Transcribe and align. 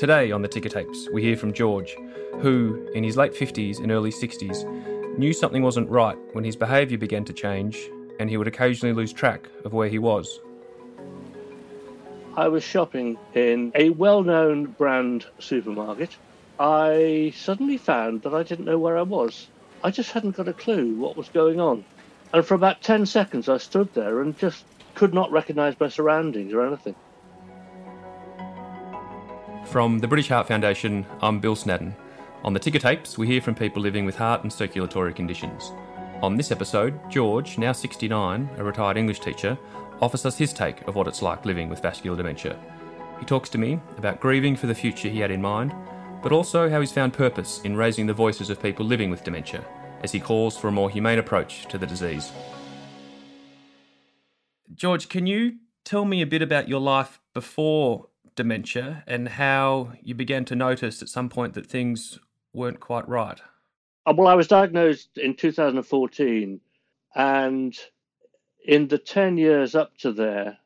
Today 0.00 0.32
on 0.32 0.40
the 0.40 0.48
Ticker 0.48 0.70
Tapes, 0.70 1.10
we 1.12 1.20
hear 1.20 1.36
from 1.36 1.52
George, 1.52 1.94
who, 2.40 2.88
in 2.94 3.04
his 3.04 3.18
late 3.18 3.34
50s 3.34 3.80
and 3.80 3.92
early 3.92 4.10
60s, 4.10 4.64
knew 5.18 5.34
something 5.34 5.62
wasn't 5.62 5.90
right 5.90 6.16
when 6.32 6.42
his 6.42 6.56
behaviour 6.56 6.96
began 6.96 7.22
to 7.26 7.34
change 7.34 7.78
and 8.18 8.30
he 8.30 8.38
would 8.38 8.48
occasionally 8.48 8.94
lose 8.94 9.12
track 9.12 9.50
of 9.66 9.74
where 9.74 9.90
he 9.90 9.98
was. 9.98 10.40
I 12.34 12.48
was 12.48 12.64
shopping 12.64 13.18
in 13.34 13.72
a 13.74 13.90
well 13.90 14.22
known 14.22 14.68
brand 14.68 15.26
supermarket. 15.38 16.16
I 16.58 17.34
suddenly 17.36 17.76
found 17.76 18.22
that 18.22 18.32
I 18.32 18.42
didn't 18.42 18.64
know 18.64 18.78
where 18.78 18.96
I 18.96 19.02
was. 19.02 19.48
I 19.84 19.90
just 19.90 20.12
hadn't 20.12 20.34
got 20.34 20.48
a 20.48 20.54
clue 20.54 20.94
what 20.94 21.18
was 21.18 21.28
going 21.28 21.60
on. 21.60 21.84
And 22.32 22.42
for 22.42 22.54
about 22.54 22.80
10 22.80 23.04
seconds, 23.04 23.50
I 23.50 23.58
stood 23.58 23.92
there 23.92 24.22
and 24.22 24.38
just 24.38 24.64
could 24.94 25.12
not 25.12 25.30
recognise 25.30 25.78
my 25.78 25.90
surroundings 25.90 26.54
or 26.54 26.66
anything. 26.66 26.94
From 29.70 30.00
the 30.00 30.08
British 30.08 30.28
Heart 30.28 30.48
Foundation, 30.48 31.06
I'm 31.22 31.38
Bill 31.38 31.54
Snadden. 31.54 31.94
On 32.42 32.52
the 32.52 32.58
ticker 32.58 32.80
tapes, 32.80 33.16
we 33.16 33.28
hear 33.28 33.40
from 33.40 33.54
people 33.54 33.80
living 33.80 34.04
with 34.04 34.16
heart 34.16 34.42
and 34.42 34.52
circulatory 34.52 35.14
conditions. 35.14 35.70
On 36.22 36.34
this 36.34 36.50
episode, 36.50 36.98
George, 37.08 37.56
now 37.56 37.70
69, 37.70 38.50
a 38.56 38.64
retired 38.64 38.96
English 38.96 39.20
teacher, 39.20 39.56
offers 40.02 40.26
us 40.26 40.36
his 40.36 40.52
take 40.52 40.82
of 40.88 40.96
what 40.96 41.06
it's 41.06 41.22
like 41.22 41.46
living 41.46 41.68
with 41.68 41.82
vascular 41.82 42.16
dementia. 42.16 42.58
He 43.20 43.24
talks 43.24 43.48
to 43.50 43.58
me 43.58 43.78
about 43.96 44.18
grieving 44.18 44.56
for 44.56 44.66
the 44.66 44.74
future 44.74 45.08
he 45.08 45.20
had 45.20 45.30
in 45.30 45.40
mind, 45.40 45.72
but 46.20 46.32
also 46.32 46.68
how 46.68 46.80
he's 46.80 46.90
found 46.90 47.12
purpose 47.12 47.60
in 47.62 47.76
raising 47.76 48.08
the 48.08 48.12
voices 48.12 48.50
of 48.50 48.60
people 48.60 48.84
living 48.84 49.08
with 49.08 49.22
dementia 49.22 49.64
as 50.02 50.10
he 50.10 50.18
calls 50.18 50.58
for 50.58 50.66
a 50.66 50.72
more 50.72 50.90
humane 50.90 51.20
approach 51.20 51.66
to 51.66 51.78
the 51.78 51.86
disease. 51.86 52.32
George, 54.74 55.08
can 55.08 55.28
you 55.28 55.58
tell 55.84 56.04
me 56.04 56.22
a 56.22 56.26
bit 56.26 56.42
about 56.42 56.68
your 56.68 56.80
life 56.80 57.20
before 57.34 58.08
dementia 58.40 59.04
and 59.06 59.28
how 59.28 59.92
you 60.02 60.14
began 60.14 60.46
to 60.46 60.56
notice 60.56 61.02
at 61.02 61.10
some 61.10 61.28
point 61.28 61.52
that 61.52 61.66
things 61.66 62.18
weren't 62.54 62.80
quite 62.80 63.06
right? 63.06 63.38
Uh, 64.06 64.14
well, 64.16 64.28
I 64.28 64.34
was 64.34 64.48
diagnosed 64.48 65.18
in 65.18 65.34
2014, 65.34 66.58
and 67.14 67.78
in 68.64 68.88
the 68.88 68.96
10 68.96 69.36
years 69.36 69.74
up 69.74 69.94
to 69.98 70.12
there, 70.12 70.56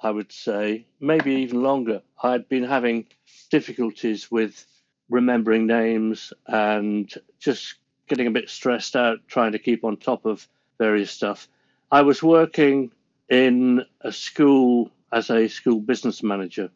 I 0.00 0.12
would 0.12 0.30
say, 0.30 0.86
maybe 1.00 1.32
even 1.34 1.64
longer, 1.64 2.00
I'd 2.22 2.48
been 2.48 2.62
having 2.62 3.06
difficulties 3.50 4.30
with 4.30 4.64
remembering 5.10 5.66
names 5.66 6.32
and 6.46 7.12
just 7.40 7.74
getting 8.06 8.28
a 8.28 8.30
bit 8.38 8.48
stressed 8.48 8.94
out 8.94 9.18
trying 9.26 9.50
to 9.50 9.58
keep 9.58 9.82
on 9.82 9.96
top 9.96 10.26
of 10.26 10.46
various 10.78 11.10
stuff. 11.10 11.48
I 11.90 12.02
was 12.02 12.22
working 12.22 12.92
in 13.28 13.84
a 14.02 14.12
school 14.12 14.92
as 15.10 15.28
a 15.28 15.48
school 15.48 15.80
business 15.80 16.22
manager, 16.22 16.70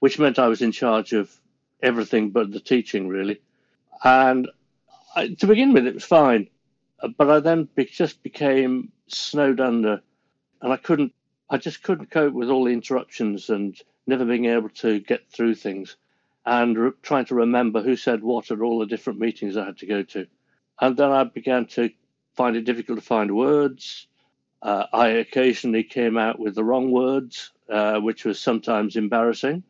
which 0.00 0.18
meant 0.18 0.38
I 0.38 0.48
was 0.48 0.62
in 0.62 0.72
charge 0.72 1.12
of 1.12 1.30
everything 1.82 2.30
but 2.30 2.52
the 2.52 2.60
teaching, 2.60 3.08
really. 3.08 3.40
And 4.04 4.48
I, 5.14 5.28
to 5.28 5.46
begin 5.46 5.72
with, 5.72 5.86
it 5.86 5.94
was 5.94 6.04
fine. 6.04 6.48
But 7.16 7.30
I 7.30 7.40
then 7.40 7.68
be, 7.74 7.84
just 7.84 8.22
became 8.22 8.92
snowed 9.06 9.60
under 9.60 10.02
and 10.60 10.72
I 10.72 10.76
couldn't, 10.76 11.12
I 11.50 11.58
just 11.58 11.82
couldn't 11.82 12.10
cope 12.10 12.34
with 12.34 12.50
all 12.50 12.64
the 12.64 12.72
interruptions 12.72 13.48
and 13.50 13.80
never 14.06 14.24
being 14.24 14.46
able 14.46 14.70
to 14.70 15.00
get 15.00 15.30
through 15.30 15.54
things 15.54 15.96
and 16.44 16.76
re- 16.76 16.90
trying 17.02 17.26
to 17.26 17.34
remember 17.34 17.82
who 17.82 17.96
said 17.96 18.22
what 18.22 18.50
at 18.50 18.60
all 18.60 18.78
the 18.78 18.86
different 18.86 19.20
meetings 19.20 19.56
I 19.56 19.66
had 19.66 19.78
to 19.78 19.86
go 19.86 20.02
to. 20.02 20.26
And 20.80 20.96
then 20.96 21.10
I 21.10 21.24
began 21.24 21.66
to 21.66 21.90
find 22.34 22.56
it 22.56 22.64
difficult 22.64 22.98
to 22.98 23.04
find 23.04 23.34
words. 23.34 24.06
Uh, 24.62 24.86
I 24.92 25.08
occasionally 25.08 25.84
came 25.84 26.16
out 26.16 26.38
with 26.38 26.54
the 26.54 26.64
wrong 26.64 26.90
words, 26.90 27.52
uh, 27.68 27.98
which 28.00 28.24
was 28.24 28.40
sometimes 28.40 28.96
embarrassing. 28.96 29.62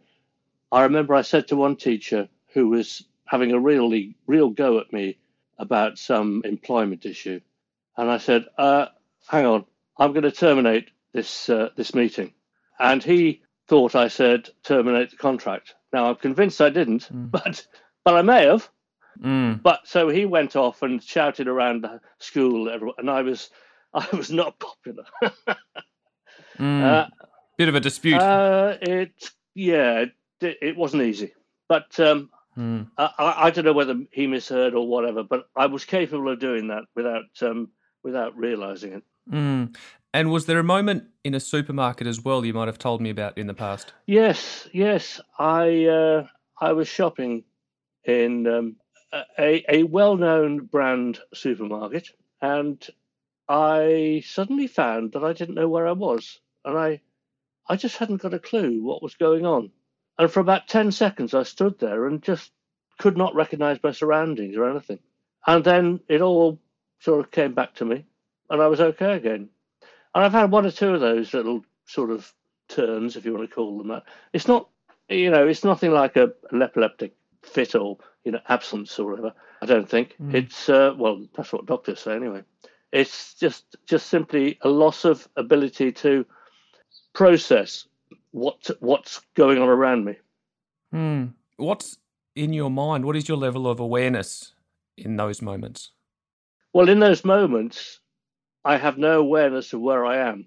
I 0.71 0.83
remember 0.83 1.15
I 1.15 1.23
said 1.23 1.49
to 1.49 1.57
one 1.57 1.77
teacher 1.77 2.29
who 2.53 2.69
was 2.69 3.05
having 3.25 3.53
a 3.53 3.61
really 3.61 4.17
real 4.27 4.51
go 4.51 4.79
at 4.79 4.93
me 4.93 5.19
about 5.59 5.99
some 5.99 6.43
employment 6.45 7.05
issue, 7.07 7.41
and 7.97 8.11
I 8.11 8.19
said, 8.19 8.47
uh, 8.57 8.87
"Hang 9.29 9.47
on, 9.47 9.65
I'm 9.99 10.13
going 10.13 10.25
to 10.25 10.33
terminate 10.33 10.91
this 11.13 11.49
uh, 11.49 11.71
this 11.77 11.95
meeting," 11.95 12.33
and 12.79 13.03
he 13.03 13.43
thought 13.67 13.95
I 13.95 14.09
said 14.09 14.49
terminate 14.63 15.11
the 15.11 15.17
contract. 15.17 15.75
Now 15.93 16.09
I'm 16.09 16.17
convinced 16.17 16.61
I 16.61 16.71
didn't, 16.71 17.09
mm. 17.13 17.31
but 17.31 17.67
but 18.05 18.15
I 18.15 18.23
may 18.23 18.47
have. 18.47 18.69
Mm. 19.23 19.63
But 19.63 19.87
so 19.87 20.09
he 20.09 20.25
went 20.25 20.57
off 20.57 20.83
and 20.83 21.03
shouted 21.03 21.49
around 21.49 21.83
the 21.83 22.01
school, 22.19 22.69
and 22.99 23.11
I 23.11 23.23
was, 23.23 23.51
I 23.95 24.07
was 24.17 24.31
not 24.31 24.59
popular. 24.59 25.05
mm. 26.59 26.85
uh, 26.85 27.07
Bit 27.57 27.69
of 27.69 27.75
a 27.75 27.81
dispute. 27.81 28.21
Uh, 28.21 28.77
it, 28.81 29.31
yeah, 29.55 30.05
it, 30.41 30.77
wasn't 30.77 31.03
easy, 31.03 31.33
but 31.69 31.99
um, 32.01 32.31
mm. 32.57 32.89
I, 32.97 33.35
I, 33.37 33.51
don't 33.51 33.65
know 33.65 33.73
whether 33.73 34.01
he 34.11 34.27
misheard 34.27 34.75
or 34.75 34.87
whatever. 34.87 35.23
But 35.23 35.49
I 35.57 35.67
was 35.67 35.85
capable 35.85 36.31
of 36.31 36.41
doing 36.41 36.69
that 36.69 36.85
without 36.95 37.25
um, 37.43 37.71
without 38.03 38.37
realizing 38.37 38.93
it. 38.95 39.03
Mm. 39.31 39.77
And 40.15 40.31
was 40.31 40.47
there 40.47 40.59
a 40.59 40.65
moment 40.65 41.05
in 41.23 41.35
a 41.35 41.41
supermarket 41.41 42.07
as 42.07 42.23
well 42.23 42.45
you 42.45 42.55
might 42.55 42.69
have 42.69 42.79
told 42.79 43.01
me 43.01 43.11
about 43.11 43.37
in 43.37 43.47
the 43.47 43.55
past? 43.55 43.93
Yes, 44.07 44.67
yes. 44.73 45.21
I 45.39 45.85
uh, 45.85 46.27
I 46.61 46.73
was 46.73 46.89
shopping 46.89 47.45
in 48.05 48.47
um, 48.47 48.77
a, 49.39 49.65
a 49.69 49.83
well-known 49.85 50.65
brand 50.65 51.19
supermarket, 51.35 52.09
and 52.41 52.85
I 53.49 54.23
suddenly 54.27 54.67
found 54.67 55.13
that 55.13 55.25
I 55.25 55.33
didn't 55.33 55.55
know 55.55 55.69
where 55.69 55.87
I 55.87 55.93
was, 55.93 56.41
and 56.65 56.77
I, 56.77 57.01
I 57.69 57.77
just 57.77 57.97
hadn't 57.97 58.23
got 58.23 58.35
a 58.35 58.39
clue 58.39 58.83
what 58.83 59.03
was 59.03 59.15
going 59.15 59.47
on. 59.47 59.71
And 60.19 60.31
for 60.31 60.41
about 60.41 60.69
ten 60.69 60.91
seconds, 60.91 61.35
I 61.35 61.45
stood 61.45 61.79
there 61.79 62.07
and 62.07 62.23
just 62.23 62.51
could 62.99 63.17
not 63.17 63.35
recognise 63.35 63.79
my 63.83 63.93
surroundings 63.93 64.57
or 64.57 64.69
anything. 64.69 64.99
And 65.47 65.65
then 65.65 66.01
it 66.09 66.21
all 66.21 66.59
sort 67.01 67.21
of 67.21 67.31
came 67.31 67.55
back 67.55 67.75
to 67.77 67.85
me, 67.85 68.05
and 68.51 68.61
I 68.61 68.67
was 68.67 68.81
okay 68.81 69.15
again. 69.15 69.49
And 70.15 70.25
I've 70.25 70.33
had 70.33 70.51
one 70.51 70.67
or 70.67 70.71
two 70.71 70.95
of 70.95 71.01
those 71.01 71.33
little 71.33 71.65
sort 71.87 72.11
of 72.11 72.33
turns, 72.69 73.17
if 73.17 73.25
you 73.25 73.33
want 73.33 73.49
to 73.49 73.55
call 73.55 73.79
them 73.79 73.89
that. 73.89 74.05
It's 74.33 74.49
not, 74.49 74.69
you 75.09 75.31
know, 75.31 75.47
it's 75.47 75.65
nothing 75.65 75.93
like 75.93 76.17
a, 76.17 76.33
an 76.51 76.63
epileptic 76.63 77.15
fit 77.43 77.75
or 77.75 77.99
you 78.25 78.33
know 78.33 78.41
absence 78.49 78.99
or 78.99 79.11
whatever. 79.11 79.33
I 79.63 79.67
don't 79.67 79.89
think 79.89 80.15
mm. 80.21 80.35
it's 80.35 80.69
uh, 80.69 80.95
well. 80.97 81.25
That's 81.35 81.53
what 81.53 81.67
doctors 81.67 82.01
say 82.01 82.15
anyway. 82.15 82.43
It's 82.93 83.35
just 83.35 83.77
just 83.87 84.09
simply 84.09 84.59
a 84.63 84.69
loss 84.69 85.05
of 85.05 85.29
ability 85.37 85.93
to 85.93 86.27
process 87.15 87.87
what 88.33 88.71
what's 88.81 89.21
going 89.35 89.59
on 89.59 89.69
around 89.69 90.05
me. 90.05 90.17
Mm. 90.95 91.35
What's 91.57 91.99
in 92.35 92.53
your 92.53 92.71
mind? 92.71 93.05
What 93.05 93.17
is 93.17 93.29
your 93.29 93.39
level 93.39 93.67
of 93.67 93.81
awareness 93.81 94.55
in 94.97 95.17
those 95.17 95.43
moments? 95.43 95.91
Well, 96.73 96.89
in 96.89 97.01
those 97.01 97.25
moments, 97.25 98.01
I 98.65 98.77
have 98.77 98.99
no 98.99 99.21
awareness 99.21 99.73
of 99.73 99.81
where 99.81 100.05
I 100.05 100.19
am. 100.29 100.47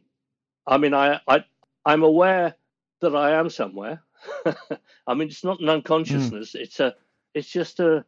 I 0.68 0.78
mean, 0.78 0.94
I, 0.94 1.20
I 1.28 1.44
I'm 1.86 2.04
aware 2.04 2.56
that 3.02 3.16
I 3.16 3.32
am 3.32 3.50
somewhere. 3.50 4.02
I 5.08 5.14
mean, 5.14 5.28
it's 5.28 5.44
not 5.44 5.60
an 5.60 5.70
unconsciousness. 5.70 6.54
Mm. 6.54 6.60
It's 6.60 6.80
a, 6.80 6.96
it's 7.34 7.50
just 7.50 7.80
a 7.80 8.06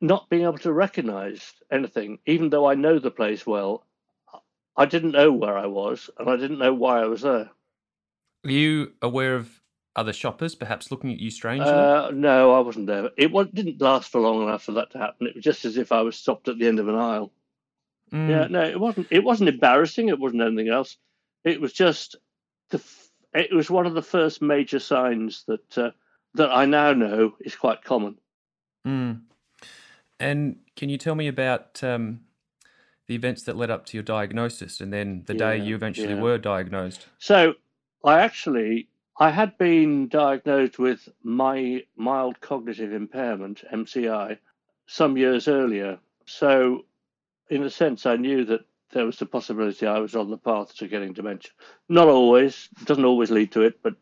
not 0.00 0.30
being 0.30 0.44
able 0.44 0.58
to 0.58 0.72
recognise 0.72 1.52
anything, 1.70 2.18
even 2.26 2.48
though 2.48 2.66
I 2.66 2.74
know 2.74 2.98
the 2.98 3.10
place 3.10 3.46
well. 3.46 3.84
I 4.76 4.86
didn't 4.86 5.12
know 5.12 5.30
where 5.30 5.58
I 5.58 5.66
was, 5.66 6.08
and 6.18 6.30
I 6.30 6.36
didn't 6.36 6.58
know 6.58 6.72
why 6.72 7.02
I 7.02 7.06
was 7.06 7.20
there. 7.20 7.50
Are 8.44 8.50
you 8.50 8.92
aware 9.02 9.34
of 9.34 9.60
other 9.96 10.12
shoppers 10.12 10.54
perhaps 10.54 10.90
looking 10.90 11.12
at 11.12 11.18
you 11.18 11.30
strangely? 11.30 11.68
Uh, 11.68 12.10
no, 12.12 12.52
I 12.52 12.60
wasn't 12.60 12.86
there. 12.86 13.10
It 13.16 13.32
didn't 13.54 13.80
last 13.80 14.10
for 14.10 14.20
long 14.20 14.42
enough 14.42 14.62
for 14.62 14.72
that 14.72 14.90
to 14.92 14.98
happen. 14.98 15.26
It 15.26 15.34
was 15.34 15.44
just 15.44 15.64
as 15.64 15.76
if 15.76 15.92
I 15.92 16.00
was 16.02 16.16
stopped 16.16 16.48
at 16.48 16.58
the 16.58 16.66
end 16.66 16.78
of 16.78 16.88
an 16.88 16.94
aisle. 16.94 17.32
Mm. 18.12 18.28
Yeah, 18.28 18.46
no, 18.48 18.62
it 18.62 18.80
wasn't. 18.80 19.06
It 19.10 19.24
wasn't 19.24 19.50
embarrassing. 19.50 20.08
It 20.08 20.18
wasn't 20.18 20.42
anything 20.42 20.68
else. 20.68 20.96
It 21.44 21.60
was 21.60 21.72
just 21.72 22.16
the 22.70 22.82
it 23.32 23.54
was 23.54 23.70
one 23.70 23.86
of 23.86 23.94
the 23.94 24.02
first 24.02 24.42
major 24.42 24.78
signs 24.78 25.44
that 25.46 25.78
uh, 25.78 25.90
that 26.34 26.50
I 26.50 26.64
now 26.66 26.92
know 26.92 27.34
is 27.40 27.54
quite 27.54 27.84
common. 27.84 28.16
Mm. 28.86 29.22
And 30.18 30.56
can 30.76 30.88
you 30.88 30.98
tell 30.98 31.14
me 31.14 31.28
about 31.28 31.82
um, 31.82 32.20
the 33.06 33.14
events 33.14 33.44
that 33.44 33.56
led 33.56 33.70
up 33.70 33.86
to 33.86 33.96
your 33.96 34.04
diagnosis, 34.04 34.80
and 34.80 34.92
then 34.92 35.24
the 35.26 35.34
yeah, 35.34 35.38
day 35.38 35.64
you 35.64 35.74
eventually 35.74 36.14
yeah. 36.14 36.20
were 36.20 36.38
diagnosed? 36.38 37.06
So, 37.18 37.54
I 38.04 38.20
actually 38.20 38.88
I 39.18 39.30
had 39.30 39.58
been 39.58 40.08
diagnosed 40.08 40.78
with 40.78 41.08
my 41.22 41.84
mild 41.96 42.40
cognitive 42.40 42.92
impairment 42.92 43.62
(MCI) 43.70 44.38
some 44.86 45.18
years 45.18 45.46
earlier. 45.46 45.98
So, 46.24 46.86
in 47.50 47.62
a 47.62 47.70
sense, 47.70 48.06
I 48.06 48.16
knew 48.16 48.44
that 48.46 48.64
there 48.92 49.04
was 49.04 49.18
the 49.18 49.26
possibility 49.26 49.86
I 49.86 49.98
was 49.98 50.16
on 50.16 50.30
the 50.30 50.38
path 50.38 50.74
to 50.76 50.88
getting 50.88 51.12
dementia. 51.12 51.52
Not 51.88 52.08
always, 52.08 52.68
doesn't 52.84 53.04
always 53.04 53.30
lead 53.30 53.52
to 53.52 53.62
it, 53.62 53.82
but 53.82 53.94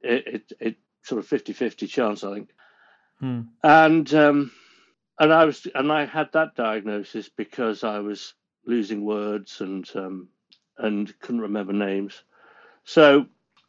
it, 0.00 0.26
it, 0.26 0.52
it 0.58 0.76
sort 1.02 1.18
of 1.18 1.26
50 1.26 1.52
50 1.52 1.86
chance, 1.86 2.24
I 2.24 2.34
think. 2.34 2.50
Hmm. 3.18 3.40
And, 3.62 4.12
um, 4.14 4.52
and 5.18 5.32
I 5.32 5.44
was, 5.44 5.66
and 5.74 5.92
I 5.92 6.06
had 6.06 6.32
that 6.32 6.56
diagnosis 6.56 7.28
because 7.28 7.84
I 7.84 7.98
was 7.98 8.34
losing 8.64 9.04
words 9.04 9.60
and, 9.60 9.88
um, 9.94 10.28
and 10.78 11.12
couldn't 11.20 11.42
remember 11.42 11.72
names. 11.72 12.22
So 12.84 13.26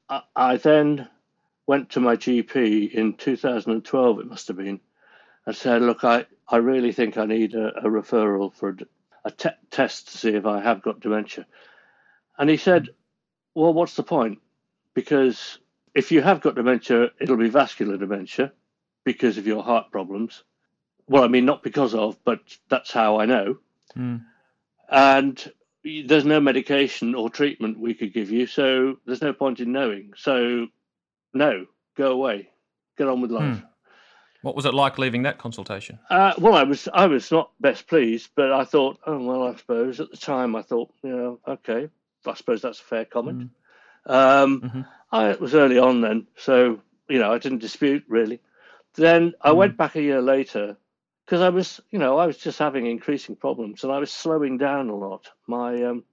I, 0.10 0.22
I 0.36 0.58
then 0.58 1.08
went 1.68 1.92
to 1.92 2.00
my 2.00 2.16
GP 2.16 2.92
in 2.92 3.14
2012, 3.14 4.20
it 4.20 4.26
must 4.28 4.48
have 4.48 4.58
been, 4.58 4.80
and 5.46 5.56
said, 5.56 5.82
Look, 5.82 6.04
I, 6.04 6.26
I 6.48 6.58
really 6.58 6.92
think 6.92 7.18
I 7.18 7.26
need 7.26 7.54
a, 7.56 7.78
a 7.80 7.90
referral 7.90 8.54
for 8.54 8.70
a, 8.70 8.78
a 9.26 9.32
te- 9.32 9.50
test 9.70 10.10
to 10.10 10.18
see 10.18 10.32
if 10.32 10.46
I 10.46 10.62
have 10.62 10.82
got 10.82 11.00
dementia. 11.00 11.46
And 12.38 12.50
he 12.50 12.58
said, 12.58 12.90
Well, 13.54 13.74
what's 13.74 13.96
the 13.96 14.04
point? 14.04 14.40
Because 14.94 15.60
if 15.94 16.12
you 16.12 16.22
have 16.22 16.42
got 16.42 16.56
dementia, 16.56 17.12
it'll 17.20 17.38
be 17.38 17.50
vascular 17.50 17.98
dementia 17.98 18.52
because 19.04 19.38
of 19.38 19.48
your 19.48 19.64
heart 19.64 19.92
problems. 19.92 20.44
Well, 21.08 21.24
I 21.24 21.28
mean, 21.28 21.46
not 21.46 21.64
because 21.64 21.94
of, 21.94 22.18
but 22.24 22.40
that's 22.70 22.92
how 22.92 23.20
I 23.20 23.26
know. 23.26 23.58
Mm. 23.98 24.24
And 24.90 25.52
there's 25.84 26.26
no 26.26 26.40
medication 26.40 27.16
or 27.16 27.30
treatment 27.30 27.80
we 27.80 27.94
could 27.94 28.14
give 28.14 28.32
you, 28.32 28.46
so 28.48 28.98
there's 29.06 29.22
no 29.22 29.34
point 29.34 29.60
in 29.60 29.72
knowing. 29.72 30.14
So, 30.16 30.68
no, 31.34 31.66
go 31.98 32.12
away, 32.12 32.50
get 32.98 33.08
on 33.08 33.22
with 33.22 33.32
life. 33.32 33.60
Hmm. 33.60 33.66
What 34.44 34.56
was 34.56 34.66
it 34.66 34.74
like 34.74 34.98
leaving 34.98 35.24
that 35.24 35.38
consultation? 35.38 36.00
Uh, 36.10 36.34
well, 36.40 36.56
I 36.56 36.64
was 36.64 36.88
I 36.92 37.06
was 37.06 37.32
not 37.32 37.52
best 37.60 37.88
pleased, 37.88 38.32
but 38.36 38.52
I 38.52 38.64
thought, 38.64 39.00
oh 39.06 39.20
well, 39.24 39.44
I 39.48 39.56
suppose 39.56 40.00
at 40.00 40.10
the 40.10 40.18
time 40.18 40.56
I 40.56 40.64
thought, 40.64 40.92
you 41.04 41.10
know, 41.16 41.40
okay, 41.48 41.90
I 42.26 42.34
suppose 42.34 42.62
that's 42.64 42.80
a 42.80 42.84
fair 42.84 43.06
comment. 43.06 43.52
Um, 44.08 44.62
Mhm. 44.62 44.88
I 45.12 45.30
it 45.30 45.40
was 45.42 45.54
early 45.54 45.78
on 45.78 46.02
then, 46.02 46.26
so 46.38 46.82
you 47.08 47.20
know 47.20 47.32
I 47.32 47.38
didn't 47.38 47.60
dispute 47.60 48.04
really. 48.08 48.40
Then 48.96 49.34
I 49.42 49.52
Mm. 49.52 49.58
went 49.58 49.78
back 49.78 49.96
a 49.96 50.02
year 50.02 50.22
later 50.22 50.76
because 51.32 51.42
I 51.42 51.48
was, 51.48 51.80
you 51.92 51.98
know, 51.98 52.18
I 52.18 52.28
was 52.28 52.36
just 52.36 52.60
having 52.60 52.88
increasing 52.88 53.38
problems 53.38 53.86
and 53.86 53.94
I 53.94 54.00
was 54.00 54.12
slowing 54.12 54.58
down 54.58 54.90
a 54.90 54.96
lot. 54.96 55.30
My 55.48 55.82
um, 55.84 56.04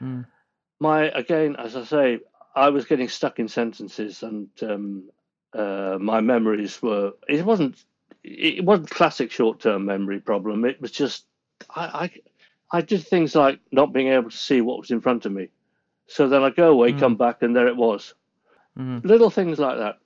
Mm. 0.00 0.24
my 0.78 1.06
again, 1.06 1.56
as 1.56 1.74
I 1.74 1.82
say, 1.82 2.20
I 2.54 2.68
was 2.68 2.84
getting 2.84 3.08
stuck 3.08 3.40
in 3.40 3.48
sentences 3.48 4.22
and 4.22 4.48
um, 4.62 5.10
uh, 5.52 5.98
my 6.00 6.20
memories 6.20 6.80
were. 6.80 7.14
It 7.28 7.44
wasn't. 7.44 7.84
It 8.22 8.64
wasn't 8.64 8.90
classic 8.90 9.32
short-term 9.32 9.84
memory 9.84 10.20
problem. 10.20 10.64
It 10.64 10.80
was 10.80 10.92
just 10.92 11.24
I, 11.74 11.82
I 12.70 12.78
I 12.78 12.80
did 12.82 13.04
things 13.04 13.34
like 13.34 13.58
not 13.72 13.92
being 13.92 14.08
able 14.08 14.30
to 14.30 14.36
see 14.36 14.60
what 14.60 14.78
was 14.78 14.92
in 14.92 15.00
front 15.00 15.26
of 15.26 15.32
me. 15.32 15.48
So 16.06 16.28
then 16.28 16.44
I 16.44 16.50
go 16.50 16.70
away, 16.70 16.92
Mm. 16.92 17.00
come 17.00 17.16
back, 17.16 17.42
and 17.42 17.56
there 17.56 17.66
it 17.66 17.76
was. 17.76 18.14
Mm. 18.78 19.04
Little 19.04 19.30
things 19.30 19.58
like 19.58 19.78
that. 19.78 19.98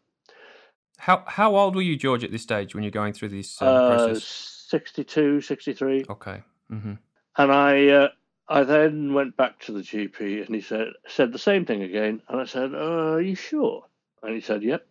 How 0.96 1.24
how 1.26 1.56
old 1.56 1.74
were 1.74 1.82
you, 1.82 1.96
George, 1.96 2.24
at 2.24 2.30
this 2.30 2.42
stage 2.42 2.74
when 2.74 2.84
you're 2.84 2.90
going 2.90 3.12
through 3.12 3.28
this 3.28 3.60
um, 3.60 3.68
Uh, 3.68 3.86
process? 3.86 4.61
62, 4.72 5.42
63. 5.42 6.06
Okay. 6.08 6.42
hmm 6.70 6.94
And 7.36 7.52
I 7.52 7.88
uh, 7.88 8.08
I 8.48 8.62
then 8.64 9.12
went 9.12 9.36
back 9.36 9.60
to 9.60 9.72
the 9.72 9.80
GP 9.80 10.46
and 10.46 10.54
he 10.54 10.62
said 10.62 10.88
said 11.06 11.30
the 11.30 11.38
same 11.38 11.66
thing 11.66 11.82
again. 11.82 12.22
And 12.28 12.40
I 12.40 12.46
said, 12.46 12.74
uh, 12.74 13.16
Are 13.16 13.20
you 13.20 13.34
sure? 13.34 13.84
And 14.22 14.34
he 14.34 14.40
said, 14.40 14.62
Yep. 14.62 14.86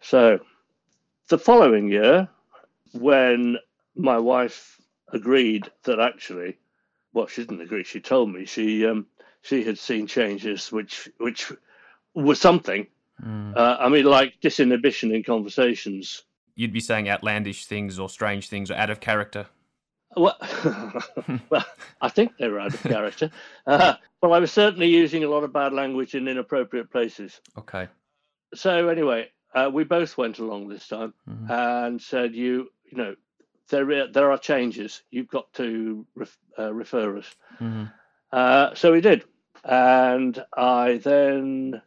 So 0.00 0.38
the 1.28 1.38
following 1.38 1.88
year, 1.88 2.28
when 2.92 3.58
my 3.96 4.18
wife 4.18 4.80
agreed 5.12 5.68
that 5.82 5.98
actually, 5.98 6.56
well, 7.12 7.26
she 7.26 7.42
didn't 7.42 7.60
agree. 7.60 7.82
She 7.82 8.00
told 8.00 8.32
me 8.32 8.44
she 8.44 8.86
um, 8.86 9.06
she 9.42 9.64
had 9.64 9.78
seen 9.78 10.06
changes 10.06 10.70
which 10.70 11.08
which 11.18 11.52
was 12.14 12.40
something. 12.40 12.86
Mm. 13.20 13.56
Uh, 13.56 13.76
I 13.80 13.88
mean, 13.88 14.04
like 14.04 14.34
disinhibition 14.40 15.12
in 15.12 15.24
conversations. 15.24 16.22
You'd 16.58 16.72
be 16.72 16.80
saying 16.80 17.08
outlandish 17.08 17.66
things 17.66 18.00
or 18.00 18.08
strange 18.08 18.48
things 18.48 18.68
or 18.68 18.74
out 18.74 18.90
of 18.90 18.98
character. 18.98 19.46
Well, 20.16 20.36
well, 21.50 21.64
I 22.00 22.08
think 22.08 22.32
they 22.36 22.48
were 22.48 22.58
out 22.58 22.74
of 22.74 22.82
character. 22.82 23.30
Uh, 23.66 23.94
well, 24.20 24.32
I 24.32 24.40
was 24.40 24.50
certainly 24.50 24.88
using 24.88 25.22
a 25.22 25.28
lot 25.28 25.44
of 25.44 25.52
bad 25.52 25.72
language 25.72 26.16
in 26.16 26.26
inappropriate 26.26 26.90
places. 26.90 27.40
Okay. 27.56 27.86
So 28.54 28.88
anyway, 28.88 29.28
uh, 29.54 29.70
we 29.72 29.84
both 29.84 30.18
went 30.18 30.40
along 30.40 30.66
this 30.68 30.88
time 30.88 31.14
Mhm. 31.30 31.48
and 31.50 32.02
said, 32.02 32.34
"You, 32.34 32.72
you 32.90 32.98
know, 32.98 33.14
there 33.68 33.88
are- 33.92 34.08
there 34.08 34.32
are 34.32 34.38
changes. 34.38 35.02
You've 35.12 35.28
got 35.28 35.52
to 35.52 36.04
ref, 36.16 36.36
uh, 36.58 36.74
refer 36.74 37.18
us." 37.18 37.36
hmm 37.58 37.84
Uh, 38.32 38.74
so 38.74 38.90
we 38.92 39.00
did, 39.00 39.24
and 39.64 40.44
I 40.56 40.96
then 41.04 41.80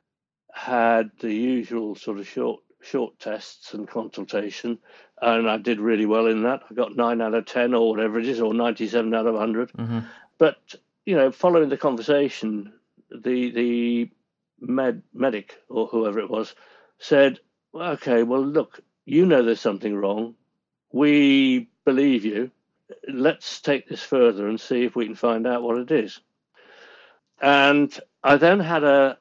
had 0.53 1.11
the 1.19 1.33
usual 1.33 1.95
sort 1.95 2.19
of 2.19 2.27
short 2.27 2.61
short 2.81 3.19
tests 3.19 3.73
and 3.73 3.87
consultation, 3.87 4.79
and 5.21 5.49
I 5.49 5.57
did 5.57 5.79
really 5.79 6.05
well 6.05 6.27
in 6.27 6.43
that. 6.43 6.63
I 6.69 6.73
got 6.73 6.95
nine 6.95 7.21
out 7.21 7.33
of 7.33 7.45
ten 7.45 7.73
or 7.73 7.89
whatever 7.89 8.19
it 8.19 8.27
is, 8.27 8.41
or 8.41 8.53
ninety-seven 8.53 9.13
out 9.13 9.27
of 9.27 9.35
hundred. 9.35 9.71
hmm 9.71 9.99
But 10.37 10.75
you 11.05 11.15
know, 11.15 11.31
following 11.31 11.69
the 11.69 11.77
conversation, 11.77 12.73
the 13.11 13.51
the 13.51 14.09
med 14.59 15.03
medic 15.13 15.59
or 15.69 15.87
whoever 15.87 16.19
it 16.19 16.29
was 16.29 16.55
said, 16.99 17.39
"Okay, 17.73 18.23
well, 18.23 18.45
look, 18.45 18.79
you 19.05 19.25
know 19.25 19.43
there's 19.43 19.61
something 19.61 19.95
wrong. 19.95 20.35
We 20.91 21.69
believe 21.85 22.25
you. 22.25 22.51
Let's 23.07 23.61
take 23.61 23.87
this 23.87 24.03
further 24.03 24.47
and 24.47 24.59
see 24.59 24.83
if 24.83 24.95
we 24.95 25.05
can 25.05 25.15
find 25.15 25.47
out 25.47 25.63
what 25.63 25.77
it 25.77 25.91
is." 25.91 26.19
And 27.41 27.97
I 28.23 28.37
then 28.37 28.59
had 28.59 28.83
a 28.83 29.17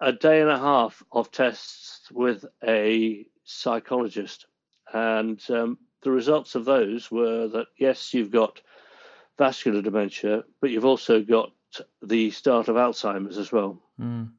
a 0.00 0.12
day 0.12 0.40
and 0.40 0.50
a 0.50 0.58
half 0.58 1.02
of 1.12 1.30
tests 1.30 1.93
with 2.10 2.44
a 2.66 3.26
psychologist, 3.44 4.46
and 4.92 5.40
um, 5.50 5.78
the 6.02 6.10
results 6.10 6.54
of 6.54 6.64
those 6.64 7.10
were 7.10 7.48
that 7.48 7.66
yes, 7.78 8.14
you've 8.14 8.30
got 8.30 8.60
vascular 9.38 9.82
dementia, 9.82 10.44
but 10.60 10.70
you've 10.70 10.84
also 10.84 11.22
got 11.22 11.50
the 12.02 12.30
start 12.30 12.68
of 12.68 12.76
Alzheimer's 12.76 13.38
as 13.38 13.50
well. 13.50 13.82
Mm. 14.00 14.30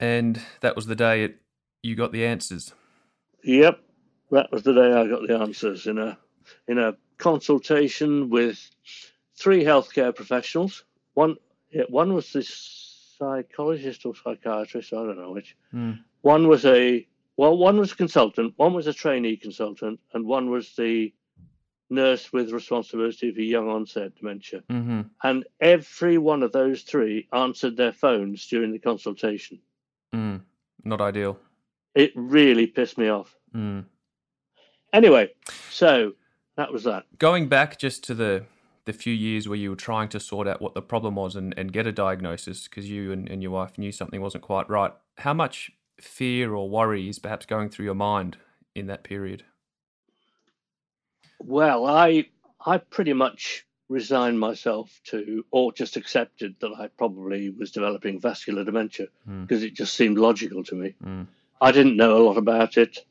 And 0.00 0.40
that 0.60 0.76
was 0.76 0.86
the 0.86 0.96
day 0.96 1.24
it, 1.24 1.36
you 1.82 1.94
got 1.94 2.12
the 2.12 2.26
answers. 2.26 2.74
Yep, 3.42 3.80
that 4.30 4.50
was 4.52 4.62
the 4.62 4.74
day 4.74 4.92
I 4.92 5.06
got 5.06 5.26
the 5.26 5.38
answers 5.38 5.86
in 5.86 5.98
a 5.98 6.18
in 6.68 6.78
a 6.78 6.96
consultation 7.18 8.28
with 8.28 8.70
three 9.36 9.64
healthcare 9.64 10.14
professionals. 10.14 10.84
One 11.14 11.36
one 11.88 12.14
was 12.14 12.32
the 12.32 12.42
psychologist 13.24 14.04
or 14.06 14.14
psychiatrist, 14.14 14.92
I 14.92 14.96
don't 14.96 15.18
know 15.18 15.32
which. 15.32 15.56
Mm. 15.72 16.00
One 16.22 16.48
was 16.48 16.64
a 16.64 17.06
well, 17.36 17.56
one 17.56 17.78
was 17.78 17.92
a 17.92 17.96
consultant, 17.96 18.54
one 18.56 18.74
was 18.74 18.86
a 18.86 18.92
trainee 18.92 19.36
consultant, 19.36 19.98
and 20.12 20.24
one 20.24 20.50
was 20.50 20.72
the 20.76 21.12
nurse 21.90 22.32
with 22.32 22.52
responsibility 22.52 23.32
for 23.32 23.40
young 23.40 23.68
onset 23.68 24.14
dementia. 24.16 24.62
hmm 24.70 25.02
And 25.22 25.44
every 25.60 26.18
one 26.18 26.42
of 26.42 26.52
those 26.52 26.82
three 26.82 27.28
answered 27.32 27.76
their 27.76 27.92
phones 27.92 28.46
during 28.46 28.72
the 28.72 28.78
consultation. 28.78 29.60
Mm. 30.14 30.40
Not 30.84 31.00
ideal. 31.00 31.38
It 31.94 32.12
really 32.14 32.66
pissed 32.66 32.98
me 32.98 33.08
off. 33.08 33.36
Mm. 33.54 33.84
Anyway, 34.92 35.30
so 35.70 36.12
that 36.56 36.72
was 36.72 36.84
that. 36.84 37.04
Going 37.18 37.48
back 37.48 37.78
just 37.78 38.04
to 38.04 38.14
the 38.14 38.44
the 38.86 38.92
few 38.92 39.14
years 39.14 39.48
where 39.48 39.56
you 39.56 39.70
were 39.70 39.76
trying 39.76 40.08
to 40.10 40.20
sort 40.20 40.46
out 40.46 40.60
what 40.60 40.74
the 40.74 40.82
problem 40.82 41.14
was 41.14 41.36
and, 41.36 41.54
and 41.56 41.72
get 41.72 41.86
a 41.86 41.92
diagnosis 41.92 42.64
because 42.68 42.88
you 42.90 43.12
and, 43.12 43.28
and 43.28 43.42
your 43.42 43.52
wife 43.52 43.78
knew 43.78 43.90
something 43.92 44.20
wasn't 44.20 44.44
quite 44.44 44.68
right, 44.68 44.92
how 45.18 45.32
much 45.32 45.70
fear 46.00 46.54
or 46.54 46.68
worry 46.68 47.08
is 47.08 47.18
perhaps 47.18 47.46
going 47.46 47.70
through 47.70 47.86
your 47.86 47.94
mind 47.94 48.36
in 48.74 48.86
that 48.88 49.04
period? 49.04 49.44
Well, 51.38 51.86
I 51.86 52.26
I 52.64 52.78
pretty 52.78 53.12
much 53.12 53.66
resigned 53.88 54.40
myself 54.40 55.00
to, 55.04 55.44
or 55.50 55.70
just 55.72 55.96
accepted 55.96 56.56
that 56.60 56.72
I 56.78 56.88
probably 56.88 57.50
was 57.50 57.70
developing 57.70 58.18
vascular 58.20 58.64
dementia 58.64 59.08
Mm. 59.28 59.42
because 59.46 59.62
it 59.62 59.74
just 59.74 59.94
seemed 59.94 60.18
logical 60.18 60.64
to 60.64 60.74
me. 60.74 60.94
Mm. 61.04 61.26
I 61.60 61.70
didn't 61.72 61.96
know 61.96 62.16
a 62.16 62.24
lot 62.24 62.38
about 62.38 62.76
it. 62.76 63.04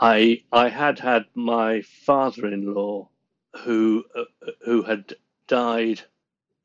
I 0.00 0.42
I 0.52 0.68
had 0.68 0.98
had 0.98 1.26
my 1.34 1.82
father-in-law 1.82 3.08
who 3.58 4.04
uh, 4.14 4.24
who 4.64 4.82
had 4.82 5.14
died, 5.46 6.00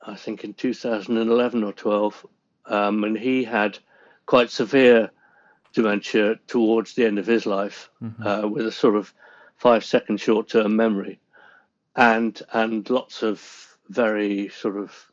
I 0.02 0.16
think 0.16 0.44
in 0.44 0.54
2011 0.54 1.64
or 1.64 1.74
12, 1.74 2.26
um, 2.68 3.04
and 3.04 3.18
he 3.18 3.44
had 3.44 3.80
quite 4.26 4.50
severe 4.50 5.10
dementia 5.74 6.36
towards 6.48 6.94
the 6.94 7.06
end 7.06 7.20
of 7.20 7.26
his 7.28 7.46
life 7.46 7.90
Mhm. 8.02 8.26
uh, 8.44 8.48
with 8.48 8.66
a 8.66 8.72
sort 8.72 8.96
of 8.96 9.14
five-second 9.58 10.20
short-term 10.20 10.76
memory, 10.76 11.20
and 11.96 12.42
and 12.54 12.90
lots 12.90 13.24
of 13.24 13.78
very 13.90 14.50
sort 14.50 14.78
of 14.78 15.12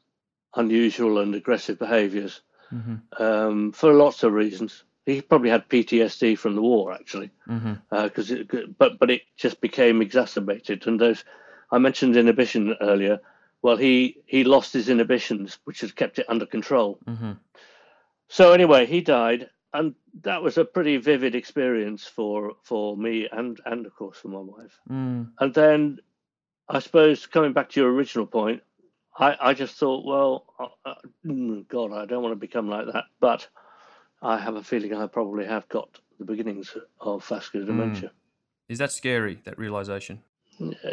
unusual 0.57 1.19
and 1.19 1.35
aggressive 1.35 1.79
behaviours 1.79 2.43
Mhm. 2.73 3.00
um, 3.21 3.73
for 3.73 3.93
lots 3.93 4.23
of 4.23 4.33
reasons. 4.33 4.85
He 5.05 5.21
probably 5.21 5.50
had 5.50 5.69
PTSD 5.69 6.37
from 6.38 6.55
the 6.55 6.62
war, 6.62 6.93
actually, 6.93 7.31
because 7.91 8.33
but 8.79 8.99
but 8.99 9.11
it 9.11 9.23
just 9.37 9.61
became 9.61 10.00
exacerbated. 10.00 10.87
And 10.87 11.00
those 11.00 11.25
I 11.73 11.79
mentioned 11.79 12.17
inhibition 12.17 12.76
earlier. 12.81 13.19
Well, 13.62 13.76
he 13.76 14.23
he 14.26 14.45
lost 14.45 14.73
his 14.73 14.88
inhibitions, 14.88 15.59
which 15.64 15.81
has 15.81 15.93
kept 15.93 16.19
it 16.19 16.26
under 16.29 16.47
control. 16.47 16.99
Mhm. 17.07 17.38
So 18.29 18.52
anyway, 18.52 18.87
he 18.87 19.00
died, 19.00 19.50
and 19.73 19.95
that 20.23 20.43
was 20.43 20.59
a 20.59 20.64
pretty 20.64 20.99
vivid 20.99 21.35
experience 21.35 22.07
for 22.07 22.57
for 22.62 22.97
me 22.97 23.29
and 23.33 23.59
and 23.64 23.87
of 23.87 23.97
course 23.97 24.19
for 24.19 24.29
my 24.29 24.41
wife. 24.41 24.79
Mm. 24.88 25.33
And 25.41 25.55
then, 25.55 25.99
I 26.69 26.79
suppose 26.81 27.26
coming 27.26 27.52
back 27.52 27.71
to 27.71 27.81
your 27.81 27.93
original 27.93 28.26
point, 28.26 28.62
I, 29.19 29.37
I 29.41 29.55
just 29.55 29.76
thought, 29.76 30.05
well, 30.05 30.47
uh, 30.59 30.91
uh, 30.91 30.95
mm, 31.25 31.69
God, 31.69 31.93
I 31.93 32.07
don't 32.07 32.23
want 32.23 32.33
to 32.33 32.47
become 32.49 32.69
like 32.69 32.87
that. 32.93 33.05
But 33.21 33.49
I 34.21 34.38
have 34.38 34.57
a 34.57 34.62
feeling 34.62 34.95
I 34.95 35.07
probably 35.07 35.47
have 35.47 35.69
got 35.69 36.00
the 36.19 36.25
beginnings 36.25 36.76
of 37.00 37.25
vascular 37.26 37.67
dementia. 37.67 38.12
Is 38.69 38.79
that 38.79 38.93
scary? 38.93 39.41
That 39.45 39.59
realization? 39.59 40.23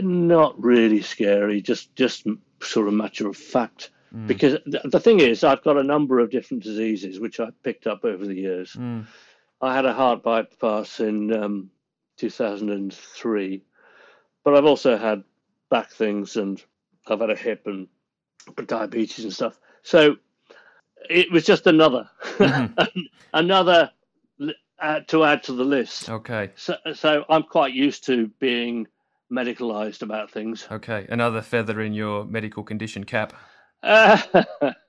Not 0.01 0.61
really 0.61 1.01
scary, 1.01 1.61
just 1.61 1.95
just 1.95 2.25
sort 2.61 2.87
of 2.87 2.93
matter 2.93 3.27
of 3.27 3.37
fact. 3.37 3.91
Mm. 4.15 4.27
Because 4.27 4.57
th- 4.69 4.83
the 4.85 4.99
thing 4.99 5.19
is, 5.19 5.43
I've 5.43 5.63
got 5.63 5.77
a 5.77 5.83
number 5.83 6.19
of 6.19 6.31
different 6.31 6.63
diseases 6.63 7.19
which 7.19 7.39
I 7.39 7.49
picked 7.63 7.85
up 7.87 8.03
over 8.05 8.25
the 8.25 8.35
years. 8.35 8.73
Mm. 8.73 9.05
I 9.61 9.75
had 9.75 9.85
a 9.85 9.93
heart 9.93 10.23
bypass 10.23 10.99
in 10.99 11.31
um, 11.33 11.69
2003, 12.17 13.63
but 14.43 14.55
I've 14.55 14.65
also 14.65 14.97
had 14.97 15.23
back 15.69 15.91
things 15.91 16.37
and 16.37 16.63
I've 17.07 17.19
had 17.19 17.29
a 17.29 17.35
hip 17.35 17.67
and 17.67 17.87
diabetes 18.67 19.23
and 19.25 19.33
stuff. 19.33 19.59
So 19.83 20.15
it 21.09 21.31
was 21.31 21.45
just 21.45 21.67
another, 21.67 22.09
Mhm. 22.37 23.05
another 23.33 23.91
uh, 24.79 25.01
to 25.07 25.23
add 25.25 25.43
to 25.43 25.53
the 25.53 25.63
list. 25.65 26.09
Okay. 26.09 26.51
So, 26.55 26.75
so 26.93 27.25
I'm 27.29 27.43
quite 27.43 27.73
used 27.73 28.05
to 28.05 28.27
being 28.39 28.87
medicalized 29.31 30.01
about 30.01 30.31
things. 30.31 30.67
Okay. 30.71 31.05
Another 31.09 31.41
feather 31.41 31.81
in 31.81 31.93
your 31.93 32.25
medical 32.25 32.63
condition 32.63 33.03
cap. 33.03 33.33
Uh, 33.83 34.17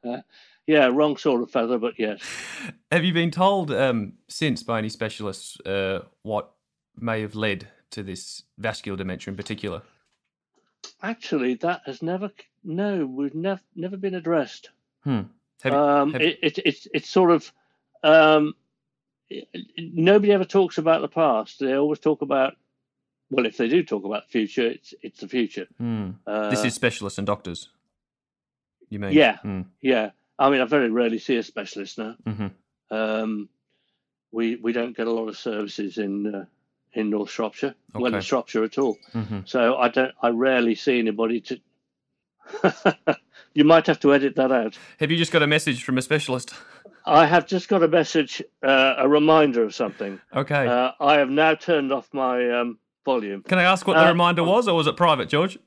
yeah, 0.66 0.86
wrong 0.86 1.16
sort 1.16 1.42
of 1.42 1.50
feather, 1.50 1.78
but 1.78 1.94
yes. 1.98 2.20
Have 2.90 3.04
you 3.04 3.12
been 3.12 3.30
told 3.30 3.70
um, 3.70 4.14
since 4.28 4.62
by 4.62 4.78
any 4.78 4.88
specialists 4.88 5.60
uh, 5.60 6.04
what 6.22 6.50
may 6.98 7.20
have 7.20 7.34
led 7.34 7.68
to 7.90 8.02
this 8.02 8.42
vascular 8.58 8.96
dementia 8.96 9.30
in 9.30 9.36
particular? 9.36 9.82
Actually, 11.02 11.54
that 11.54 11.82
has 11.86 12.02
never. 12.02 12.30
No, 12.64 13.06
we've 13.06 13.34
never 13.34 13.60
never 13.74 13.96
been 13.96 14.14
addressed. 14.14 14.70
Hmm. 15.04 15.22
Have 15.62 15.74
um, 15.74 16.12
have- 16.12 16.22
it, 16.22 16.38
it, 16.42 16.58
it's 16.64 16.88
it's 16.92 17.08
sort 17.08 17.30
of 17.30 17.52
um, 18.02 18.54
nobody 19.78 20.32
ever 20.32 20.44
talks 20.44 20.78
about 20.78 21.00
the 21.00 21.08
past. 21.08 21.58
They 21.60 21.74
always 21.74 21.98
talk 21.98 22.22
about 22.22 22.54
well, 23.30 23.46
if 23.46 23.56
they 23.56 23.68
do 23.68 23.82
talk 23.82 24.04
about 24.04 24.24
the 24.26 24.30
future, 24.32 24.66
it's 24.66 24.94
it's 25.02 25.20
the 25.20 25.28
future. 25.28 25.66
hmm. 25.78 26.10
Uh, 26.26 26.50
This 26.50 26.64
is 26.64 26.74
specialists 26.74 27.18
and 27.18 27.26
doctors. 27.26 27.68
You 28.88 28.98
mean? 28.98 29.12
Yeah. 29.12 29.36
Hmm. 29.38 29.62
yeah. 29.80 30.10
I 30.38 30.50
mean, 30.50 30.60
I 30.60 30.64
very 30.64 30.90
rarely 30.90 31.18
see 31.18 31.36
a 31.36 31.42
specialist 31.42 31.98
now. 31.98 32.16
hmm 32.26 32.46
Um, 32.90 33.48
we 34.32 34.56
we 34.56 34.72
don't 34.72 34.96
get 34.96 35.06
a 35.06 35.12
lot 35.12 35.28
of 35.28 35.36
services 35.36 35.98
in 35.98 36.34
uh, 36.34 36.44
in 36.92 37.10
North 37.10 37.30
Shropshire, 37.30 37.74
well, 37.94 38.14
in 38.14 38.20
Shropshire 38.20 38.64
at 38.64 38.78
all. 38.78 38.96
hmm 39.12 39.40
So 39.44 39.76
I 39.76 39.88
don't. 39.88 40.12
I 40.22 40.28
rarely 40.30 40.74
see 40.74 40.98
anybody 40.98 41.40
to. 41.42 41.60
you 43.54 43.64
might 43.64 43.86
have 43.86 44.00
to 44.00 44.12
edit 44.14 44.34
that 44.36 44.50
out. 44.52 44.78
Have 44.98 45.10
you 45.10 45.16
just 45.16 45.32
got 45.32 45.42
a 45.42 45.46
message 45.46 45.84
from 45.84 45.98
a 45.98 46.02
specialist? 46.02 46.54
I 47.06 47.26
have 47.26 47.46
just 47.46 47.68
got 47.68 47.82
a 47.82 47.88
message, 47.88 48.42
uh, 48.62 48.94
a 48.98 49.08
reminder 49.08 49.62
of 49.64 49.74
something. 49.74 50.20
Okay. 50.34 50.66
Uh, 50.66 50.92
I 51.00 51.14
have 51.18 51.30
now 51.30 51.54
turned 51.54 51.92
off 51.92 52.08
my 52.12 52.50
um, 52.50 52.78
volume. 53.10 53.42
Can 53.42 53.58
I 53.58 53.64
ask 53.64 53.86
what 53.86 53.94
the 53.94 54.06
uh, 54.06 54.08
reminder 54.08 54.44
was, 54.44 54.68
or 54.68 54.74
was 54.74 54.86
it 54.86 54.96
private, 54.96 55.28
George? 55.28 55.58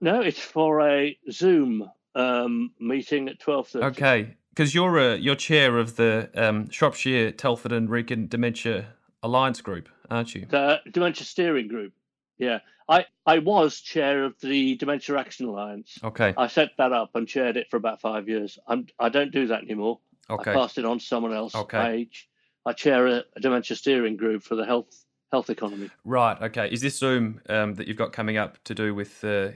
No, 0.00 0.20
it's 0.20 0.40
for 0.40 0.80
a 0.80 1.16
Zoom 1.30 1.88
um, 2.14 2.72
meeting 2.78 3.28
at 3.28 3.38
twelve 3.38 3.68
thirty. 3.68 3.86
Okay, 3.86 4.36
because 4.50 4.74
you're 4.74 4.98
uh, 4.98 5.14
you're 5.14 5.36
chair 5.36 5.78
of 5.78 5.96
the 5.96 6.30
um, 6.34 6.68
Shropshire, 6.70 7.32
Telford, 7.32 7.72
and 7.72 7.88
Wrekin 7.88 8.28
Dementia 8.28 8.94
Alliance 9.22 9.60
Group, 9.60 9.88
aren't 10.10 10.34
you? 10.34 10.46
The 10.48 10.80
Dementia 10.90 11.24
Steering 11.24 11.68
Group. 11.68 11.92
Yeah, 12.38 12.58
I 12.88 13.06
I 13.26 13.38
was 13.38 13.80
chair 13.80 14.24
of 14.24 14.34
the 14.40 14.76
Dementia 14.76 15.16
Action 15.16 15.46
Alliance. 15.46 15.98
Okay. 16.02 16.34
I 16.36 16.48
set 16.48 16.70
that 16.78 16.92
up 16.92 17.10
and 17.14 17.28
chaired 17.28 17.56
it 17.56 17.68
for 17.70 17.76
about 17.76 18.00
five 18.00 18.28
years. 18.28 18.58
I'm 18.66 18.86
I 18.98 19.08
don't 19.08 19.30
do 19.30 19.46
that 19.48 19.62
anymore. 19.62 20.00
Okay, 20.28 20.50
I 20.50 20.54
passed 20.54 20.78
it 20.78 20.84
on 20.84 20.98
to 20.98 21.04
someone 21.04 21.32
else. 21.32 21.54
Okay. 21.54 21.78
I, 21.78 22.70
I 22.70 22.72
chair 22.72 23.06
a, 23.06 23.24
a 23.36 23.40
dementia 23.40 23.76
steering 23.76 24.16
group 24.16 24.42
for 24.42 24.54
the 24.56 24.64
health 24.64 25.01
health 25.32 25.50
economy. 25.50 25.90
Right. 26.04 26.40
Okay. 26.42 26.68
Is 26.70 26.80
this 26.82 26.98
Zoom 26.98 27.40
um, 27.48 27.74
that 27.74 27.88
you've 27.88 27.96
got 27.96 28.12
coming 28.12 28.36
up 28.36 28.62
to 28.64 28.74
do 28.74 28.94
with 28.94 29.24
uh, 29.24 29.48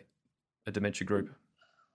a 0.67 0.73
dementia 0.73 1.07
group? 1.07 1.31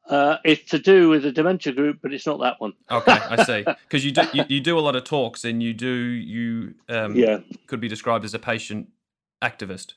Uh, 0.08 0.38
it's 0.46 0.70
to 0.72 0.80
do 0.80 1.10
with 1.10 1.26
a 1.26 1.32
dementia 1.32 1.74
group, 1.74 2.00
but 2.02 2.14
it's 2.14 2.26
not 2.26 2.40
that 2.40 2.56
one. 2.60 2.74
Okay, 2.90 3.12
I 3.12 3.44
see. 3.46 3.64
Because 3.64 4.04
you 4.06 4.12
do 4.12 4.22
you, 4.34 4.44
you 4.48 4.60
do 4.60 4.78
a 4.78 4.82
lot 4.82 4.96
of 4.96 5.04
talks, 5.04 5.44
and 5.46 5.62
you 5.62 5.74
do 5.74 5.88
you 5.90 6.74
um, 6.90 7.16
Yeah, 7.16 7.40
could 7.68 7.80
be 7.80 7.88
described 7.88 8.26
as 8.26 8.34
a 8.34 8.40
patient 8.40 8.90
activist. 9.44 9.94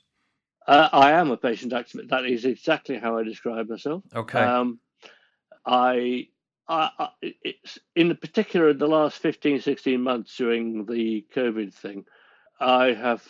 uh, 0.67 0.89
I 0.93 1.13
am 1.13 1.31
a 1.31 1.37
patient 1.37 1.73
activist. 1.73 2.09
That 2.11 2.27
is 2.27 2.45
exactly 2.45 2.99
how 2.99 3.19
I 3.19 3.23
describe 3.23 3.69
myself. 3.69 4.03
Okay. 4.15 4.39
Um, 4.39 4.79
I, 5.67 6.29
I, 6.69 6.91
I, 6.99 7.09
it's 7.23 7.79
in 7.97 8.15
particular 8.17 8.71
in 8.71 8.79
the 8.79 8.87
last 8.87 9.19
15, 9.19 9.61
16 9.63 10.01
months 10.01 10.37
during 10.37 10.85
the 10.85 11.25
COVID 11.35 11.73
thing, 11.73 12.05
I 12.61 12.93
have 12.93 13.27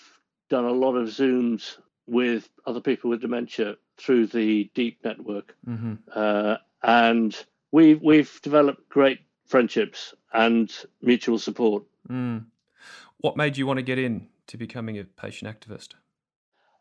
done 0.49 0.65
a 0.65 0.73
lot 0.73 0.95
of 0.97 1.09
Zooms 1.09 1.79
with 2.07 2.49
other 2.67 2.81
people 2.81 3.11
with 3.11 3.21
dementia 3.21 3.77
through 3.97 4.27
the 4.27 4.71
Deep 4.75 4.99
Network, 5.05 5.57
hmm 5.65 5.95
uh, 6.15 6.57
and 6.83 7.45
we've 7.73 8.01
we've 8.03 8.41
developed 8.43 8.89
great 8.89 9.21
friendships 9.47 10.15
and 10.33 10.73
mutual 11.01 11.39
support. 11.39 11.85
Mm. 12.09 12.47
What 13.19 13.37
made 13.37 13.57
you 13.57 13.67
want 13.67 13.79
to 13.79 13.83
get 13.83 13.99
in 13.99 14.29
to 14.49 14.57
becoming 14.59 14.99
a 14.99 15.05
patient 15.05 15.51
activist? 15.51 15.95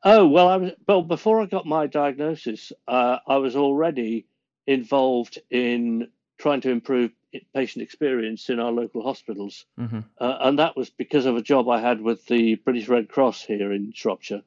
Oh 0.04 0.28
well, 0.28 0.50
I 0.50 0.58
was 0.58 0.72
well 0.88 1.02
before 1.02 1.42
I 1.42 1.46
got 1.46 1.66
my 1.66 1.88
diagnosis. 1.88 2.74
Uh, 2.88 3.20
I 3.28 3.38
was 3.38 3.56
already 3.56 4.28
involved 4.68 5.40
in 5.50 6.10
trying 6.38 6.62
to 6.62 6.70
improve 6.70 7.12
patient 7.56 7.82
experience 7.84 8.50
in 8.50 8.60
our 8.60 8.72
local 8.72 9.02
hospitals, 9.04 9.66
hmm 9.78 10.00
uh, 10.20 10.38
and 10.42 10.60
that 10.60 10.76
was 10.78 10.90
because 10.90 11.26
of 11.26 11.36
a 11.36 11.42
job 11.42 11.68
I 11.68 11.80
had 11.82 12.00
with 12.00 12.26
the 12.28 12.56
British 12.56 12.88
Red 12.88 13.10
Cross 13.10 13.44
here 13.44 13.72
in 13.74 13.92
Shropshire 13.94 14.44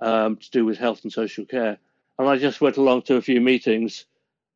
um, 0.00 0.36
to 0.36 0.50
do 0.50 0.64
with 0.64 0.76
health 0.78 1.04
and 1.04 1.12
social 1.12 1.44
care. 1.44 1.78
And 2.18 2.28
I 2.28 2.36
just 2.36 2.60
went 2.60 2.76
along 2.76 3.02
to 3.02 3.16
a 3.16 3.22
few 3.22 3.40
meetings 3.40 4.06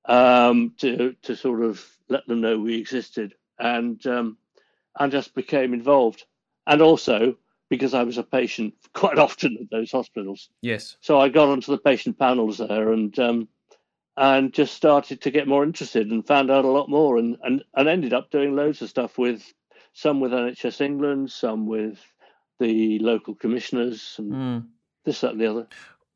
um, 0.04 0.74
to 0.78 1.14
to 1.22 1.36
sort 1.36 1.62
of 1.62 1.84
let 2.08 2.26
them 2.26 2.40
know 2.40 2.58
we 2.58 2.76
existed, 2.76 3.34
and 3.58 4.04
um, 4.06 4.36
and 4.98 5.12
just 5.12 5.34
became 5.34 5.74
involved. 5.74 6.24
And 6.66 6.82
also 6.82 7.36
because 7.68 7.94
I 7.94 8.02
was 8.02 8.18
a 8.18 8.22
patient 8.22 8.74
quite 8.94 9.18
often 9.18 9.58
at 9.60 9.70
those 9.70 9.92
hospitals, 9.92 10.48
Yes. 10.62 10.96
so 11.00 11.20
I 11.20 11.28
got 11.28 11.48
onto 11.48 11.70
the 11.70 11.78
patient 11.78 12.18
panels 12.18 12.58
there 12.58 12.92
and 12.92 13.16
um, 13.18 13.48
and 14.18 14.52
just 14.52 14.74
started 14.74 15.20
to 15.22 15.30
get 15.30 15.46
more 15.46 15.62
interested 15.62 16.10
and 16.10 16.26
found 16.26 16.50
out 16.50 16.64
a 16.64 16.68
lot 16.68 16.88
more 16.90 17.18
and, 17.18 17.36
and, 17.44 17.62
and 17.74 17.88
ended 17.88 18.12
up 18.12 18.30
doing 18.30 18.56
loads 18.56 18.82
of 18.82 18.88
stuff 18.90 19.16
with 19.16 19.52
some 19.92 20.20
with 20.20 20.32
NHS 20.32 20.80
England, 20.80 21.30
some 21.30 21.66
with 21.66 21.98
the 22.58 22.98
local 22.98 23.34
commissioners 23.34 24.16
and 24.18 24.32
Mm. 24.32 24.66
this, 25.04 25.20
that 25.20 25.32
and 25.32 25.40
the 25.40 25.46
other. 25.46 25.66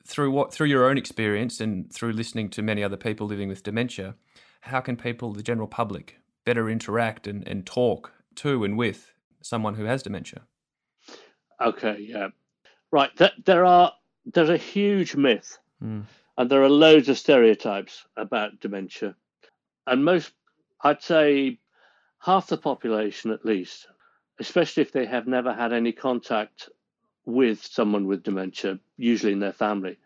Through 0.05 0.31
what 0.31 0.53
through 0.53 0.67
your 0.67 0.85
own 0.89 0.97
experience 0.97 1.61
and 1.61 1.91
through 1.93 2.11
listening 2.11 2.49
to 2.49 2.61
many 2.61 2.83
other 2.83 2.97
people 2.97 3.25
living 3.25 3.47
with 3.47 3.63
dementia, 3.63 4.15
how 4.61 4.81
can 4.81 4.97
people, 4.97 5.31
the 5.31 5.43
general 5.43 5.67
public, 5.67 6.17
better 6.45 6.69
interact 6.69 7.25
and, 7.25 7.47
and 7.47 7.65
talk 7.65 8.11
to 8.35 8.65
and 8.65 8.77
with 8.77 9.13
someone 9.41 9.75
who 9.75 9.85
has 9.85 10.03
dementia? 10.03 10.41
Okay, 11.61 11.97
yeah. 11.99 12.29
Right. 12.91 13.15
Th- 13.15 13.31
there 13.45 13.63
are 13.65 13.93
there's 14.25 14.49
a 14.49 14.57
huge 14.57 15.15
myth 15.15 15.57
Mm. 15.81 16.03
And 16.37 16.49
there 16.49 16.63
are 16.63 16.69
loads 16.69 17.09
of 17.09 17.17
stereotypes 17.17 18.05
about 18.17 18.59
dementia. 18.59 19.15
And 19.85 20.03
most, 20.03 20.31
I'd 20.81 21.03
say, 21.03 21.59
half 22.19 22.47
the 22.47 22.57
population 22.57 23.31
at 23.31 23.45
least, 23.45 23.87
especially 24.39 24.81
if 24.81 24.91
they 24.91 25.05
have 25.05 25.27
never 25.27 25.53
had 25.53 25.73
any 25.73 25.91
contact 25.91 26.69
with 27.25 27.63
someone 27.63 28.07
with 28.07 28.23
dementia, 28.23 28.79
usually 28.97 29.33
in 29.33 29.39
their 29.39 29.53
family, 29.53 29.97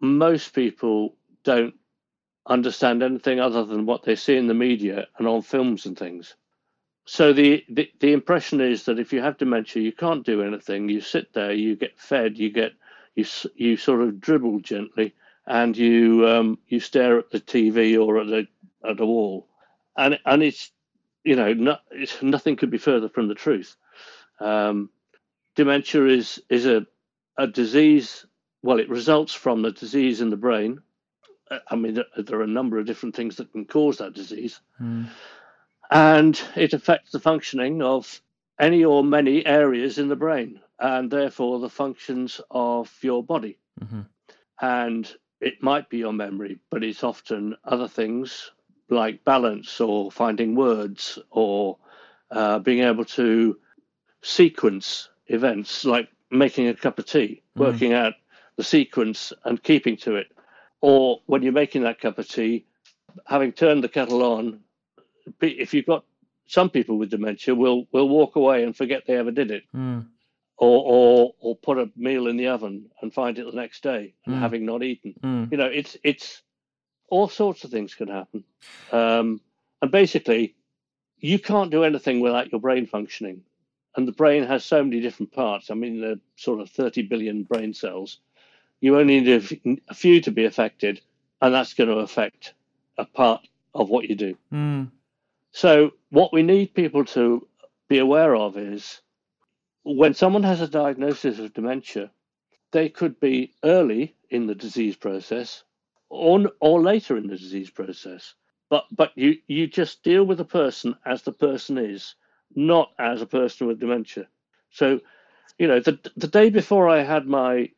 most 0.00 0.54
people 0.54 1.16
don't 1.44 1.74
understand 2.46 3.02
anything 3.02 3.40
other 3.40 3.64
than 3.64 3.86
what 3.86 4.02
they 4.02 4.16
see 4.16 4.36
in 4.36 4.46
the 4.46 4.54
media 4.54 5.06
and 5.18 5.26
on 5.26 5.42
films 5.42 5.86
and 5.86 5.98
things. 5.98 6.34
So 7.04 7.32
the, 7.32 7.64
the, 7.68 7.90
the 8.00 8.12
impression 8.12 8.60
is 8.60 8.84
that 8.84 8.98
if 8.98 9.12
you 9.12 9.20
have 9.20 9.38
dementia, 9.38 9.82
you 9.82 9.92
can't 9.92 10.26
do 10.26 10.42
anything. 10.42 10.88
You 10.88 11.00
sit 11.00 11.32
there, 11.32 11.52
you 11.52 11.76
get 11.76 11.98
fed, 11.98 12.36
you 12.36 12.50
get 12.50 12.72
you 13.14 13.24
you 13.54 13.76
sort 13.76 14.02
of 14.02 14.20
dribble 14.20 14.60
gently, 14.60 15.14
and 15.46 15.76
you 15.76 16.26
um, 16.28 16.58
you 16.68 16.80
stare 16.80 17.18
at 17.18 17.30
the 17.30 17.40
TV 17.40 18.00
or 18.02 18.20
at 18.20 18.26
the 18.26 18.48
at 18.88 19.00
a 19.00 19.06
wall, 19.06 19.48
and 19.96 20.18
and 20.24 20.42
it's 20.42 20.72
you 21.24 21.36
know 21.36 21.52
no, 21.52 21.78
it's, 21.90 22.22
nothing 22.22 22.56
could 22.56 22.70
be 22.70 22.78
further 22.78 23.08
from 23.08 23.28
the 23.28 23.34
truth. 23.34 23.76
Um, 24.40 24.90
dementia 25.56 26.06
is 26.06 26.42
is 26.50 26.66
a 26.66 26.86
a 27.38 27.46
disease. 27.46 28.26
Well, 28.62 28.80
it 28.80 28.90
results 28.90 29.34
from 29.34 29.62
the 29.62 29.72
disease 29.72 30.20
in 30.20 30.30
the 30.30 30.36
brain. 30.36 30.80
I 31.70 31.76
mean, 31.76 31.94
there, 32.16 32.38
are 32.40 32.42
a 32.42 32.48
number 32.48 32.78
of 32.78 32.86
different 32.86 33.16
things 33.16 33.36
that 33.36 33.52
can 33.52 33.66
cause 33.66 33.98
that 33.98 34.14
disease, 34.14 34.60
Mm. 34.80 35.08
and 35.90 36.42
it 36.56 36.72
affects 36.74 37.12
the 37.12 37.20
functioning 37.20 37.82
of 37.82 38.20
any 38.58 38.84
or 38.84 39.04
many 39.04 39.46
areas 39.46 39.98
in 39.98 40.08
the 40.08 40.16
brain, 40.16 40.60
and 40.80 41.10
therefore 41.10 41.60
the 41.60 41.70
functions 41.70 42.40
of 42.50 42.92
your 43.02 43.22
body 43.22 43.58
hmm 43.80 44.02
and 44.60 45.14
it 45.40 45.62
might 45.62 45.88
be 45.90 45.98
your 45.98 46.12
memory, 46.12 46.58
but 46.70 46.82
it's 46.84 47.04
often 47.04 47.56
other 47.64 47.88
things 47.88 48.50
like 48.88 49.24
balance 49.24 49.80
or 49.80 50.10
finding 50.10 50.54
words 50.54 51.18
or 51.30 51.76
uh, 52.30 52.58
being 52.58 52.80
able 52.80 53.04
to 53.04 53.58
sequence 54.22 55.08
events 55.26 55.84
like 55.84 56.08
making 56.30 56.68
a 56.68 56.74
cup 56.74 56.98
of 56.98 57.06
tea, 57.06 57.42
Mm. 57.56 57.60
working 57.60 57.92
out 57.92 58.14
the 58.56 58.64
sequence 58.64 59.32
and 59.44 59.62
keeping 59.62 59.96
to 59.98 60.16
it. 60.16 60.28
Or 60.80 61.20
when 61.26 61.42
you're 61.42 61.52
making 61.52 61.82
that 61.82 62.00
cup 62.00 62.18
of 62.18 62.28
tea, 62.28 62.66
having 63.26 63.52
turned 63.52 63.82
the 63.82 63.88
kettle 63.88 64.22
on, 64.22 64.60
if 65.40 65.72
you've 65.74 65.86
got 65.86 66.04
some 66.46 66.70
people 66.70 66.96
with 66.98 67.10
dementia 67.10 67.54
will 67.54 67.86
will 67.92 68.08
walk 68.08 68.36
away 68.36 68.62
and 68.62 68.76
forget 68.76 69.04
they 69.06 69.16
ever 69.16 69.30
did 69.32 69.50
it, 69.50 69.64
Mm. 69.74 70.06
Or 70.58 70.82
or 70.84 71.34
or 71.40 71.56
put 71.56 71.78
a 71.78 71.90
meal 71.96 72.26
in 72.28 72.36
the 72.36 72.48
oven 72.48 72.90
and 73.00 73.12
find 73.12 73.38
it 73.38 73.46
the 73.46 73.56
next 73.56 73.82
day 73.82 74.14
and 74.24 74.34
Mm. 74.36 74.40
having 74.40 74.64
not 74.66 74.82
eaten. 74.82 75.14
Mm. 75.22 75.52
You 75.52 75.58
know, 75.58 75.66
it's 75.66 75.96
it's 76.02 76.42
all 77.08 77.28
sorts 77.28 77.64
of 77.64 77.70
things 77.70 77.94
can 77.94 78.08
happen, 78.08 78.44
um, 78.90 79.40
and 79.82 79.90
basically, 79.90 80.54
you 81.18 81.38
can't 81.38 81.70
do 81.70 81.84
anything 81.84 82.20
without 82.20 82.50
your 82.50 82.60
brain 82.60 82.86
functioning. 82.86 83.42
And 83.96 84.06
the 84.06 84.12
brain 84.12 84.44
has 84.44 84.62
so 84.64 84.82
many 84.84 85.00
different 85.00 85.32
parts. 85.32 85.70
I 85.70 85.74
mean, 85.74 86.04
are 86.04 86.16
sort 86.36 86.60
of 86.60 86.68
30 86.68 87.02
billion 87.02 87.44
brain 87.44 87.72
cells. 87.72 88.18
You 88.80 88.98
only 88.98 89.20
need 89.20 89.80
a 89.88 89.94
few 89.94 90.20
to 90.20 90.30
be 90.30 90.44
affected, 90.44 91.00
and 91.40 91.54
that's 91.54 91.72
going 91.72 91.88
to 91.88 91.96
affect 92.00 92.52
a 92.98 93.06
part 93.06 93.48
of 93.74 93.88
what 93.88 94.08
you 94.08 94.14
do. 94.14 94.36
Mm. 94.52 94.90
So, 95.52 95.92
what 96.10 96.32
we 96.32 96.42
need 96.42 96.74
people 96.74 97.04
to 97.06 97.46
be 97.88 97.98
aware 97.98 98.34
of 98.36 98.58
is 98.58 99.00
when 99.94 100.14
someone 100.14 100.44
has 100.44 100.60
a 100.60 100.68
diagnosis 100.68 101.38
of 101.38 101.54
dementia, 101.54 102.10
they 102.72 102.88
could 102.90 103.20
be 103.20 103.54
early 103.64 104.16
in 104.30 104.46
the 104.46 104.54
disease 104.56 104.96
process 104.96 105.64
or, 106.10 106.50
or 106.60 106.82
later 106.82 107.16
in 107.16 107.28
the 107.28 107.38
disease 107.38 107.70
process. 107.70 108.34
But, 108.70 108.86
but 108.92 109.12
you, 109.16 109.38
you 109.48 109.68
just 109.68 110.02
deal 110.02 110.24
with 110.24 110.38
the 110.38 110.44
person 110.44 110.96
as 111.06 111.22
the 111.22 111.32
person 111.32 111.78
is, 111.78 112.16
not 112.54 112.92
as 112.98 113.22
a 113.22 113.26
person 113.26 113.68
with 113.68 113.80
dementia. 113.80 114.28
So, 114.70 115.00
you 115.58 115.68
know, 115.68 115.80
the, 115.80 116.00
the 116.16 116.28
day 116.28 116.50
before 116.50 116.88
I 116.88 117.02
had 117.02 117.26
my 117.26 117.70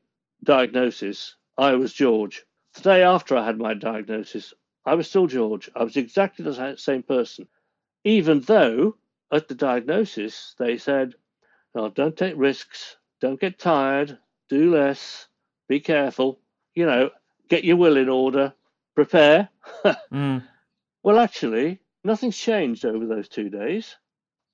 diagnosis, 0.45 1.37
I 1.59 1.75
was 1.75 1.93
George. 1.95 2.45
The 2.75 2.83
day 2.83 3.03
after 3.05 3.37
I 3.37 3.45
had 3.47 3.59
my 3.59 3.75
diagnosis, 3.75 4.55
I 4.87 4.95
was 4.97 5.09
still 5.09 5.29
George. 5.29 5.71
I 5.77 5.85
was 5.85 5.97
exactly 5.97 6.45
the 6.45 6.77
same 6.79 7.05
person 7.05 7.49
even 8.05 8.41
though 8.43 8.97
at 9.33 9.49
the 9.49 9.55
diagnosis 9.55 10.55
they 10.59 10.79
said, 10.79 11.15
oh, 11.75 11.89
don't 11.91 12.17
take 12.17 12.35
risks, 12.37 12.97
don't 13.21 13.41
get 13.41 13.59
tired, 13.59 14.19
do 14.49 14.73
less, 14.75 15.29
be 15.69 15.81
careful, 15.81 16.41
you 16.75 16.87
know, 16.87 17.11
get 17.49 17.65
your 17.65 17.77
will 17.77 17.97
in 17.97 18.09
order, 18.09 18.55
prepare. 18.95 19.49
Mm. 20.13 20.45
Well, 21.03 21.19
actually, 21.21 21.81
nothing's 22.05 22.37
changed 22.39 22.85
over 22.85 23.07
those 23.07 23.29
two 23.29 23.51
days. 23.51 23.97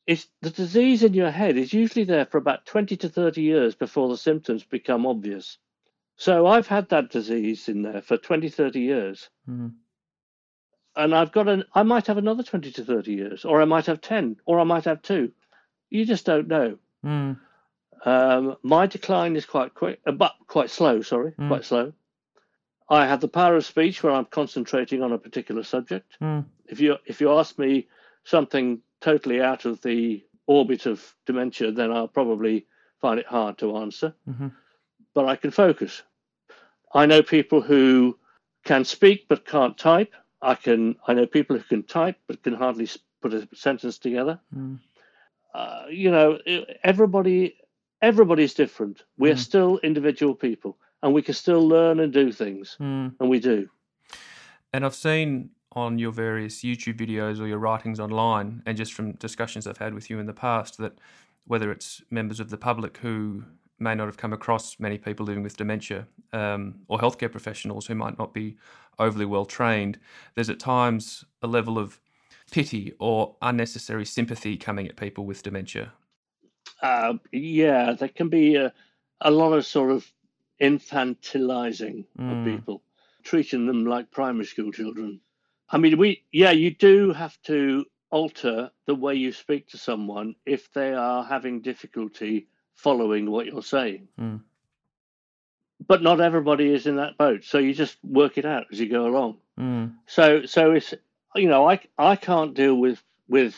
It's 0.06 0.28
the 0.42 0.50
disease 0.50 1.02
in 1.02 1.14
your 1.14 1.30
head 1.30 1.56
is 1.56 1.72
usually 1.72 2.04
there 2.04 2.26
for 2.26 2.38
about 2.38 2.66
20 2.66 2.96
to 2.98 3.08
30 3.08 3.42
years 3.42 3.74
before 3.74 4.08
the 4.08 4.16
symptoms 4.16 4.64
become 4.64 5.06
obvious. 5.06 5.58
So 6.16 6.46
I've 6.46 6.66
had 6.68 6.90
that 6.90 7.10
disease 7.10 7.68
in 7.68 7.82
there 7.82 8.02
for 8.02 8.16
20, 8.18 8.48
30 8.50 8.80
years 8.80 9.30
Mm. 9.48 9.74
and 10.96 11.14
I've 11.14 11.32
got 11.32 11.48
an 11.48 11.64
I 11.74 11.82
might 11.82 12.06
have 12.08 12.18
another 12.18 12.42
20 12.42 12.72
to 12.72 12.84
30 12.84 13.12
years, 13.12 13.44
or 13.44 13.62
I 13.62 13.64
might 13.64 13.86
have 13.86 14.00
10, 14.00 14.36
or 14.46 14.60
I 14.60 14.64
might 14.64 14.84
have 14.84 15.02
two. 15.02 15.32
You 15.90 16.04
just 16.04 16.26
don't 16.26 16.48
know. 16.48 16.78
Mm. 17.04 17.38
Um, 18.04 18.56
my 18.62 18.86
decline 18.86 19.36
is 19.36 19.46
quite 19.46 19.74
quick, 19.74 20.00
uh, 20.06 20.12
but 20.12 20.34
quite 20.46 20.70
slow. 20.70 21.02
Sorry, 21.02 21.32
Mm. 21.32 21.48
quite 21.48 21.64
slow. 21.64 21.92
I 22.88 23.06
have 23.06 23.20
the 23.20 23.28
power 23.28 23.56
of 23.56 23.64
speech 23.64 24.02
where 24.02 24.12
I'm 24.12 24.26
concentrating 24.26 25.02
on 25.02 25.12
a 25.12 25.18
particular 25.18 25.62
subject. 25.62 26.16
Mm. 26.20 26.44
If 26.66 26.80
you 26.80 26.96
if 27.06 27.20
you 27.20 27.32
ask 27.32 27.58
me 27.58 27.88
something 28.24 28.80
totally 29.00 29.40
out 29.40 29.64
of 29.64 29.80
the 29.82 30.24
orbit 30.46 30.86
of 30.86 31.14
dementia, 31.26 31.72
then 31.72 31.90
I'll 31.90 32.08
probably 32.08 32.66
find 33.00 33.18
it 33.18 33.26
hard 33.26 33.56
to 33.58 33.76
answer. 33.78 34.14
Mhm. 34.28 34.52
But 35.14 35.26
I 35.26 35.36
can 35.36 35.50
focus. 35.50 36.02
I 36.92 37.06
know 37.06 37.22
people 37.22 37.60
who 37.62 38.18
can 38.64 38.84
speak 38.84 39.26
but 39.28 39.44
can't 39.46 39.76
type. 39.78 40.12
I 40.42 40.54
can. 40.54 40.96
I 41.08 41.14
know 41.14 41.26
people 41.26 41.56
who 41.56 41.64
can 41.64 41.82
type 41.84 42.16
but 42.26 42.42
can 42.42 42.52
hardly 42.54 42.88
put 43.22 43.32
a 43.32 43.48
sentence 43.54 43.98
together. 43.98 44.38
Mm. 44.54 44.78
Uh, 45.54 45.84
you 45.90 46.10
know, 46.10 46.38
everybody. 46.82 47.56
Everybody's 48.02 48.52
different. 48.52 49.04
We're 49.16 49.34
Mm. 49.34 49.38
still 49.38 49.78
individual 49.78 50.34
people, 50.34 50.76
and 51.02 51.14
we 51.14 51.22
can 51.22 51.32
still 51.32 51.66
learn 51.66 52.00
and 52.00 52.12
do 52.12 52.32
things, 52.32 52.76
Mm. 52.78 53.14
and 53.18 53.30
we 53.30 53.40
do. 53.40 53.70
And 54.74 54.84
I've 54.84 54.94
seen 54.94 55.50
on 55.72 55.98
your 55.98 56.12
various 56.12 56.62
YouTube 56.62 56.98
videos 56.98 57.40
or 57.40 57.46
your 57.46 57.58
writings 57.58 57.98
online, 57.98 58.62
and 58.66 58.76
just 58.76 58.92
from 58.92 59.12
discussions 59.12 59.66
I've 59.66 59.78
had 59.78 59.94
with 59.94 60.10
you 60.10 60.18
in 60.18 60.26
the 60.26 60.34
past, 60.34 60.76
that 60.78 60.98
whether 61.46 61.70
it's 61.70 62.02
members 62.10 62.40
of 62.40 62.50
the 62.50 62.58
public 62.58 62.98
who 62.98 63.44
may 63.78 63.94
not 63.94 64.04
have 64.06 64.18
come 64.18 64.34
across 64.34 64.78
many 64.78 64.98
people 64.98 65.24
living 65.24 65.42
with 65.42 65.56
dementia, 65.56 66.06
um, 66.34 66.80
or 66.88 66.98
healthcare 66.98 67.30
professionals 67.30 67.86
who 67.86 67.94
might 67.94 68.18
not 68.18 68.34
be 68.34 68.56
overly 68.98 69.24
well 69.24 69.46
trained, 69.46 69.98
there's 70.34 70.50
at 70.50 70.60
times 70.60 71.24
a 71.40 71.46
level 71.46 71.78
of 71.78 72.00
pity 72.54 72.92
or 73.00 73.34
unnecessary 73.42 74.04
sympathy 74.04 74.56
coming 74.56 74.86
at 74.86 74.94
people 74.94 75.26
with 75.26 75.42
dementia. 75.42 75.92
Uh, 76.80 77.14
yeah, 77.32 77.94
there 77.98 78.08
can 78.08 78.28
be 78.28 78.54
a, 78.54 78.72
a 79.20 79.30
lot 79.30 79.52
of 79.52 79.66
sort 79.66 79.90
of 79.90 80.06
infantilizing 80.62 82.04
Mm. 82.16 82.30
of 82.32 82.46
people, 82.46 82.82
treating 83.24 83.66
them 83.66 83.84
like 83.86 84.12
primary 84.12 84.44
school 84.44 84.70
children. 84.70 85.20
I 85.68 85.78
mean, 85.78 85.98
we, 85.98 86.22
yeah, 86.30 86.52
you 86.52 86.70
do 86.70 87.12
have 87.12 87.36
to 87.46 87.86
alter 88.10 88.70
the 88.86 88.94
way 88.94 89.16
you 89.16 89.32
speak 89.32 89.66
to 89.70 89.78
someone 89.78 90.36
if 90.46 90.72
they 90.72 90.94
are 90.94 91.24
having 91.24 91.60
difficulty 91.60 92.46
following 92.76 93.28
what 93.28 93.46
you're 93.46 93.62
saying. 93.62 94.06
Mm. 94.20 94.42
But 95.84 96.02
not 96.02 96.20
everybody 96.20 96.72
is 96.72 96.86
in 96.86 96.96
that 96.96 97.18
boat, 97.18 97.42
so 97.42 97.58
you 97.58 97.74
just 97.74 97.96
work 98.04 98.38
it 98.38 98.44
out 98.44 98.66
as 98.70 98.78
you 98.78 98.88
go 98.88 99.06
along. 99.06 99.38
Mm. 99.58 99.94
So, 100.06 100.44
so 100.44 100.70
it's 100.70 100.94
you 101.34 101.48
know, 101.48 101.68
I 101.68 101.80
I 101.98 102.16
can't 102.16 102.54
deal 102.54 102.74
with 102.74 103.02
with 103.28 103.56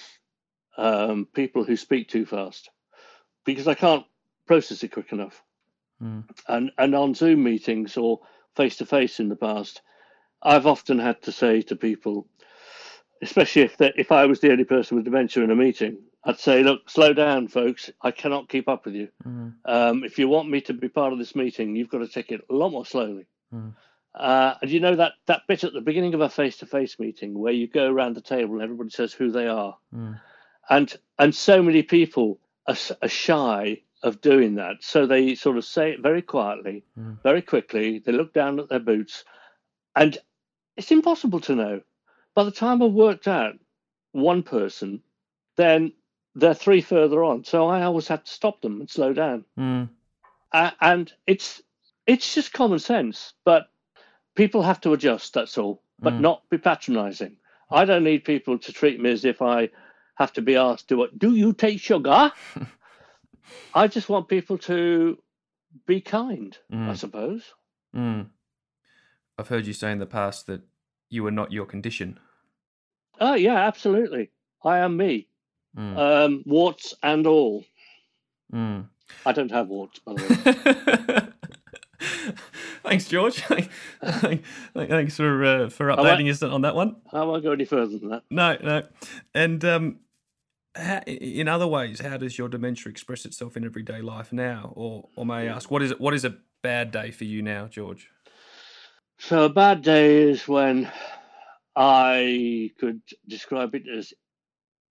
um, 0.76 1.26
people 1.32 1.64
who 1.64 1.76
speak 1.76 2.08
too 2.08 2.26
fast 2.26 2.70
because 3.44 3.68
I 3.68 3.74
can't 3.74 4.04
process 4.46 4.82
it 4.82 4.92
quick 4.92 5.12
enough. 5.12 5.42
Mm. 6.02 6.24
And 6.48 6.70
and 6.78 6.94
on 6.94 7.14
Zoom 7.14 7.42
meetings 7.42 7.96
or 7.96 8.20
face 8.54 8.76
to 8.78 8.86
face 8.86 9.20
in 9.20 9.28
the 9.28 9.36
past, 9.36 9.82
I've 10.42 10.66
often 10.66 10.98
had 10.98 11.22
to 11.22 11.32
say 11.32 11.62
to 11.62 11.76
people, 11.76 12.26
especially 13.22 13.62
if 13.62 13.76
if 13.80 14.12
I 14.12 14.26
was 14.26 14.40
the 14.40 14.52
only 14.52 14.64
person 14.64 14.96
with 14.96 15.04
dementia 15.04 15.44
in 15.44 15.50
a 15.50 15.56
meeting, 15.56 15.98
I'd 16.24 16.40
say, 16.40 16.64
look, 16.64 16.90
slow 16.90 17.12
down, 17.12 17.46
folks. 17.46 17.90
I 18.02 18.10
cannot 18.10 18.48
keep 18.48 18.68
up 18.68 18.84
with 18.84 18.94
you. 18.94 19.08
Mm. 19.24 19.54
Um, 19.64 20.04
if 20.04 20.18
you 20.18 20.28
want 20.28 20.50
me 20.50 20.60
to 20.62 20.74
be 20.74 20.88
part 20.88 21.12
of 21.12 21.18
this 21.18 21.36
meeting, 21.36 21.76
you've 21.76 21.88
got 21.88 21.98
to 21.98 22.08
take 22.08 22.32
it 22.32 22.40
a 22.50 22.54
lot 22.54 22.70
more 22.70 22.84
slowly. 22.84 23.26
Mm. 23.54 23.74
Uh, 24.16 24.55
and 24.62 24.70
you 24.70 24.81
know 24.81 24.96
that 24.96 25.12
that 25.26 25.42
bit 25.46 25.62
at 25.64 25.72
the 25.74 25.81
beginning 25.81 26.14
of 26.14 26.20
a 26.22 26.29
face-to-face 26.29 26.98
meeting 26.98 27.38
where 27.38 27.52
you 27.52 27.66
go 27.68 27.87
around 27.90 28.14
the 28.16 28.20
table 28.22 28.55
and 28.55 28.62
everybody 28.62 28.88
says 28.90 29.12
who 29.12 29.31
they 29.31 29.46
are, 29.46 29.76
Mm. 29.94 30.18
and 30.70 30.96
and 31.18 31.35
so 31.35 31.62
many 31.62 31.83
people 31.83 32.38
are, 32.66 32.76
are 33.02 33.09
shy 33.09 33.83
of 34.02 34.20
doing 34.22 34.55
that, 34.55 34.76
so 34.83 35.07
they 35.07 35.35
sort 35.35 35.57
of 35.59 35.64
say 35.64 35.90
it 35.92 36.00
very 36.00 36.22
quietly, 36.22 36.83
Mm. 36.98 37.22
very 37.22 37.42
quickly. 37.42 37.98
They 37.98 38.12
look 38.12 38.33
down 38.33 38.59
at 38.59 38.68
their 38.70 38.79
boots, 38.81 39.24
and 39.94 40.16
it's 40.76 40.90
impossible 40.90 41.40
to 41.40 41.55
know. 41.55 41.81
By 42.35 42.44
the 42.44 42.50
time 42.50 42.83
I've 42.83 42.92
worked 42.92 43.29
out 43.29 43.59
one 44.12 44.42
person, 44.42 45.02
then 45.57 45.92
they're 46.35 46.55
three 46.55 46.81
further 46.81 47.22
on. 47.24 47.44
So 47.44 47.66
I 47.66 47.83
always 47.83 48.09
have 48.09 48.24
to 48.24 48.33
stop 48.33 48.61
them 48.62 48.81
and 48.81 48.88
slow 48.90 49.12
down 49.12 49.44
Mm. 49.59 49.88
uh, 50.52 50.70
and 50.81 51.12
it's 51.26 51.62
it's 52.07 52.35
just 52.35 52.52
common 52.52 52.79
sense 52.79 53.33
but 53.44 53.68
people 54.37 54.62
have 54.62 54.81
to 54.81 54.92
adjust 54.92 55.35
that's 55.35 55.59
all 55.59 55.83
but 56.01 56.14
Mm. 56.14 56.20
not 56.20 56.49
be 56.51 56.59
patronizing 56.59 57.37
i 57.70 57.85
don't 57.85 58.05
need 58.05 58.25
people 58.25 58.59
to 58.59 58.72
treat 58.72 59.01
me 59.01 59.11
as 59.11 59.25
if 59.25 59.40
i 59.42 59.68
have 60.16 60.33
to 60.35 60.42
be 60.42 60.55
asked 60.57 60.88
do 60.88 60.96
what 60.99 61.18
do 61.18 61.35
you 61.35 61.53
take 61.53 61.81
sugar 61.81 62.31
i 63.75 63.87
just 63.88 64.09
want 64.09 64.29
people 64.29 64.59
to 64.59 65.18
be 65.87 66.01
kind 66.01 66.57
i 66.72 66.72
Mm. 66.92 66.96
suppose 66.96 67.42
Mm. 67.94 68.27
I've 69.38 69.49
heard 69.49 69.66
you 69.66 69.72
say 69.72 69.90
in 69.92 69.99
the 69.99 70.07
past 70.07 70.46
that 70.46 70.62
you 71.11 71.27
are 71.27 71.31
not 71.31 71.53
your 71.53 71.66
condition. 71.66 72.18
oh 73.20 73.35
yeah 73.35 73.66
absolutely 73.66 74.31
i 74.64 74.79
am 74.79 74.96
me 74.96 75.29
Mm. 75.77 75.96
um 75.99 76.42
warts 76.46 76.94
and 77.03 77.27
all 77.27 77.64
Mm. 78.53 78.88
i 79.25 79.33
don't 79.33 79.51
have 79.51 79.68
warts 79.68 79.99
by 79.99 80.12
the 80.14 80.22
way 80.22 81.25
Thanks, 82.87 83.09
George. 83.09 83.40
Thanks 84.05 85.16
for 85.16 85.44
uh, 85.44 85.68
for 85.70 85.88
updating 85.88 86.31
us 86.31 86.42
on 86.42 86.62
that 86.62 86.75
one. 86.75 86.96
i 87.12 87.22
won't 87.22 87.42
go 87.42 87.53
any 87.53 87.64
further 87.64 87.99
than 87.99 88.11
that 88.11 88.22
No, 88.31 88.57
no. 88.62 88.83
And 89.35 89.64
um, 89.64 90.01
how, 90.75 91.01
in 91.01 91.49
other 91.49 91.66
ways, 91.66 92.01
how 92.01 92.16
does 92.16 92.38
your 92.38 92.49
dementia 92.49 92.90
express 92.90 93.25
itself 93.25 93.57
in 93.57 93.64
everyday 93.64 94.01
life 94.01 94.33
now? 94.33 94.72
Or, 94.77 95.09
or 95.16 95.27
may 95.27 95.35
I 95.35 95.44
ask, 95.46 95.70
what 95.70 95.83
is 95.83 95.90
it? 95.90 96.01
What 96.01 96.14
is 96.14 96.25
a 96.25 96.37
bad 96.62 96.92
day 96.92 97.11
for 97.11 97.25
you 97.25 97.42
now, 97.42 97.66
George? 97.66 98.09
So 99.18 99.44
a 99.44 99.49
bad 99.49 99.83
day 99.83 100.22
is 100.22 100.46
when 100.46 100.90
I 101.75 102.70
could 102.79 103.01
describe 103.27 103.75
it 103.75 103.85
as 103.88 104.12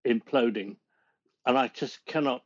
imploding, 0.05 0.75
and 1.45 1.57
I 1.57 1.69
just 1.69 2.05
cannot 2.05 2.43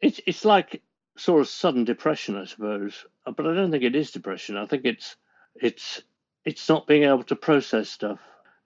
it's 0.00 0.20
it's 0.26 0.44
like 0.44 0.82
sort 1.16 1.40
of 1.40 1.48
sudden 1.48 1.84
depression, 1.84 2.36
I 2.36 2.44
suppose. 2.44 3.04
Uh, 3.26 3.32
but 3.32 3.46
I 3.46 3.54
don't 3.54 3.70
think 3.70 3.84
it 3.84 3.96
is 3.96 4.10
depression. 4.10 4.56
I 4.56 4.66
think 4.66 4.84
it's 4.84 5.16
it's 5.54 6.02
it's 6.44 6.68
not 6.68 6.86
being 6.86 7.04
able 7.04 7.24
to 7.24 7.36
process 7.36 7.88
stuff, 7.88 8.18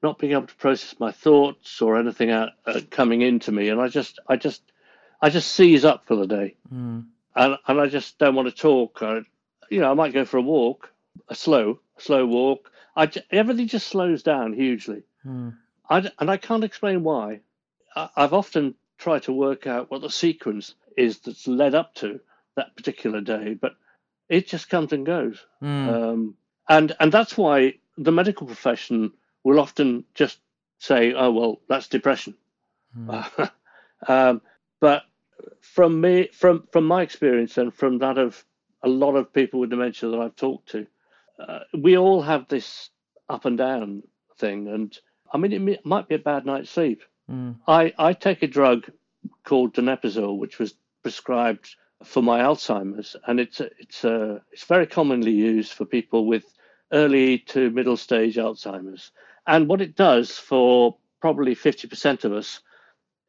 not 0.02 0.18
being 0.18 0.32
able 0.32 0.46
to 0.46 0.54
process 0.56 0.98
my 0.98 1.12
thoughts 1.12 1.80
or 1.80 1.98
anything 1.98 2.30
out, 2.30 2.50
uh, 2.66 2.80
coming 2.90 3.22
into 3.22 3.52
me, 3.52 3.68
and 3.68 3.80
I 3.80 3.88
just 3.88 4.18
I 4.26 4.36
just 4.36 4.62
I 5.22 5.30
just 5.30 5.52
seize 5.52 5.84
up 5.84 6.06
for 6.06 6.16
the 6.16 6.26
day, 6.26 6.56
Mm. 6.72 7.06
and 7.36 7.58
and 7.66 7.80
I 7.80 7.86
just 7.86 8.18
don't 8.18 8.34
want 8.34 8.48
to 8.48 8.54
talk. 8.54 9.02
I, 9.02 9.20
you 9.70 9.80
know, 9.80 9.90
I 9.90 9.94
might 9.94 10.12
go 10.12 10.24
for 10.24 10.38
a 10.38 10.42
walk, 10.42 10.92
a 11.28 11.34
slow 11.34 11.80
slow 11.98 12.26
walk. 12.26 12.70
I 12.96 13.06
j- 13.06 13.22
everything 13.30 13.68
just 13.68 13.86
slows 13.88 14.22
down 14.22 14.52
hugely. 14.52 15.02
Mm. 15.24 15.56
I 15.88 16.00
d 16.00 16.08
and 16.18 16.30
I 16.30 16.36
can't 16.36 16.64
explain 16.64 17.02
why. 17.04 17.40
I, 17.94 18.08
I've 18.16 18.32
often 18.34 18.74
tried 18.98 19.22
to 19.24 19.32
work 19.32 19.66
out 19.66 19.90
what 19.90 20.02
the 20.02 20.10
sequence 20.10 20.74
is 20.96 21.20
that's 21.20 21.46
led 21.46 21.74
up 21.74 21.94
to 21.94 22.20
that 22.60 22.76
particular 22.76 23.20
day, 23.20 23.54
but 23.54 23.72
it 24.28 24.46
just 24.46 24.68
comes 24.68 24.92
and 24.92 25.06
goes. 25.06 25.44
Mm. 25.62 25.88
Um, 25.88 26.34
and 26.68 26.94
and 27.00 27.10
that's 27.10 27.36
why 27.36 27.74
the 27.96 28.12
medical 28.12 28.46
profession 28.46 29.12
will 29.42 29.58
often 29.58 30.04
just 30.14 30.38
say, 30.78 31.12
"Oh 31.14 31.30
well, 31.30 31.60
that's 31.68 31.88
depression." 31.88 32.34
Mm. 32.96 33.50
um, 34.08 34.42
but 34.80 35.02
from 35.60 36.00
me, 36.00 36.28
from 36.32 36.68
from 36.70 36.86
my 36.86 37.02
experience, 37.02 37.58
and 37.58 37.74
from 37.74 37.98
that 37.98 38.18
of 38.18 38.44
a 38.82 38.88
lot 38.88 39.16
of 39.16 39.32
people 39.32 39.60
with 39.60 39.70
dementia 39.70 40.10
that 40.10 40.20
I've 40.20 40.36
talked 40.36 40.70
to, 40.70 40.86
uh, 41.38 41.60
we 41.76 41.96
all 41.96 42.22
have 42.22 42.48
this 42.48 42.90
up 43.28 43.44
and 43.44 43.58
down 43.58 44.02
thing. 44.38 44.68
And 44.68 44.96
I 45.32 45.38
mean, 45.38 45.52
it 45.52 45.60
mi- 45.60 45.78
might 45.84 46.08
be 46.08 46.14
a 46.14 46.18
bad 46.18 46.46
night's 46.46 46.70
sleep. 46.70 47.02
Mm. 47.30 47.56
I, 47.66 47.92
I 47.98 48.12
take 48.12 48.42
a 48.42 48.48
drug 48.48 48.90
called 49.44 49.74
donepezil, 49.74 50.38
which 50.38 50.58
was 50.58 50.74
prescribed 51.02 51.76
for 52.04 52.22
my 52.22 52.40
Alzheimer's, 52.40 53.16
and 53.26 53.38
it's 53.40 53.60
it's 53.60 54.04
a, 54.04 54.42
it's 54.52 54.64
very 54.64 54.86
commonly 54.86 55.32
used 55.32 55.72
for 55.72 55.84
people 55.84 56.26
with 56.26 56.44
early 56.92 57.38
to 57.38 57.70
middle 57.70 57.96
stage 57.96 58.36
Alzheimer's. 58.36 59.12
And 59.46 59.68
what 59.68 59.80
it 59.80 59.96
does 59.96 60.30
for 60.38 60.96
probably 61.20 61.54
50% 61.54 62.24
of 62.24 62.32
us 62.32 62.60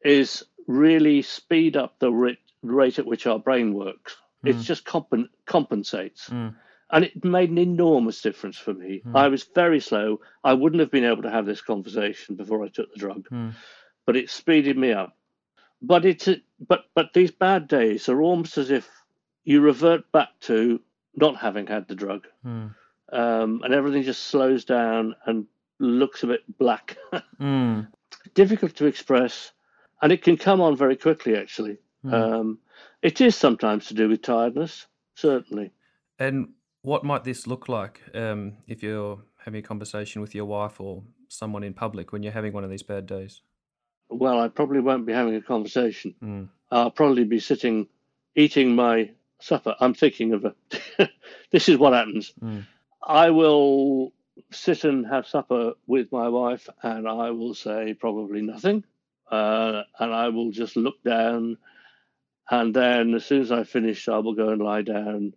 is 0.04 0.42
really 0.66 1.22
speed 1.22 1.76
up 1.76 1.98
the 1.98 2.10
rate, 2.12 2.38
rate 2.62 2.98
at 2.98 3.06
which 3.06 3.26
our 3.26 3.38
brain 3.38 3.74
works. 3.74 4.16
It 4.44 4.56
Mm. 4.56 4.62
just 4.64 4.84
compen- 4.84 5.28
compensates. 5.46 6.28
Mm. 6.28 6.54
And 6.90 7.04
it 7.04 7.24
made 7.24 7.50
an 7.50 7.58
enormous 7.58 8.20
difference 8.20 8.58
for 8.58 8.74
me. 8.74 9.02
Mm. 9.06 9.16
I 9.16 9.28
was 9.28 9.44
very 9.54 9.80
slow. 9.80 10.20
I 10.42 10.54
wouldn't 10.54 10.80
have 10.80 10.90
been 10.90 11.04
able 11.04 11.22
to 11.22 11.30
have 11.30 11.46
this 11.46 11.60
conversation 11.62 12.34
before 12.36 12.64
I 12.64 12.68
took 12.68 12.92
the 12.92 12.98
drug 12.98 13.28
Mm. 13.30 13.54
but 14.06 14.16
it 14.16 14.30
speeded 14.30 14.76
me 14.76 14.92
up. 14.92 15.16
But 15.82 16.04
it's 16.06 16.28
a, 16.28 16.36
but 16.68 16.84
but 16.94 17.12
these 17.12 17.30
bad 17.32 17.66
days 17.68 18.08
are 18.08 18.22
almost 18.22 18.56
as 18.56 18.70
if 18.70 18.88
you 19.44 19.60
revert 19.60 20.10
back 20.12 20.28
to 20.42 20.80
not 21.16 21.36
having 21.36 21.66
had 21.66 21.88
the 21.88 21.94
drug, 21.94 22.26
Mm. 22.44 22.74
um, 23.12 23.60
and 23.64 23.74
everything 23.74 24.02
just 24.04 24.24
slows 24.24 24.64
down 24.64 25.14
and 25.26 25.46
looks 25.80 26.22
a 26.22 26.28
bit 26.28 26.42
black, 26.58 26.96
Mm. 27.40 27.88
difficult 28.34 28.76
to 28.76 28.86
express, 28.86 29.52
and 30.00 30.12
it 30.12 30.22
can 30.22 30.36
come 30.36 30.60
on 30.60 30.76
very 30.76 30.96
quickly. 30.96 31.36
Actually, 31.36 31.78
Mm. 32.04 32.12
um, 32.14 32.58
it 33.02 33.20
is 33.20 33.34
sometimes 33.36 33.86
to 33.86 33.94
do 33.94 34.08
with 34.08 34.22
tiredness, 34.22 34.86
certainly. 35.16 35.72
And 36.18 36.54
what 36.82 37.04
might 37.04 37.24
this 37.24 37.46
look 37.46 37.68
like 37.68 38.00
um, 38.14 38.56
if 38.68 38.82
you're 38.82 39.20
having 39.44 39.58
a 39.58 39.66
conversation 39.66 40.20
with 40.22 40.34
your 40.34 40.44
wife 40.44 40.80
or 40.80 41.02
someone 41.28 41.64
in 41.64 41.74
public 41.74 42.12
when 42.12 42.22
you're 42.22 42.32
having 42.32 42.52
one 42.52 42.64
of 42.64 42.70
these 42.70 42.82
bad 42.84 43.06
days? 43.06 43.42
Well, 44.12 44.40
I 44.40 44.48
probably 44.48 44.80
won't 44.80 45.06
be 45.06 45.12
having 45.12 45.34
a 45.34 45.42
conversation. 45.42 46.14
Mm. 46.22 46.48
I'll 46.70 46.90
probably 46.90 47.24
be 47.24 47.40
sitting 47.40 47.88
eating 48.34 48.74
my 48.74 49.10
supper. 49.40 49.74
I'm 49.80 49.94
thinking 49.94 50.32
of 50.32 50.44
a. 50.44 51.08
this 51.50 51.68
is 51.68 51.78
what 51.78 51.92
happens. 51.92 52.32
Mm. 52.42 52.66
I 53.06 53.30
will 53.30 54.12
sit 54.50 54.84
and 54.84 55.06
have 55.06 55.26
supper 55.26 55.72
with 55.86 56.10
my 56.12 56.28
wife, 56.28 56.68
and 56.82 57.08
I 57.08 57.30
will 57.30 57.54
say 57.54 57.94
probably 57.94 58.42
nothing, 58.42 58.84
uh, 59.30 59.82
and 59.98 60.14
I 60.14 60.28
will 60.28 60.50
just 60.50 60.76
look 60.76 61.02
down, 61.02 61.58
and 62.50 62.74
then 62.74 63.14
as 63.14 63.24
soon 63.24 63.42
as 63.42 63.52
I 63.52 63.64
finish, 63.64 64.08
I 64.08 64.18
will 64.18 64.34
go 64.34 64.50
and 64.50 64.62
lie 64.62 64.82
down, 64.82 65.34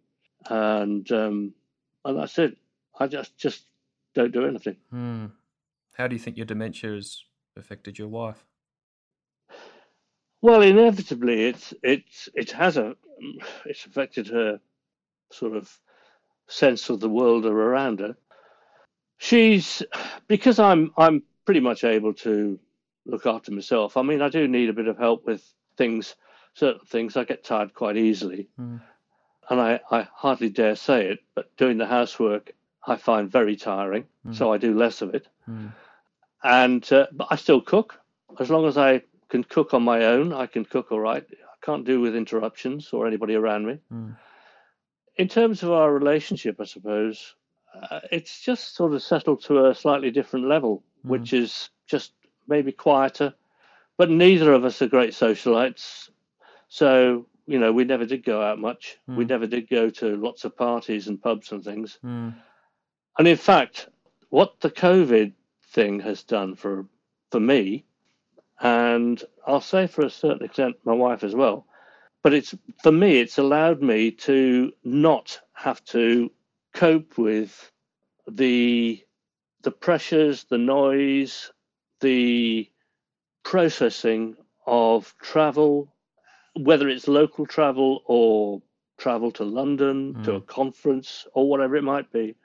and 0.50 1.12
um, 1.12 1.54
and 2.04 2.20
that's 2.20 2.38
it. 2.38 2.58
I 2.98 3.08
just 3.08 3.38
just 3.38 3.66
don't 4.14 4.32
do 4.32 4.46
anything. 4.46 4.78
Mm. 4.94 5.32
How 5.98 6.08
do 6.08 6.16
you 6.16 6.20
think 6.20 6.38
your 6.38 6.46
dementia 6.46 6.92
has 6.92 7.24
affected 7.58 7.98
your 7.98 8.10
wife? 8.10 8.46
Well, 10.46 10.62
inevitably, 10.62 11.46
it's 11.46 11.74
it's 11.82 12.30
it 12.36 12.52
has 12.52 12.78
a 12.78 12.96
it's 13.66 13.84
affected 13.88 14.28
her 14.28 14.60
sort 15.32 15.58
of 15.58 15.76
sense 16.48 16.88
of 16.92 17.00
the 17.00 17.10
world 17.10 17.48
around 17.48 18.00
her. 18.00 18.16
She's 19.18 19.82
because 20.28 20.60
I'm 20.60 20.94
I'm 20.98 21.24
pretty 21.46 21.62
much 21.62 21.84
able 21.84 22.14
to 22.26 22.60
look 23.08 23.26
after 23.26 23.52
myself. 23.52 23.98
I 23.98 24.04
mean, 24.04 24.22
I 24.22 24.30
do 24.30 24.48
need 24.48 24.70
a 24.70 24.74
bit 24.74 24.88
of 24.88 25.00
help 25.00 25.26
with 25.26 25.44
things, 25.78 26.16
certain 26.54 26.86
things. 26.86 27.18
I 27.18 27.24
get 27.24 27.44
tired 27.44 27.74
quite 27.74 27.98
easily, 27.98 28.48
Mm. 28.60 28.82
and 29.50 29.60
I 29.60 29.80
I 29.90 30.08
hardly 30.14 30.50
dare 30.50 30.76
say 30.76 31.08
it, 31.08 31.22
but 31.34 31.58
doing 31.58 31.80
the 31.80 31.88
housework 31.88 32.52
I 32.86 32.98
find 32.98 33.32
very 33.32 33.56
tiring. 33.56 34.06
Mm. 34.28 34.36
So 34.36 34.54
I 34.54 34.60
do 34.60 34.78
less 34.78 35.02
of 35.02 35.16
it 35.16 35.28
Mm. 35.50 35.74
and 36.44 36.94
uh, 36.94 37.08
but 37.14 37.30
I 37.32 37.36
still 37.36 37.62
cook 37.62 38.00
as 38.40 38.52
long 38.52 38.68
as 38.68 38.78
I 38.78 39.02
can 39.30 39.44
cook 39.44 39.74
on 39.74 39.84
my 39.84 40.06
own. 40.06 40.34
I 40.34 40.46
can 40.46 40.66
cook 40.66 40.92
all 40.92 41.00
right. 41.00 41.26
I 41.32 41.66
can't 41.66 41.86
do 41.86 42.02
with 42.02 42.16
interruptions 42.16 42.90
or 42.94 43.08
anybody 43.08 43.36
around 43.36 43.66
me. 43.66 43.80
Mm. 43.92 44.16
In 45.18 45.28
terms 45.28 45.64
of 45.64 45.72
our 45.72 45.92
relationship, 45.92 46.58
I 46.60 46.66
suppose 46.66 47.36
uh, 47.74 48.02
it's 48.12 48.42
just 48.42 48.76
sort 48.76 48.94
of 48.94 49.02
settled 49.02 49.44
to 49.46 49.66
a 49.68 49.76
slightly 49.76 50.12
different 50.12 50.48
level, 50.48 50.84
Mm. 51.06 51.10
which 51.10 51.34
is 51.34 51.70
just 51.88 52.14
maybe 52.48 52.72
quieter. 52.72 53.34
But 53.98 54.10
neither 54.10 54.54
of 54.54 54.66
us 54.66 54.82
are 54.82 54.88
great 54.88 55.12
socialites, 55.12 56.10
so 56.68 57.28
you 57.48 57.60
know 57.60 57.72
we 57.72 57.84
never 57.86 58.06
did 58.06 58.24
go 58.26 58.42
out 58.42 58.60
much. 58.60 58.98
We 59.08 59.24
Mm. 59.26 59.30
never 59.30 59.48
did 59.48 59.70
go 59.70 59.90
to 59.90 60.18
lots 60.18 60.44
of 60.46 60.56
parties 60.58 61.08
and 61.08 61.22
pubs 61.22 61.52
and 61.52 61.64
things. 61.64 62.00
Mm. 62.04 62.34
And 63.18 63.28
in 63.28 63.38
fact, 63.38 63.88
what 64.30 64.60
the 64.60 64.70
COVID 64.72 65.34
thing 65.72 66.00
has 66.02 66.24
done 66.24 66.56
for 66.56 66.86
for 67.32 67.40
me, 67.40 67.86
and 68.62 69.24
I'll 69.48 69.62
say 69.62 69.88
for 69.88 70.06
a 70.06 70.10
certain 70.10 70.46
extent 70.46 70.78
my 70.86 70.94
wife 70.94 71.24
as 71.24 71.36
well, 71.36 71.68
but 72.24 72.34
it's 72.34 72.56
for 72.84 72.92
me 72.92 73.20
it's 73.20 73.38
allowed 73.40 73.82
me 73.82 74.12
to 74.12 74.74
not 74.84 75.40
have 75.54 75.84
to 75.86 76.32
cope 76.76 77.18
with 77.18 77.72
the 78.28 79.04
the 79.64 79.72
pressures, 79.72 80.46
the 80.46 80.58
noise, 80.60 81.52
the 82.02 82.70
processing 83.44 84.36
of 84.68 85.16
travel, 85.22 85.94
whether 86.56 86.90
it's 86.90 87.08
local 87.08 87.46
travel 87.48 88.04
or 88.08 88.62
travel 88.98 89.32
to 89.34 89.44
London, 89.46 90.18
to 90.24 90.32
Mm. 90.32 90.38
a 90.38 90.42
conference 90.42 91.28
or 91.34 91.50
whatever 91.50 91.76
it 91.78 91.84
might 91.84 92.12
be 92.12 92.36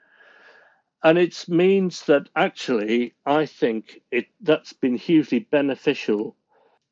and 1.03 1.17
it 1.17 1.45
means 1.47 2.03
that 2.03 2.29
actually 2.35 3.13
I 3.25 3.45
think 3.45 4.01
it 4.11 4.27
that's 4.41 4.73
been 4.73 4.95
hugely 4.95 5.39
beneficial 5.39 6.35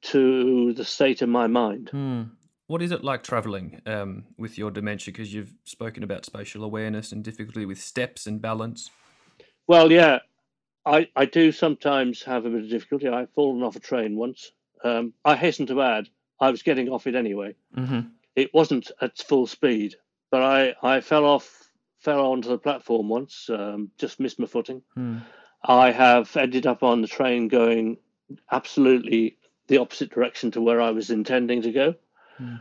to 0.01 0.73
the 0.73 0.85
state 0.85 1.21
of 1.21 1.29
my 1.29 1.47
mind. 1.47 1.91
Mm. 1.93 2.31
What 2.67 2.81
is 2.83 2.91
it 2.91 3.03
like 3.03 3.23
traveling 3.23 3.81
um, 3.87 4.25
with 4.37 4.57
your 4.57 4.69
dementia? 4.69 5.11
Because 5.11 5.33
you've 5.33 5.53
spoken 5.63 6.03
about 6.03 6.25
spatial 6.25 6.63
awareness 6.63 7.11
and 7.11 7.23
difficulty 7.23 7.65
with 7.65 7.81
steps 7.81 8.27
and 8.27 8.39
balance. 8.39 8.91
Well, 9.67 9.91
yeah, 9.91 10.19
I 10.85 11.07
I 11.15 11.25
do 11.25 11.51
sometimes 11.51 12.23
have 12.23 12.45
a 12.45 12.49
bit 12.49 12.63
of 12.63 12.69
difficulty. 12.69 13.07
I've 13.07 13.31
fallen 13.31 13.63
off 13.63 13.75
a 13.75 13.79
train 13.79 14.15
once. 14.15 14.51
Um, 14.83 15.13
I 15.25 15.35
hasten 15.35 15.65
to 15.67 15.81
add, 15.81 16.07
I 16.39 16.51
was 16.51 16.63
getting 16.63 16.89
off 16.89 17.07
it 17.07 17.15
anyway. 17.15 17.55
Mm-hmm. 17.75 18.01
It 18.35 18.53
wasn't 18.53 18.91
at 19.01 19.17
full 19.17 19.47
speed, 19.47 19.95
but 20.31 20.41
I 20.41 20.75
I 20.81 21.01
fell 21.01 21.25
off 21.25 21.68
fell 21.99 22.31
onto 22.31 22.49
the 22.49 22.57
platform 22.57 23.09
once. 23.09 23.49
Um, 23.49 23.91
just 23.97 24.19
missed 24.19 24.39
my 24.39 24.47
footing. 24.47 24.81
Mm. 24.97 25.23
I 25.63 25.91
have 25.91 26.35
ended 26.38 26.65
up 26.65 26.83
on 26.83 27.01
the 27.01 27.07
train 27.07 27.47
going 27.47 27.97
absolutely 28.51 29.38
the 29.67 29.77
opposite 29.77 30.12
direction 30.12 30.51
to 30.51 30.62
where 30.62 30.81
I 30.81 30.91
was 30.91 31.09
intending 31.09 31.62
to 31.63 31.71
go. 31.71 31.95
Hmm. 32.38 32.55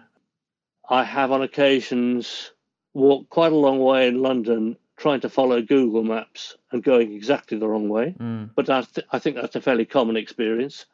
I 0.88 1.05
have 1.05 1.33
on 1.33 1.42
occasions 1.42 2.53
walked 2.94 3.31
quite 3.31 3.53
a 3.53 3.57
long 3.57 3.79
way 3.79 4.09
in 4.09 4.22
London 4.22 4.77
trying 4.96 5.20
to 5.20 5.29
follow 5.29 5.62
Google 5.62 6.03
Maps 6.03 6.57
and 6.72 6.83
going 6.83 7.12
exactly 7.12 7.59
the 7.59 7.68
wrong 7.68 7.88
way. 7.88 8.14
Mm. 8.18 8.51
But 8.55 8.68
I, 8.68 8.83
th- 8.83 9.07
I 9.12 9.18
think 9.18 9.37
that's 9.37 9.55
a 9.55 9.61
fairly 9.61 9.85
common 9.85 10.16
experience. 10.16 10.87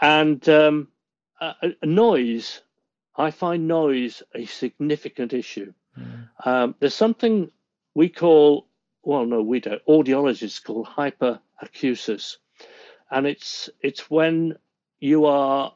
And 0.00 0.46
um, 0.48 0.88
uh, 1.40 1.54
uh, 1.62 1.68
noise, 1.82 2.60
I 3.16 3.30
find 3.30 3.66
noise 3.66 4.22
a 4.34 4.44
significant 4.44 5.32
issue. 5.32 5.72
Mm. 5.98 6.28
Um, 6.44 6.74
there's 6.80 6.94
something 6.94 7.50
we 8.00 8.08
call, 8.08 8.66
well, 9.02 9.26
no, 9.26 9.42
we 9.42 9.60
don't. 9.60 9.84
Audiologists 9.84 10.64
call 10.64 10.86
hyperacusis, 10.86 12.38
and 13.10 13.26
it's 13.26 13.68
it's 13.82 14.10
when 14.10 14.56
you 15.00 15.26
are 15.26 15.74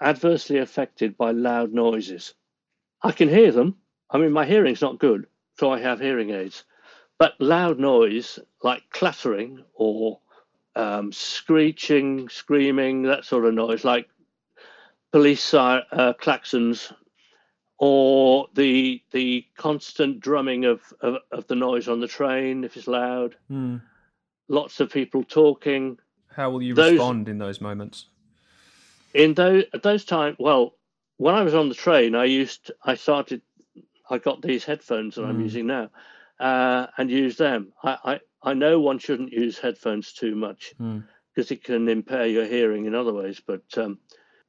adversely 0.00 0.56
affected 0.56 1.18
by 1.18 1.32
loud 1.32 1.74
noises. 1.74 2.32
I 3.02 3.12
can 3.12 3.28
hear 3.28 3.52
them. 3.52 3.76
I 4.08 4.16
mean, 4.16 4.32
my 4.32 4.46
hearing's 4.46 4.80
not 4.80 4.98
good, 4.98 5.26
so 5.58 5.70
I 5.70 5.78
have 5.80 6.00
hearing 6.00 6.30
aids. 6.30 6.64
But 7.18 7.38
loud 7.38 7.78
noise 7.78 8.38
like 8.62 8.84
clattering 8.88 9.62
or 9.74 10.20
um, 10.74 11.12
screeching, 11.12 12.30
screaming, 12.30 13.02
that 13.02 13.26
sort 13.26 13.44
of 13.44 13.52
noise, 13.52 13.84
like 13.84 14.08
police 15.12 15.52
uh, 15.52 15.82
klaxons, 16.18 16.94
or 17.78 18.48
the 18.54 19.00
the 19.12 19.46
constant 19.56 20.20
drumming 20.20 20.64
of, 20.64 20.80
of, 21.00 21.16
of 21.30 21.46
the 21.46 21.54
noise 21.54 21.88
on 21.88 22.00
the 22.00 22.08
train 22.08 22.64
if 22.64 22.76
it's 22.76 22.88
loud. 22.88 23.36
Mm. 23.50 23.80
Lots 24.48 24.80
of 24.80 24.90
people 24.90 25.24
talking. 25.24 25.98
How 26.34 26.50
will 26.50 26.62
you 26.62 26.74
those, 26.74 26.92
respond 26.92 27.28
in 27.28 27.38
those 27.38 27.60
moments? 27.60 28.06
In 29.14 29.34
those 29.34 29.64
at 29.72 29.82
those 29.82 30.04
times, 30.04 30.36
well, 30.38 30.74
when 31.18 31.34
I 31.34 31.42
was 31.42 31.54
on 31.54 31.68
the 31.68 31.74
train, 31.74 32.14
I 32.14 32.24
used 32.24 32.72
I 32.84 32.94
started 32.94 33.42
I 34.10 34.18
got 34.18 34.42
these 34.42 34.64
headphones 34.64 35.14
that 35.14 35.22
mm. 35.22 35.28
I'm 35.28 35.36
hmm. 35.36 35.42
using 35.42 35.66
now, 35.66 35.90
uh, 36.40 36.86
and 36.96 37.10
use 37.10 37.36
them. 37.36 37.72
I, 37.82 37.98
I 38.04 38.20
I 38.42 38.54
know 38.54 38.80
one 38.80 38.98
shouldn't 38.98 39.32
use 39.32 39.58
headphones 39.58 40.12
too 40.12 40.34
much 40.34 40.74
because 40.78 41.48
mm. 41.48 41.52
it 41.52 41.62
can 41.62 41.88
impair 41.88 42.26
your 42.26 42.46
hearing 42.46 42.86
in 42.86 42.94
other 42.94 43.12
ways, 43.12 43.40
but 43.44 43.62
um, 43.76 43.98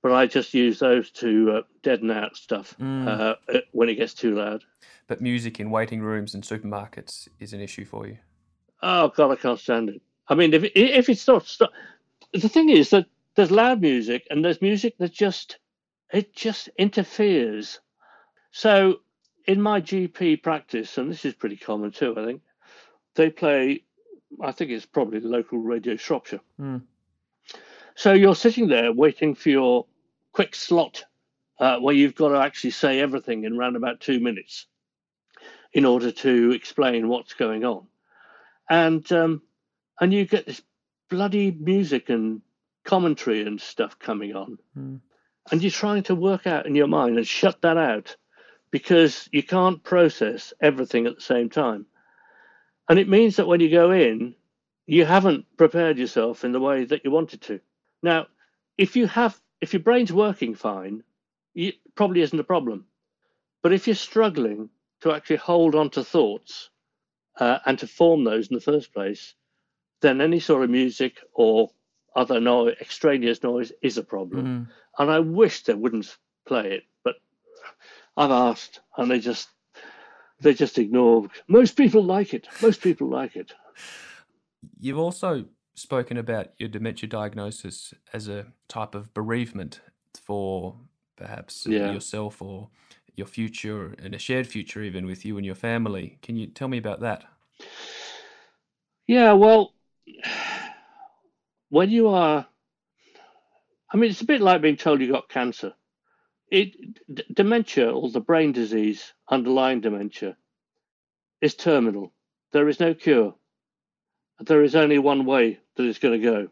but 0.02 0.12
I 0.12 0.26
just 0.28 0.54
use 0.54 0.80
those 0.80 1.12
to 1.12 1.52
uh, 1.52 1.62
deaden 1.84 2.12
out 2.12 2.36
stuff 2.36 2.76
mm. 2.80 3.08
uh, 3.08 3.36
when 3.72 3.90
it 3.90 3.96
gets 3.96 4.14
too 4.14 4.36
loud. 4.36 4.64
But 5.08 5.22
music 5.22 5.60
in 5.60 5.72
waiting 5.72 6.02
rooms 6.02 6.36
and 6.36 6.44
supermarkets 6.44 7.28
is 7.40 7.54
an 7.54 7.60
issue 7.60 7.86
for 7.86 8.08
you. 8.08 8.18
Oh 8.82 9.10
God, 9.10 9.32
I 9.32 9.36
can't 9.36 9.60
stand 9.60 9.90
it. 9.90 10.02
I 10.28 10.36
mean, 10.36 10.54
if 10.54 10.64
if 10.76 11.10
it's 11.10 11.28
not, 11.28 11.48
stop, 11.48 11.72
the 12.34 12.50
thing 12.50 12.70
is 12.70 12.92
that 12.92 13.08
there's 13.36 13.52
loud 13.52 13.82
music 13.82 14.28
and 14.30 14.46
there's 14.46 14.62
music 14.62 14.98
that 15.00 15.12
just 15.12 15.58
it 16.14 16.34
just 16.36 16.70
interferes. 16.78 17.80
So 18.52 19.02
in 19.48 19.62
my 19.62 19.82
GP 19.82 20.44
practice, 20.44 20.98
and 20.98 21.12
this 21.12 21.26
is 21.26 21.34
pretty 21.34 21.58
common 21.58 21.92
too, 21.92 22.16
I 22.18 22.26
think 22.26 22.42
they 23.16 23.30
play. 23.30 23.84
I 24.42 24.52
think 24.52 24.70
it's 24.70 24.86
probably 24.86 25.20
the 25.20 25.28
local 25.28 25.58
radio 25.58 25.96
Shropshire. 25.96 26.42
Mm. 26.60 26.84
So 28.00 28.14
you're 28.14 28.34
sitting 28.34 28.70
there 28.70 28.94
waiting 28.94 29.36
for 29.36 29.50
your 29.50 29.86
quick 30.32 30.56
slot 30.56 31.04
uh, 31.60 31.80
where 31.80 31.94
you've 31.94 32.16
got 32.16 32.30
to 32.30 32.40
actually 32.40 32.72
say 32.72 33.02
everything 33.02 33.44
in 33.44 33.58
around 33.58 33.76
about 33.76 34.00
two 34.00 34.22
minutes 34.22 34.68
in 35.74 35.84
order 35.84 36.10
to 36.10 36.52
explain 36.52 37.10
what's 37.10 37.34
going 37.34 37.66
on, 37.66 37.88
and 38.70 39.12
um, 39.12 39.42
and 40.00 40.14
you 40.14 40.24
get 40.24 40.46
this 40.46 40.62
bloody 41.10 41.52
music 41.52 42.08
and 42.08 42.42
commentary 42.86 43.42
and 43.42 43.60
stuff 43.60 44.00
coming 44.00 44.34
on, 44.34 44.58
mm. 44.78 45.02
and 45.52 45.62
you're 45.62 45.70
trying 45.70 46.04
to 46.04 46.16
work 46.16 46.48
out 46.48 46.68
in 46.68 46.76
your 46.76 46.88
mind 46.88 47.18
and 47.18 47.28
shut 47.28 47.62
that 47.64 47.76
out 47.76 48.16
because 48.72 49.28
you 49.34 49.44
can't 49.44 49.84
process 49.84 50.54
everything 50.62 51.06
at 51.06 51.16
the 51.16 51.22
same 51.22 51.50
time. 51.50 51.86
And 52.88 52.98
it 52.98 53.10
means 53.10 53.36
that 53.36 53.48
when 53.48 53.60
you 53.60 53.70
go 53.70 53.92
in, 53.92 54.36
you 54.86 55.04
haven't 55.04 55.46
prepared 55.58 55.98
yourself 55.98 56.46
in 56.46 56.54
the 56.54 56.62
way 56.62 56.86
that 56.86 57.04
you 57.04 57.12
wanted 57.12 57.42
to. 57.42 57.60
Now, 58.02 58.28
if 58.78 58.96
you 58.96 59.08
have, 59.08 59.40
if 59.62 59.74
your 59.74 59.82
brain's 59.82 60.14
working 60.14 60.56
fine, 60.56 61.04
it 61.56 61.76
probably 61.96 62.22
isn't 62.22 62.40
a 62.40 62.44
problem. 62.44 62.86
But 63.62 63.74
if 63.74 63.88
you're 63.88 63.96
struggling 63.96 64.70
to 65.02 65.12
actually 65.12 65.38
hold 65.38 65.76
on 65.76 65.90
to 65.92 66.04
thoughts 66.04 66.70
uh, 67.40 67.60
and 67.66 67.78
to 67.80 67.88
form 67.88 68.24
those 68.24 68.48
in 68.48 68.56
the 68.56 68.62
first 68.62 68.94
place, 68.94 69.34
then 70.02 70.22
any 70.22 70.40
sort 70.40 70.64
of 70.64 70.70
music 70.70 71.18
or 71.34 71.70
other 72.16 72.40
noise, 72.40 72.76
extraneous 72.80 73.44
noise 73.44 73.72
is 73.82 73.98
a 73.98 74.04
problem. 74.04 74.46
Mm. 74.46 74.68
And 74.98 75.12
I 75.12 75.20
wish 75.20 75.64
they 75.64 75.74
wouldn't 75.74 76.18
play 76.48 76.72
it, 76.72 76.84
but 77.04 77.16
I've 78.16 78.32
asked 78.32 78.80
and 78.98 79.12
they 79.12 79.20
just 79.20 79.50
they 80.42 80.54
just 80.54 80.78
ignore. 80.78 81.28
Most 81.48 81.76
people 81.76 82.04
like 82.04 82.34
it. 82.34 82.48
Most 82.62 82.82
people 82.82 83.10
like 83.10 83.36
it. 83.36 83.52
You've 84.80 85.00
also 85.00 85.46
spoken 85.80 86.18
about 86.18 86.50
your 86.58 86.70
dementia 86.70 87.10
diagnosis 87.10 87.94
as 88.14 88.28
a 88.28 88.48
type 88.68 88.96
of 88.96 89.14
bereavement 89.14 89.82
for 90.16 90.76
perhaps 91.16 91.66
yeah. 91.68 91.92
yourself 91.92 92.42
or 92.42 92.70
your 93.16 93.28
future 93.28 93.94
and 94.02 94.16
a 94.16 94.20
shared 94.20 94.48
future 94.48 94.82
even 94.82 95.06
with 95.06 95.26
you 95.26 95.38
and 95.38 95.46
your 95.46 95.56
family. 95.56 96.18
Can 96.22 96.36
you 96.36 96.48
tell 96.48 96.68
me 96.68 96.78
about 96.78 97.02
that? 97.02 97.26
Yeah, 99.08 99.34
well, 99.34 99.74
when 101.70 101.90
you 101.90 102.08
are, 102.10 102.48
I 103.92 103.98
mean, 103.98 104.10
it's 104.10 104.22
a 104.22 104.26
bit 104.26 104.42
like 104.42 104.62
being 104.62 104.78
told 104.78 105.02
you 105.02 105.12
got 105.12 105.30
cancer. 105.30 105.74
It, 106.52 106.76
d- 107.14 107.24
dementia 107.34 107.92
or 107.92 108.10
the 108.10 108.22
brain 108.22 108.52
disease, 108.52 109.14
underlying 109.30 109.82
dementia, 109.82 110.38
is 111.42 111.54
terminal. 111.56 112.14
There 112.54 112.68
is 112.70 112.80
no 112.80 112.94
cure. 112.94 113.36
There 114.40 114.64
is 114.64 114.76
only 114.76 115.00
one 115.00 115.26
way 115.26 115.60
that 115.80 115.88
it's 115.88 116.00
going 116.00 116.20
to 116.20 116.26
go. 116.26 116.48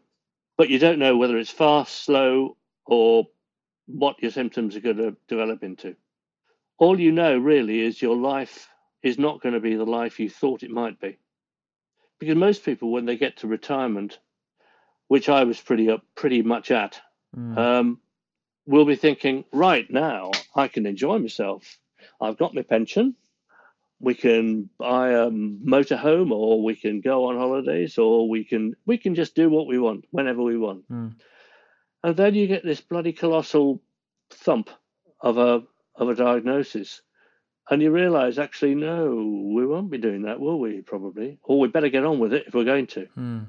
But 0.56 0.70
you 0.70 0.78
don't 0.78 0.98
know 0.98 1.18
whether 1.18 1.36
it's 1.36 1.50
fast, 1.50 2.04
slow, 2.04 2.56
or 2.86 3.28
what 3.86 4.22
your 4.22 4.30
symptoms 4.30 4.74
are 4.74 4.80
going 4.80 4.96
to 4.96 5.16
develop 5.28 5.62
into. 5.62 5.96
All 6.78 6.98
you 6.98 7.12
know 7.12 7.36
really 7.36 7.80
is 7.80 8.00
your 8.00 8.16
life 8.16 8.68
is 9.02 9.18
not 9.18 9.42
going 9.42 9.52
to 9.52 9.60
be 9.60 9.76
the 9.76 9.84
life 9.84 10.18
you 10.18 10.30
thought 10.30 10.62
it 10.62 10.70
might 10.70 10.98
be. 10.98 11.18
Because 12.18 12.36
most 12.36 12.64
people, 12.64 12.90
when 12.90 13.04
they 13.04 13.16
get 13.16 13.38
to 13.38 13.46
retirement, 13.46 14.18
which 15.08 15.28
I 15.28 15.44
was 15.44 15.60
pretty 15.60 15.90
up, 15.90 16.02
pretty 16.14 16.40
much 16.42 16.70
at, 16.70 17.00
mm. 17.36 17.56
um, 17.56 18.00
will 18.66 18.86
be 18.86 18.96
thinking, 18.96 19.44
right 19.52 19.88
now 19.90 20.30
I 20.54 20.68
can 20.68 20.86
enjoy 20.86 21.18
myself. 21.18 21.78
I've 22.20 22.38
got 22.38 22.54
my 22.54 22.62
pension. 22.62 23.14
We 24.00 24.14
can 24.14 24.70
buy 24.78 25.10
a 25.10 25.28
motorhome, 25.28 26.30
or 26.30 26.62
we 26.62 26.76
can 26.76 27.00
go 27.00 27.26
on 27.26 27.36
holidays, 27.36 27.98
or 27.98 28.28
we 28.28 28.44
can 28.44 28.76
we 28.86 28.96
can 28.96 29.14
just 29.14 29.34
do 29.34 29.50
what 29.50 29.66
we 29.66 29.78
want 29.78 30.04
whenever 30.10 30.42
we 30.42 30.56
want. 30.56 30.88
Mm. 30.88 31.14
And 32.04 32.16
then 32.16 32.34
you 32.34 32.46
get 32.46 32.64
this 32.64 32.80
bloody 32.80 33.12
colossal 33.12 33.82
thump 34.30 34.70
of 35.20 35.38
a 35.38 35.64
of 35.96 36.08
a 36.08 36.14
diagnosis, 36.14 37.02
and 37.68 37.82
you 37.82 37.90
realise 37.90 38.38
actually 38.38 38.76
no, 38.76 39.50
we 39.54 39.66
won't 39.66 39.90
be 39.90 39.98
doing 39.98 40.22
that, 40.22 40.38
will 40.38 40.60
we? 40.60 40.80
Probably, 40.80 41.38
or 41.42 41.58
we 41.58 41.68
better 41.68 41.88
get 41.88 42.04
on 42.04 42.20
with 42.20 42.32
it 42.32 42.44
if 42.46 42.54
we're 42.54 42.64
going 42.64 42.86
to. 42.88 43.08
Mm. 43.16 43.48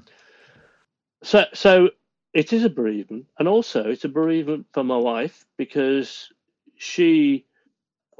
So 1.22 1.44
so 1.54 1.90
it 2.32 2.52
is 2.52 2.64
a 2.64 2.70
bereavement, 2.70 3.26
and 3.38 3.46
also 3.46 3.84
it's 3.84 4.04
a 4.04 4.08
bereavement 4.08 4.66
for 4.72 4.82
my 4.82 4.96
wife 4.96 5.44
because 5.56 6.32
she 6.76 7.44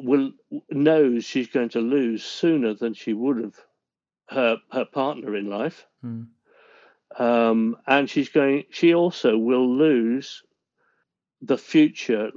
will 0.02 0.32
knows 0.70 1.24
she's 1.24 1.48
going 1.48 1.70
to 1.70 1.80
lose 1.80 2.24
sooner 2.24 2.74
than 2.74 2.94
she 2.94 3.12
would 3.12 3.38
have 3.38 3.54
her 4.28 4.58
her 4.70 4.84
partner 4.84 5.36
in 5.36 5.48
life, 5.48 5.86
mm. 6.04 6.26
um, 7.18 7.76
and 7.86 8.08
she's 8.08 8.28
going. 8.28 8.64
She 8.70 8.94
also 8.94 9.36
will 9.36 9.68
lose 9.68 10.42
the 11.42 11.58
future 11.58 12.30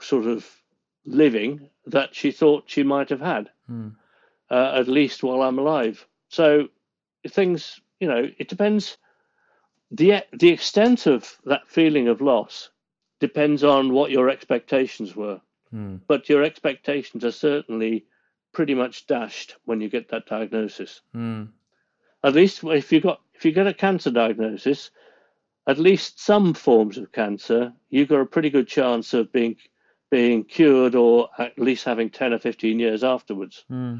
sort 0.00 0.26
of 0.26 0.46
living 1.04 1.70
that 1.86 2.14
she 2.14 2.32
thought 2.32 2.64
she 2.66 2.82
might 2.82 3.10
have 3.10 3.20
had, 3.20 3.50
mm. 3.70 3.94
uh, 4.50 4.72
at 4.74 4.88
least 4.88 5.22
while 5.22 5.42
I'm 5.42 5.58
alive. 5.58 6.06
So 6.28 6.68
things, 7.28 7.80
you 7.98 8.08
know, 8.08 8.28
it 8.38 8.48
depends 8.48 8.96
the 9.90 10.24
the 10.32 10.50
extent 10.50 11.06
of 11.06 11.38
that 11.44 11.68
feeling 11.68 12.08
of 12.08 12.20
loss 12.20 12.70
depends 13.18 13.64
on 13.64 13.92
what 13.92 14.10
your 14.10 14.30
expectations 14.30 15.14
were. 15.16 15.40
Hmm. 15.70 15.96
But 16.06 16.28
your 16.28 16.42
expectations 16.42 17.24
are 17.24 17.32
certainly 17.32 18.06
pretty 18.52 18.74
much 18.74 19.06
dashed 19.06 19.56
when 19.64 19.80
you 19.80 19.88
get 19.88 20.08
that 20.08 20.26
diagnosis. 20.26 21.00
Hmm. 21.12 21.44
At 22.24 22.34
least 22.34 22.64
if 22.64 22.92
you 22.92 23.00
got 23.00 23.20
if 23.34 23.44
you 23.44 23.52
get 23.52 23.66
a 23.66 23.74
cancer 23.74 24.10
diagnosis, 24.10 24.90
at 25.66 25.78
least 25.78 26.20
some 26.20 26.52
forms 26.54 26.98
of 26.98 27.12
cancer, 27.12 27.72
you've 27.88 28.08
got 28.08 28.20
a 28.20 28.26
pretty 28.26 28.50
good 28.50 28.68
chance 28.68 29.14
of 29.14 29.32
being 29.32 29.56
being 30.10 30.44
cured 30.44 30.96
or 30.96 31.28
at 31.38 31.58
least 31.58 31.84
having 31.84 32.10
10 32.10 32.32
or 32.32 32.38
15 32.38 32.80
years 32.80 33.04
afterwards. 33.04 33.64
Hmm. 33.68 33.98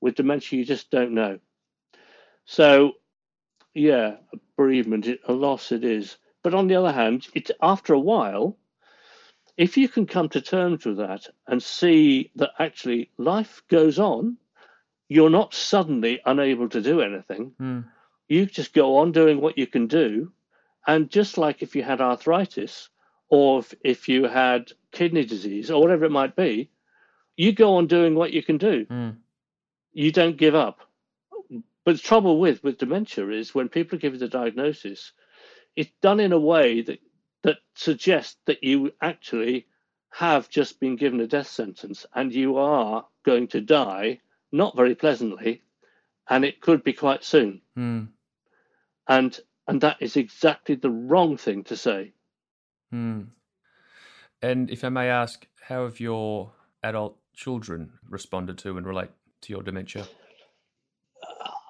With 0.00 0.14
dementia, 0.14 0.58
you 0.58 0.64
just 0.64 0.90
don't 0.90 1.12
know. 1.12 1.38
So 2.46 2.94
yeah, 3.74 4.16
a 4.32 4.38
bereavement, 4.56 5.06
a 5.28 5.32
loss 5.32 5.72
it 5.72 5.84
is. 5.84 6.16
But 6.42 6.54
on 6.54 6.66
the 6.66 6.76
other 6.76 6.92
hand, 6.92 7.28
it's 7.34 7.50
after 7.60 7.92
a 7.92 8.00
while, 8.00 8.56
if 9.60 9.76
you 9.76 9.90
can 9.90 10.06
come 10.06 10.26
to 10.30 10.40
terms 10.40 10.86
with 10.86 10.96
that 10.96 11.28
and 11.46 11.62
see 11.62 12.30
that 12.36 12.52
actually 12.58 13.10
life 13.18 13.62
goes 13.68 13.98
on, 13.98 14.38
you're 15.06 15.28
not 15.28 15.52
suddenly 15.52 16.18
unable 16.24 16.66
to 16.70 16.80
do 16.80 17.02
anything. 17.02 17.52
Mm. 17.60 17.84
You 18.26 18.46
just 18.46 18.72
go 18.72 18.96
on 18.96 19.12
doing 19.12 19.38
what 19.38 19.58
you 19.58 19.66
can 19.66 19.86
do. 19.86 20.32
And 20.86 21.10
just 21.10 21.36
like 21.36 21.60
if 21.60 21.76
you 21.76 21.82
had 21.82 22.00
arthritis 22.00 22.88
or 23.28 23.58
if, 23.58 23.74
if 23.84 24.08
you 24.08 24.24
had 24.24 24.72
kidney 24.92 25.26
disease 25.26 25.70
or 25.70 25.82
whatever 25.82 26.06
it 26.06 26.10
might 26.10 26.34
be, 26.34 26.70
you 27.36 27.52
go 27.52 27.74
on 27.74 27.86
doing 27.86 28.14
what 28.14 28.32
you 28.32 28.42
can 28.42 28.56
do. 28.56 28.86
Mm. 28.86 29.16
You 29.92 30.10
don't 30.10 30.38
give 30.38 30.54
up. 30.54 30.78
But 31.84 31.96
the 31.96 32.02
trouble 32.02 32.40
with 32.40 32.64
with 32.64 32.78
dementia 32.78 33.28
is 33.28 33.54
when 33.54 33.68
people 33.68 33.96
are 33.96 34.00
given 34.00 34.20
the 34.20 34.28
diagnosis, 34.28 35.12
it's 35.76 35.92
done 36.00 36.18
in 36.18 36.32
a 36.32 36.40
way 36.40 36.80
that 36.80 36.98
that 37.42 37.58
suggests 37.74 38.36
that 38.46 38.62
you 38.62 38.92
actually 39.00 39.66
have 40.12 40.48
just 40.48 40.80
been 40.80 40.96
given 40.96 41.20
a 41.20 41.26
death 41.26 41.48
sentence 41.48 42.04
and 42.14 42.32
you 42.32 42.56
are 42.58 43.06
going 43.24 43.48
to 43.48 43.60
die, 43.60 44.20
not 44.52 44.76
very 44.76 44.94
pleasantly, 44.94 45.62
and 46.28 46.44
it 46.44 46.60
could 46.60 46.82
be 46.82 46.92
quite 46.92 47.24
soon. 47.24 47.60
Mm. 47.78 48.08
And 49.08 49.38
and 49.66 49.80
that 49.82 49.98
is 50.00 50.16
exactly 50.16 50.74
the 50.74 50.90
wrong 50.90 51.36
thing 51.36 51.64
to 51.64 51.76
say. 51.76 52.12
Mm. 52.92 53.28
And 54.42 54.70
if 54.70 54.84
I 54.84 54.88
may 54.88 55.08
ask, 55.08 55.46
how 55.60 55.84
have 55.84 56.00
your 56.00 56.52
adult 56.82 57.16
children 57.34 57.92
responded 58.08 58.58
to 58.58 58.76
and 58.76 58.86
relate 58.86 59.10
to 59.42 59.52
your 59.52 59.62
dementia? 59.62 60.06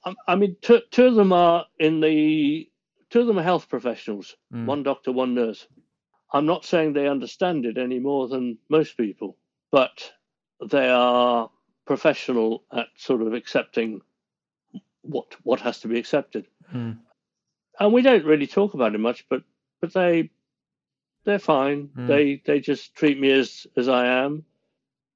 I, 0.04 0.14
I 0.28 0.36
mean, 0.36 0.56
two, 0.62 0.80
two 0.90 1.06
of 1.06 1.14
them 1.14 1.32
are 1.32 1.66
in 1.78 2.00
the 2.00 2.69
two 3.10 3.20
of 3.20 3.26
them 3.26 3.38
are 3.38 3.42
health 3.42 3.68
professionals. 3.68 4.36
Mm. 4.52 4.66
One 4.66 4.82
doctor, 4.82 5.12
one 5.12 5.34
nurse. 5.34 5.66
I'm 6.32 6.46
not 6.46 6.64
saying 6.64 6.92
they 6.92 7.08
understand 7.08 7.66
it 7.66 7.76
any 7.76 7.98
more 7.98 8.28
than 8.28 8.58
most 8.68 8.96
people, 8.96 9.36
but 9.72 10.12
they 10.70 10.88
are 10.88 11.50
professional 11.86 12.64
at 12.72 12.86
sort 12.96 13.22
of 13.22 13.34
accepting 13.34 14.00
what 15.02 15.34
what 15.42 15.60
has 15.60 15.80
to 15.80 15.88
be 15.88 15.98
accepted. 15.98 16.46
Mm. 16.72 16.98
And 17.78 17.92
we 17.92 18.02
don't 18.02 18.24
really 18.24 18.46
talk 18.46 18.74
about 18.74 18.94
it 18.94 18.98
much, 18.98 19.26
but 19.28 19.42
but 19.80 19.92
they 19.92 20.30
they're 21.24 21.38
fine. 21.38 21.88
Mm. 21.96 22.06
They 22.06 22.42
they 22.44 22.60
just 22.60 22.94
treat 22.94 23.18
me 23.18 23.32
as 23.32 23.66
as 23.76 23.88
I 23.88 24.06
am. 24.06 24.44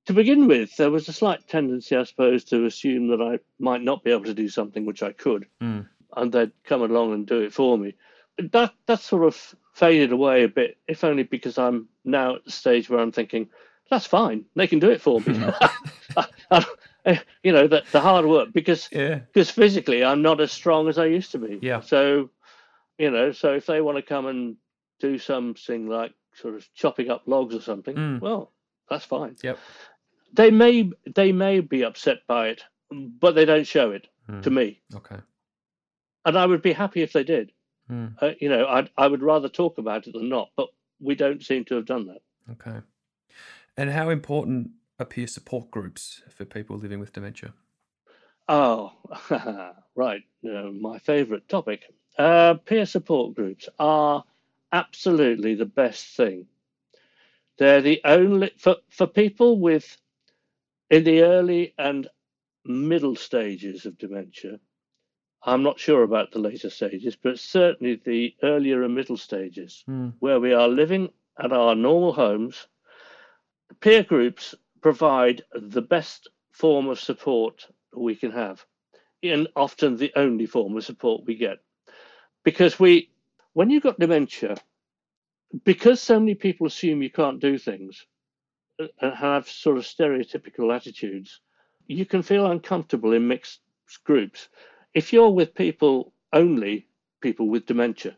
To 0.06 0.12
begin 0.12 0.48
with, 0.48 0.76
there 0.76 0.90
was 0.90 1.08
a 1.08 1.14
slight 1.14 1.48
tendency, 1.48 1.96
I 1.96 2.02
suppose, 2.02 2.44
to 2.46 2.66
assume 2.66 3.08
that 3.08 3.22
I 3.22 3.38
might 3.58 3.80
not 3.80 4.04
be 4.04 4.10
able 4.10 4.24
to 4.24 4.34
do 4.34 4.50
something 4.50 4.84
which 4.84 5.02
I 5.02 5.12
could, 5.12 5.46
Mm. 5.62 5.88
And 6.16 6.32
they'd 6.32 6.52
come 6.64 6.82
along 6.82 7.12
and 7.12 7.26
do 7.26 7.40
it 7.40 7.52
for 7.52 7.76
me. 7.78 7.94
But 8.36 8.52
that 8.52 8.74
that 8.86 9.00
sort 9.00 9.24
of 9.24 9.54
faded 9.72 10.12
away 10.12 10.44
a 10.44 10.48
bit, 10.48 10.76
if 10.88 11.04
only 11.04 11.22
because 11.24 11.58
I'm 11.58 11.88
now 12.04 12.36
at 12.36 12.44
the 12.44 12.50
stage 12.50 12.88
where 12.88 13.00
I'm 13.00 13.12
thinking, 13.12 13.48
that's 13.90 14.06
fine, 14.06 14.44
they 14.56 14.66
can 14.66 14.78
do 14.78 14.90
it 14.90 15.00
for 15.00 15.20
me. 15.20 15.34
you 17.42 17.52
know, 17.52 17.66
the, 17.66 17.82
the 17.92 18.00
hard 18.00 18.24
work 18.26 18.52
because 18.52 18.88
Yeah. 18.92 19.16
because 19.32 19.50
physically 19.50 20.04
I'm 20.04 20.22
not 20.22 20.40
as 20.40 20.52
strong 20.52 20.88
as 20.88 20.98
I 20.98 21.06
used 21.06 21.32
to 21.32 21.38
be. 21.38 21.58
Yeah. 21.62 21.80
So, 21.80 22.30
you 22.98 23.10
know, 23.10 23.32
so 23.32 23.54
if 23.54 23.66
they 23.66 23.80
want 23.80 23.96
to 23.96 24.02
come 24.02 24.26
and 24.26 24.56
do 25.00 25.18
something 25.18 25.86
like 25.88 26.12
sort 26.34 26.54
of 26.54 26.66
chopping 26.74 27.10
up 27.10 27.22
logs 27.26 27.54
or 27.54 27.60
something, 27.60 27.96
Mm. 27.96 28.20
well, 28.20 28.52
that's 28.88 29.04
fine. 29.04 29.36
Yep. 29.42 29.58
They 30.32 30.50
may 30.50 30.90
they 31.14 31.32
may 31.32 31.60
be 31.60 31.84
upset 31.84 32.18
by 32.26 32.48
it, 32.48 32.62
but 32.90 33.34
they 33.34 33.44
don't 33.44 33.66
show 33.66 33.90
it 33.90 34.06
to 34.42 34.50
Mm. 34.50 34.54
me, 34.54 34.80
Okay. 34.94 35.16
And 36.24 36.38
I 36.38 36.46
would 36.46 36.62
be 36.62 36.72
happy 36.72 37.02
if 37.02 37.12
they 37.12 37.24
did. 37.24 37.52
Mm. 37.90 38.14
Uh, 38.20 38.32
you 38.40 38.48
know, 38.48 38.66
I 38.66 38.88
I 38.96 39.06
would 39.06 39.22
rather 39.22 39.48
talk 39.48 39.78
about 39.78 40.06
it 40.06 40.12
than 40.14 40.28
not, 40.28 40.50
but 40.56 40.68
we 41.00 41.14
don't 41.14 41.42
seem 41.42 41.64
to 41.66 41.74
have 41.76 41.86
done 41.86 42.06
that. 42.06 42.22
Okay. 42.52 42.80
And 43.76 43.90
how 43.90 44.10
important 44.10 44.70
are 44.98 45.06
peer 45.06 45.26
support 45.26 45.70
groups 45.70 46.22
for 46.30 46.44
people 46.44 46.76
living 46.76 47.00
with 47.00 47.12
dementia? 47.12 47.52
Oh, 48.48 48.92
right. 49.94 50.22
Uh, 50.44 50.70
my 50.70 50.98
favourite 50.98 51.48
topic. 51.48 51.82
Uh, 52.18 52.54
peer 52.54 52.86
support 52.86 53.34
groups 53.34 53.68
are 53.78 54.24
absolutely 54.72 55.54
the 55.54 55.66
best 55.66 56.16
thing. 56.16 56.46
They're 57.58 57.82
the 57.82 58.00
only 58.04 58.52
for 58.58 58.76
for 58.90 59.06
people 59.06 59.58
with 59.58 59.96
in 60.90 61.04
the 61.04 61.22
early 61.22 61.74
and 61.78 62.08
middle 62.64 63.16
stages 63.16 63.86
of 63.86 63.98
dementia. 63.98 64.58
I'm 65.46 65.62
not 65.62 65.78
sure 65.78 66.02
about 66.02 66.32
the 66.32 66.38
later 66.38 66.70
stages, 66.70 67.16
but 67.16 67.38
certainly 67.38 68.00
the 68.04 68.34
earlier 68.42 68.82
and 68.82 68.94
middle 68.94 69.16
stages 69.16 69.84
Mm. 69.88 70.14
where 70.18 70.40
we 70.40 70.52
are 70.52 70.68
living 70.68 71.12
at 71.38 71.52
our 71.52 71.74
normal 71.74 72.12
homes, 72.12 72.66
peer 73.80 74.02
groups 74.02 74.54
provide 74.80 75.42
the 75.52 75.82
best 75.82 76.28
form 76.50 76.88
of 76.88 77.00
support 77.00 77.66
we 77.92 78.14
can 78.14 78.30
have, 78.30 78.64
and 79.22 79.48
often 79.56 79.96
the 79.96 80.12
only 80.16 80.46
form 80.46 80.76
of 80.76 80.84
support 80.84 81.24
we 81.26 81.34
get. 81.34 81.58
Because 82.42 82.78
we, 82.78 83.10
when 83.52 83.70
you've 83.70 83.82
got 83.82 83.98
dementia, 83.98 84.56
because 85.64 86.00
so 86.00 86.18
many 86.18 86.34
people 86.34 86.66
assume 86.66 87.02
you 87.02 87.10
can't 87.10 87.40
do 87.40 87.58
things 87.58 88.06
uh, 88.78 88.86
and 89.00 89.14
have 89.14 89.48
sort 89.48 89.76
of 89.76 89.84
stereotypical 89.84 90.74
attitudes, 90.74 91.40
you 91.86 92.06
can 92.06 92.22
feel 92.22 92.46
uncomfortable 92.46 93.12
in 93.12 93.28
mixed 93.28 93.60
groups. 94.04 94.48
If 94.94 95.12
you're 95.12 95.30
with 95.30 95.54
people 95.54 96.12
only 96.32 96.86
people 97.20 97.48
with 97.48 97.66
dementia, 97.66 98.16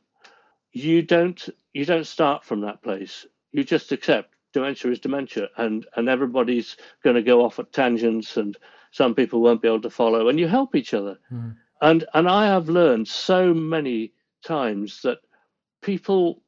you 0.72 1.02
don't 1.02 1.48
you 1.72 1.84
don't 1.84 2.06
start 2.06 2.44
from 2.44 2.60
that 2.60 2.82
place. 2.82 3.26
You 3.52 3.64
just 3.64 3.92
accept 3.92 4.34
dementia 4.52 4.90
is 4.90 5.00
dementia, 5.00 5.48
and 5.56 5.86
and 5.96 6.08
everybody's 6.08 6.76
going 7.04 7.16
to 7.16 7.22
go 7.22 7.44
off 7.44 7.58
at 7.58 7.72
tangents, 7.72 8.36
and 8.36 8.56
some 8.90 9.14
people 9.14 9.40
won't 9.40 9.62
be 9.62 9.68
able 9.68 9.82
to 9.82 9.90
follow, 9.90 10.28
and 10.28 10.40
you 10.40 10.48
help 10.48 10.74
each 10.74 10.94
other. 10.94 11.18
Mm. 11.30 11.56
And 11.80 12.04
and 12.14 12.28
I 12.28 12.46
have 12.46 12.68
learned 12.68 13.08
so 13.08 13.52
many 13.52 14.12
times 14.42 15.02
that 15.02 15.18
people 15.82 16.42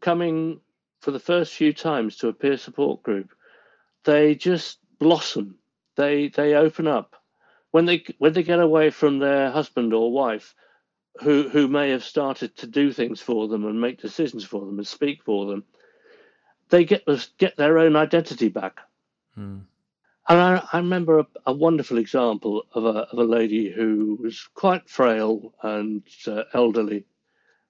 coming 0.00 0.60
for 1.00 1.10
the 1.10 1.20
first 1.20 1.54
few 1.54 1.72
times 1.72 2.16
to 2.16 2.28
a 2.28 2.32
peer 2.32 2.56
support 2.56 3.02
group, 3.02 3.30
they 4.04 4.34
just 4.34 4.78
blossom. 4.98 5.56
They 5.96 6.28
they 6.28 6.54
open 6.54 6.86
up 6.86 7.16
when 7.70 7.86
they 7.86 8.04
when 8.18 8.32
they 8.32 8.42
get 8.42 8.60
away 8.60 8.90
from 8.90 9.18
their 9.18 9.50
husband 9.50 9.92
or 9.94 10.12
wife 10.12 10.54
who 11.22 11.48
who 11.48 11.68
may 11.68 11.90
have 11.90 12.04
started 12.04 12.56
to 12.56 12.66
do 12.66 12.92
things 12.92 13.20
for 13.20 13.48
them 13.48 13.64
and 13.64 13.80
make 13.80 14.00
decisions 14.00 14.44
for 14.44 14.64
them 14.64 14.78
and 14.78 14.86
speak 14.86 15.22
for 15.24 15.46
them 15.46 15.64
they 16.70 16.84
get 16.84 17.04
get 17.38 17.56
their 17.56 17.78
own 17.78 17.96
identity 17.96 18.48
back 18.48 18.80
Mm. 19.38 19.62
and 20.28 20.38
I, 20.40 20.68
I 20.72 20.78
remember 20.78 21.20
a, 21.20 21.26
a 21.46 21.52
wonderful 21.52 21.98
example 21.98 22.64
of 22.74 22.84
a, 22.84 23.06
of 23.12 23.18
a 23.18 23.24
lady 23.24 23.70
who 23.70 24.18
was 24.20 24.48
quite 24.54 24.88
frail 24.88 25.54
and 25.62 26.02
uh, 26.26 26.42
elderly 26.54 27.04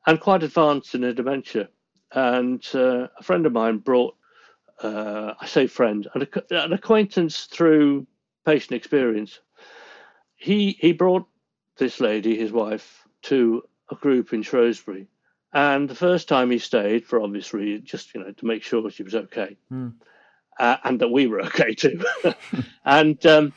and 0.06 0.18
quite 0.18 0.42
advanced 0.42 0.94
in 0.94 1.02
her 1.02 1.12
dementia. 1.12 1.68
And 2.12 2.66
uh, 2.74 3.08
a 3.18 3.22
friend 3.22 3.44
of 3.44 3.52
mine 3.52 3.78
brought, 3.78 4.16
uh, 4.82 5.34
I 5.38 5.46
say 5.46 5.66
friend, 5.66 6.08
an, 6.14 6.26
an 6.50 6.72
acquaintance 6.72 7.44
through 7.44 8.06
patient 8.46 8.72
experience. 8.72 9.40
He, 10.38 10.76
he 10.80 10.92
brought 10.92 11.26
this 11.78 12.00
lady, 12.00 12.38
his 12.38 12.52
wife, 12.52 13.06
to 13.22 13.62
a 13.90 13.96
group 13.96 14.32
in 14.32 14.42
Shrewsbury. 14.42 15.08
And 15.52 15.88
the 15.88 15.94
first 15.94 16.28
time 16.28 16.50
he 16.50 16.58
stayed, 16.58 17.04
for 17.06 17.20
obvious 17.20 17.52
reasons, 17.52 17.88
just 17.90 18.14
you 18.14 18.22
know 18.22 18.32
to 18.32 18.46
make 18.46 18.62
sure 18.62 18.88
she 18.90 19.02
was 19.02 19.14
okay, 19.14 19.56
Mm. 19.72 19.94
uh, 20.58 20.76
and 20.84 21.00
that 21.00 21.08
we 21.08 21.26
were 21.26 21.40
okay 21.46 21.74
too. 21.74 22.04
and 22.84 23.24
um, 23.26 23.52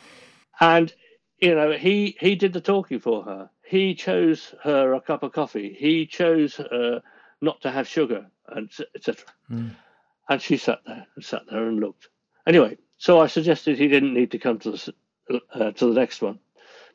and 0.59 0.93
you 1.39 1.53
know 1.53 1.73
he 1.73 2.15
he 2.19 2.35
did 2.35 2.53
the 2.53 2.61
talking 2.61 2.99
for 2.99 3.23
her. 3.23 3.49
He 3.63 3.93
chose 3.93 4.55
her 4.63 4.93
a 4.93 5.01
cup 5.01 5.23
of 5.23 5.33
coffee. 5.33 5.75
He 5.77 6.05
chose 6.05 6.55
her 6.55 7.01
not 7.41 7.61
to 7.61 7.71
have 7.71 7.89
sugar, 7.89 8.25
and 8.47 8.71
etc. 8.95 9.25
Mm. 9.51 9.71
And 10.29 10.41
she 10.41 10.55
sat 10.55 10.79
there 10.85 11.05
and 11.15 11.25
sat 11.25 11.41
there 11.51 11.67
and 11.67 11.79
looked. 11.81 12.07
Anyway, 12.47 12.77
so 12.97 13.19
I 13.19 13.27
suggested 13.27 13.77
he 13.77 13.89
didn't 13.89 14.13
need 14.13 14.31
to 14.31 14.39
come 14.39 14.59
to 14.59 14.71
the 14.71 14.93
uh, 15.53 15.71
to 15.71 15.87
the 15.93 15.99
next 15.99 16.21
one 16.21 16.39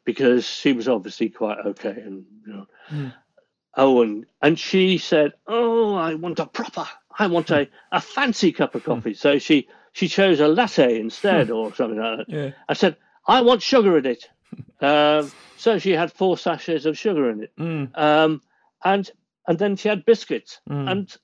because 0.06 0.46
she 0.46 0.72
was 0.72 0.88
obviously 0.88 1.28
quite 1.28 1.58
okay 1.66 1.90
and 1.90 2.24
you 2.46 2.52
know. 2.54 2.66
Mm. 2.90 3.12
Oh, 3.78 4.00
and 4.00 4.24
and 4.40 4.58
she 4.58 4.96
said, 4.96 5.34
"Oh, 5.46 5.94
I 5.94 6.14
want 6.14 6.38
a 6.38 6.46
proper, 6.46 6.86
I 7.18 7.26
want 7.26 7.50
a, 7.50 7.68
a 7.92 8.00
fancy 8.00 8.52
cup 8.52 8.74
of 8.74 8.84
coffee." 8.84 9.12
So 9.12 9.38
she 9.38 9.68
she 9.92 10.08
chose 10.08 10.40
a 10.40 10.48
latte 10.48 10.98
instead, 10.98 11.50
or 11.50 11.74
something 11.74 11.98
like 11.98 12.18
that. 12.18 12.28
Yeah. 12.30 12.50
I 12.70 12.72
said, 12.72 12.96
"I 13.26 13.42
want 13.42 13.60
sugar 13.60 13.98
in 13.98 14.06
it." 14.06 14.30
um, 14.80 15.30
so 15.58 15.78
she 15.78 15.90
had 15.90 16.10
four 16.10 16.38
sachets 16.38 16.86
of 16.86 16.96
sugar 16.96 17.28
in 17.30 17.42
it, 17.42 17.52
Mm. 17.58 17.90
um, 17.98 18.40
and 18.82 19.10
and 19.46 19.58
then 19.58 19.76
she 19.76 19.88
had 19.90 20.06
biscuits, 20.06 20.60
and 20.88 21.14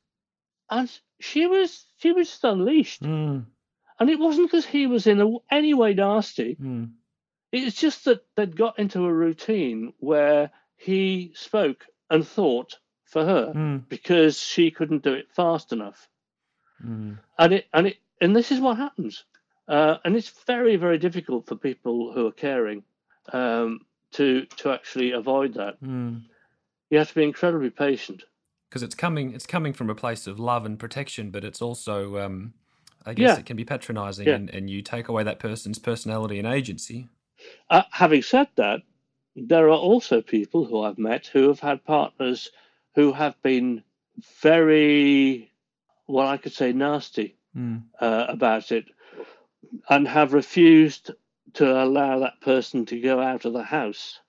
and 0.69 0.91
she 1.21 1.47
was 1.47 1.87
she 1.97 2.13
was 2.13 2.29
just 2.29 2.45
unleashed. 2.45 3.01
And 4.01 4.11
it 4.11 4.19
wasn't 4.19 4.49
because 4.51 4.67
he 4.67 4.87
was 4.89 5.07
in 5.07 5.21
a, 5.21 5.29
any 5.51 5.73
way 5.75 5.95
nasty. 5.95 6.57
It's 7.53 7.77
just 7.81 8.05
that 8.07 8.25
they'd 8.35 8.57
got 8.57 8.79
into 8.79 9.05
a 9.05 9.13
routine 9.13 9.93
where 9.99 10.51
he 10.77 11.33
spoke 11.35 11.87
and 12.11 12.27
thought 12.27 12.77
for 13.05 13.25
her 13.25 13.53
Mm. 13.55 13.89
because 13.89 14.39
she 14.41 14.71
couldn't 14.71 15.03
do 15.03 15.13
it 15.13 15.29
fast 15.35 15.73
enough. 15.73 16.09
Mm. 16.85 17.19
And 17.39 17.53
it 17.53 17.67
and 17.75 17.87
it 17.89 17.99
and 18.21 18.35
this 18.35 18.51
is 18.51 18.61
what 18.61 18.77
happens. 18.79 19.25
Uh, 19.69 19.97
and 20.05 20.17
it's 20.17 20.31
very 20.47 20.77
very 20.77 20.99
difficult 20.99 21.47
for 21.47 21.55
people 21.57 22.13
who 22.13 22.27
are 22.27 22.33
caring 22.33 22.83
um, 23.33 23.81
to 24.13 24.47
to 24.57 24.71
actually 24.73 25.13
avoid 25.13 25.55
that. 25.55 25.81
Mm. 25.83 26.23
You 26.91 26.99
have 26.99 27.09
to 27.09 27.15
be 27.15 27.23
incredibly 27.25 27.71
patient. 27.71 28.25
because 28.69 28.83
it's 28.83 28.95
coming 28.95 29.35
it's 29.35 29.47
coming 29.47 29.73
from 29.75 29.91
a 29.91 29.95
place 29.95 30.27
of 30.27 30.41
love 30.41 30.65
and 30.67 30.79
protection 30.79 31.31
but 31.31 31.45
it's 31.45 31.61
also 31.63 32.19
um 32.19 32.55
i 33.05 33.13
guess 33.15 33.29
Yeah. 33.35 33.39
it 33.41 33.47
can 33.47 33.57
be 33.57 33.65
patronizing 33.67 34.27
Yeah. 34.27 34.37
and, 34.37 34.49
and 34.51 34.71
you 34.71 34.81
take 34.83 35.09
away 35.09 35.23
that 35.25 35.39
person's 35.39 35.79
personality 35.79 36.39
and 36.39 36.49
agency 36.49 37.09
Uh, 37.71 37.83
having 37.91 38.23
said 38.23 38.49
that, 38.57 38.83
there 39.37 39.67
are 39.69 39.79
also 39.79 40.21
people 40.21 40.65
who 40.65 40.83
I've 40.83 40.99
met 40.99 41.27
who 41.27 41.49
have 41.49 41.61
had 41.61 41.85
partners 41.85 42.51
who 42.95 43.13
have 43.13 43.41
been 43.43 43.83
very, 44.43 45.51
well, 46.07 46.29
I 46.29 46.37
could 46.37 46.53
say 46.53 46.73
nasty 46.73 47.37
Mm. 47.57 47.83
uh, 48.01 48.27
about 48.29 48.73
it 48.73 48.87
and 49.91 50.09
have 50.09 50.33
refused 50.33 51.11
to 51.55 51.83
allow 51.83 52.21
that 52.21 52.41
person 52.41 52.87
to 52.87 53.01
go 53.01 53.21
out 53.21 53.45
of 53.45 53.53
the 53.53 53.63
house 53.63 54.21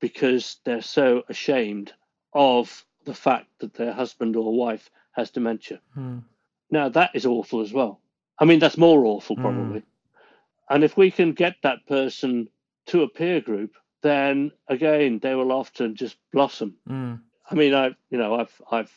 because 0.00 0.58
they're 0.64 0.82
so 0.82 1.22
ashamed 1.28 1.92
of 2.34 2.84
the 3.04 3.14
fact 3.14 3.46
that 3.60 3.74
their 3.74 3.92
husband 3.92 4.36
or 4.36 4.54
wife 4.54 4.90
has 5.12 5.30
dementia. 5.30 5.80
Mm. 5.96 6.22
Now, 6.70 6.88
that 6.90 7.12
is 7.14 7.24
awful 7.24 7.60
as 7.62 7.72
well. 7.72 8.00
I 8.38 8.44
mean, 8.44 8.58
that's 8.58 8.76
more 8.76 9.06
awful, 9.06 9.36
Mm. 9.36 9.42
probably. 9.42 9.82
And 10.68 10.84
if 10.84 10.96
we 10.96 11.10
can 11.10 11.32
get 11.32 11.56
that 11.62 11.86
person 11.86 12.48
to 12.86 13.02
a 13.02 13.08
peer 13.08 13.40
group, 13.40 13.72
then 14.02 14.52
again, 14.68 15.18
they 15.20 15.34
will 15.34 15.52
often 15.52 15.94
just 15.94 16.16
blossom. 16.32 16.76
Mm. 16.88 17.20
I 17.50 17.54
mean, 17.54 17.74
I, 17.74 17.88
you 18.10 18.18
know, 18.18 18.34
I've, 18.34 18.62
I've, 18.70 18.92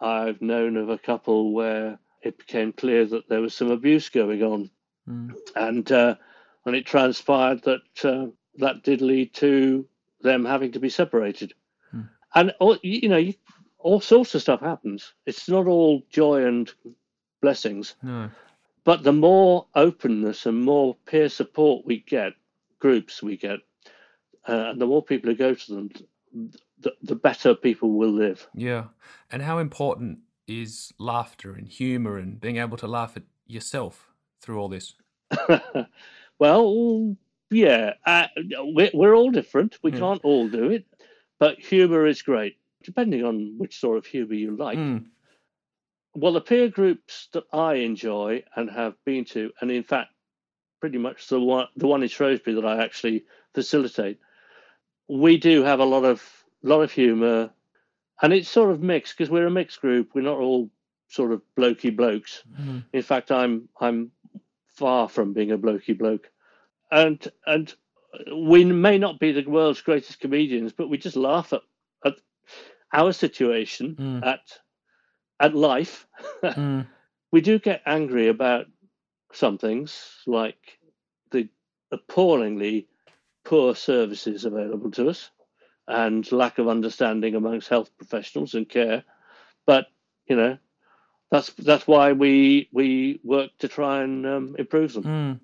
I've 0.00 0.42
known 0.42 0.76
of 0.76 0.88
a 0.88 0.98
couple 0.98 1.52
where 1.52 1.98
it 2.22 2.38
became 2.38 2.72
clear 2.72 3.06
that 3.06 3.28
there 3.28 3.40
was 3.40 3.54
some 3.54 3.70
abuse 3.70 4.08
going 4.08 4.42
on, 4.42 4.70
Mm. 5.08 5.36
and 5.54 5.92
uh, 5.92 6.16
and 6.64 6.74
it 6.74 6.84
transpired 6.84 7.62
that 7.62 8.04
uh, 8.04 8.26
that 8.56 8.82
did 8.82 9.00
lead 9.00 9.32
to 9.34 9.86
them 10.22 10.44
having 10.44 10.72
to 10.72 10.80
be 10.80 10.88
separated. 10.88 11.54
Hmm. 11.92 12.00
And 12.34 12.52
all, 12.58 12.76
you 12.82 13.00
you 13.02 13.08
know, 13.08 13.16
you, 13.16 13.34
all 13.78 14.00
sorts 14.00 14.34
of 14.34 14.42
stuff 14.42 14.60
happens. 14.60 15.14
It's 15.24 15.48
not 15.48 15.68
all 15.68 16.02
joy 16.10 16.44
and 16.44 16.68
blessings. 17.40 17.94
No. 18.02 18.30
But 18.82 19.04
the 19.04 19.12
more 19.12 19.66
openness 19.76 20.46
and 20.46 20.64
more 20.64 20.96
peer 21.06 21.28
support 21.28 21.86
we 21.86 22.00
get, 22.00 22.32
groups 22.78 23.22
we 23.22 23.36
get, 23.36 23.60
uh, 24.48 24.70
and 24.70 24.80
the 24.80 24.86
more 24.86 25.02
people 25.02 25.30
who 25.30 25.36
go 25.36 25.54
to 25.54 25.74
them, 25.74 25.90
the, 26.80 26.92
the 27.02 27.14
better 27.16 27.54
people 27.54 27.92
will 27.92 28.12
live. 28.12 28.46
Yeah. 28.54 28.84
And 29.30 29.42
how 29.42 29.58
important 29.58 30.18
is 30.46 30.92
laughter 30.98 31.52
and 31.54 31.66
humor 31.66 32.18
and 32.18 32.40
being 32.40 32.58
able 32.58 32.76
to 32.78 32.86
laugh 32.86 33.16
at 33.16 33.24
yourself 33.46 34.08
through 34.40 34.58
all 34.60 34.68
this? 34.68 34.94
well, 36.38 37.16
yeah, 37.50 37.94
uh, 38.04 38.26
we're, 38.58 38.90
we're 38.94 39.14
all 39.14 39.30
different. 39.30 39.78
We 39.82 39.92
Yeah. 39.92 39.98
can't 39.98 40.24
all 40.24 40.48
do 40.48 40.70
it, 40.70 40.84
but 41.38 41.58
humor 41.58 42.06
is 42.06 42.22
great, 42.22 42.56
depending 42.82 43.24
on 43.24 43.58
which 43.58 43.78
sort 43.78 43.98
of 43.98 44.06
humor 44.06 44.34
you 44.34 44.56
like. 44.56 44.78
Mm. 44.78 45.06
Well, 46.14 46.32
the 46.32 46.40
peer 46.40 46.68
groups 46.68 47.28
that 47.32 47.44
I 47.52 47.74
enjoy 47.74 48.44
and 48.54 48.70
have 48.70 48.94
been 49.04 49.24
to, 49.26 49.50
and 49.60 49.70
in 49.70 49.82
fact, 49.82 50.12
pretty 50.80 50.98
much 50.98 51.28
the 51.28 51.40
one 51.40 51.66
the 51.76 51.86
one 51.86 52.02
in 52.02 52.08
Shrewsbury 52.08 52.54
that 52.56 52.66
I 52.66 52.82
actually 52.82 53.24
facilitate, 53.54 54.18
we 55.08 55.36
do 55.38 55.62
have 55.62 55.80
a 55.80 55.84
lot 55.84 56.04
of 56.04 56.22
lot 56.62 56.80
of 56.82 56.92
humour, 56.92 57.50
and 58.22 58.32
it's 58.32 58.48
sort 58.48 58.70
of 58.70 58.82
mixed 58.82 59.16
because 59.16 59.30
we're 59.30 59.46
a 59.46 59.50
mixed 59.50 59.80
group. 59.80 60.10
We're 60.14 60.22
not 60.22 60.38
all 60.38 60.70
sort 61.08 61.32
of 61.32 61.42
blokey 61.56 61.94
blokes. 61.96 62.42
Mm. 62.60 62.84
In 62.92 63.02
fact, 63.02 63.30
I'm 63.30 63.68
I'm 63.80 64.10
far 64.74 65.08
from 65.08 65.32
being 65.32 65.52
a 65.52 65.58
blokey 65.58 65.96
bloke, 65.96 66.30
and 66.90 67.26
and 67.46 67.72
we 68.34 68.64
may 68.64 68.98
not 68.98 69.18
be 69.20 69.32
the 69.32 69.48
world's 69.48 69.82
greatest 69.82 70.20
comedians, 70.20 70.72
but 70.72 70.88
we 70.88 70.96
just 70.98 71.16
laugh 71.16 71.52
at, 71.52 71.60
at 72.04 72.14
our 72.92 73.12
situation 73.12 73.94
Mm. 73.96 74.26
at 74.26 74.40
at 75.40 75.54
life. 75.54 76.06
Mm. 76.42 76.86
we 77.32 77.40
do 77.40 77.58
get 77.58 77.82
angry 77.86 78.28
about 78.28 78.66
some 79.32 79.58
things 79.58 80.22
like 80.26 80.78
the 81.30 81.48
appallingly 81.92 82.88
poor 83.44 83.74
services 83.74 84.44
available 84.44 84.90
to 84.90 85.08
us 85.08 85.30
and 85.88 86.30
lack 86.32 86.58
of 86.58 86.68
understanding 86.68 87.34
amongst 87.34 87.68
health 87.68 87.90
professionals 87.96 88.54
and 88.54 88.68
care 88.68 89.04
but 89.66 89.86
you 90.26 90.36
know 90.36 90.58
that's 91.30 91.50
that's 91.58 91.86
why 91.86 92.12
we 92.12 92.68
we 92.72 93.20
work 93.22 93.50
to 93.58 93.68
try 93.68 94.02
and 94.02 94.26
um, 94.26 94.56
improve 94.58 94.92
them 94.92 95.04
Mm. 95.04 95.40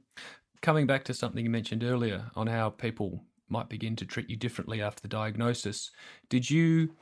Coming 0.62 0.87
back 0.87 1.03
to 1.05 1.14
something 1.14 1.45
you 1.45 1.51
mentioned 1.51 1.83
earlier 1.83 2.30
on 2.37 2.47
how 2.47 2.70
people 2.70 3.24
might 3.49 3.68
begin 3.68 3.97
to 3.97 4.07
treat 4.07 4.30
you 4.30 4.37
differently 4.37 4.80
after 4.80 5.03
the 5.03 5.09
diagnosis, 5.09 5.91
did 6.28 6.49
you 6.51 6.95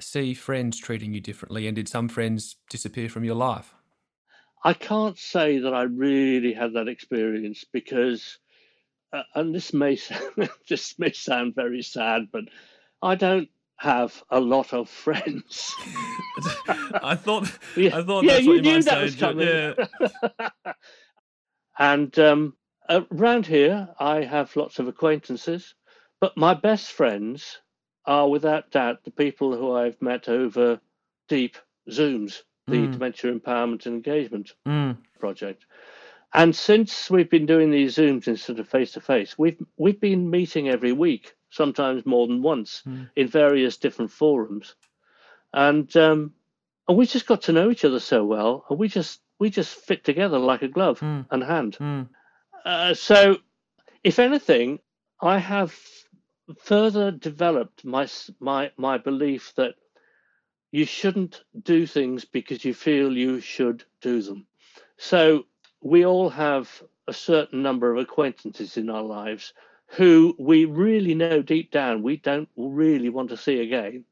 see 0.00 0.34
friends 0.34 0.78
treating 0.78 1.14
you 1.14 1.20
differently 1.20 1.68
and 1.68 1.76
did 1.76 1.88
some 1.88 2.08
friends 2.08 2.56
disappear 2.68 3.08
from 3.08 3.24
your 3.24 3.36
life? 3.36 3.74
I 4.64 4.74
can't 4.74 5.18
say 5.18 5.58
that 5.58 5.74
I 5.74 5.82
really 5.82 6.52
had 6.52 6.74
that 6.74 6.88
experience 6.88 7.64
because, 7.72 8.38
uh, 9.12 9.22
and 9.34 9.54
this 9.54 9.72
may 9.72 9.98
this 10.68 10.98
may 10.98 11.12
sound 11.12 11.54
very 11.54 11.82
sad, 11.82 12.28
but 12.32 12.44
I 13.02 13.16
don't 13.16 13.48
have 13.76 14.22
a 14.30 14.38
lot 14.38 14.72
of 14.72 14.88
friends. 14.88 15.72
I 17.02 17.16
thought 17.16 17.50
Yeah, 17.76 17.98
I 17.98 18.02
thought 18.04 18.24
yeah, 18.24 18.34
that's 18.34 18.44
you 18.44 18.50
what 18.50 18.56
you 18.56 18.62
knew 18.62 18.74
might 18.74 18.84
that 18.84 19.10
say. 19.10 19.78
Yeah. 20.38 20.72
and 21.78 22.18
um, 22.20 22.56
around 22.88 23.46
here, 23.46 23.88
I 23.98 24.22
have 24.22 24.54
lots 24.54 24.78
of 24.78 24.86
acquaintances, 24.86 25.74
but 26.20 26.36
my 26.36 26.54
best 26.54 26.92
friends 26.92 27.60
are 28.06 28.28
without 28.28 28.70
doubt 28.70 29.02
the 29.04 29.10
people 29.10 29.56
who 29.56 29.72
I've 29.74 30.00
met 30.00 30.28
over 30.28 30.80
DEEP 31.28 31.56
Zooms, 31.90 32.42
the 32.72 32.86
Mm. 32.88 32.92
Dementia 32.92 33.32
Empowerment 33.32 33.86
and 33.86 33.94
Engagement 33.96 34.52
Mm. 34.66 34.96
project. 35.20 35.66
And 36.34 36.56
since 36.56 37.10
we've 37.10 37.28
been 37.30 37.46
doing 37.46 37.70
these 37.70 37.96
Zooms 37.96 38.26
instead 38.26 38.58
of 38.58 38.68
face 38.68 38.92
to 38.92 39.00
face, 39.00 39.38
we've 39.38 39.60
we've 39.76 40.00
been 40.00 40.30
meeting 40.30 40.68
every 40.68 40.92
week, 40.92 41.34
sometimes 41.50 42.06
more 42.06 42.26
than 42.26 42.42
once, 42.42 42.82
Mm. 42.86 43.10
in 43.16 43.28
various 43.28 43.76
different 43.76 44.10
forums, 44.10 44.74
and 45.52 45.94
um, 45.96 46.32
and 46.88 46.96
we 46.98 47.06
just 47.06 47.26
got 47.26 47.42
to 47.42 47.52
know 47.52 47.70
each 47.70 47.84
other 47.84 48.00
so 48.00 48.24
well, 48.24 48.64
and 48.70 48.78
we 48.78 48.88
just 48.88 49.20
we 49.38 49.50
just 49.50 49.74
fit 49.74 50.04
together 50.04 50.38
like 50.38 50.62
a 50.62 50.68
glove 50.68 51.00
Mm. 51.00 51.26
and 51.30 51.42
hand. 51.44 51.76
Mm. 51.78 52.08
Uh, 52.64 52.94
so, 52.94 53.36
if 54.02 54.18
anything, 54.18 54.78
I 55.20 55.38
have 55.38 55.78
further 56.58 57.10
developed 57.10 57.84
my 57.84 58.06
my 58.40 58.70
my 58.78 58.96
belief 58.98 59.52
that 59.56 59.74
you 60.72 60.86
shouldn't 60.86 61.44
do 61.62 61.86
things 61.86 62.24
because 62.24 62.64
you 62.64 62.74
feel 62.74 63.16
you 63.16 63.40
should 63.40 63.84
do 64.00 64.22
them. 64.22 64.46
So 64.96 65.44
we 65.82 66.04
all 66.06 66.30
have 66.30 66.82
a 67.06 67.12
certain 67.12 67.62
number 67.62 67.92
of 67.92 67.98
acquaintances 67.98 68.76
in 68.76 68.88
our 68.90 69.02
lives 69.02 69.52
who 69.86 70.34
we 70.38 70.64
really 70.64 71.14
know 71.14 71.42
deep 71.42 71.70
down 71.70 72.02
we 72.02 72.16
don't 72.16 72.48
really 72.56 73.10
want 73.10 73.28
to 73.28 73.36
see 73.36 73.60
again, 73.60 74.04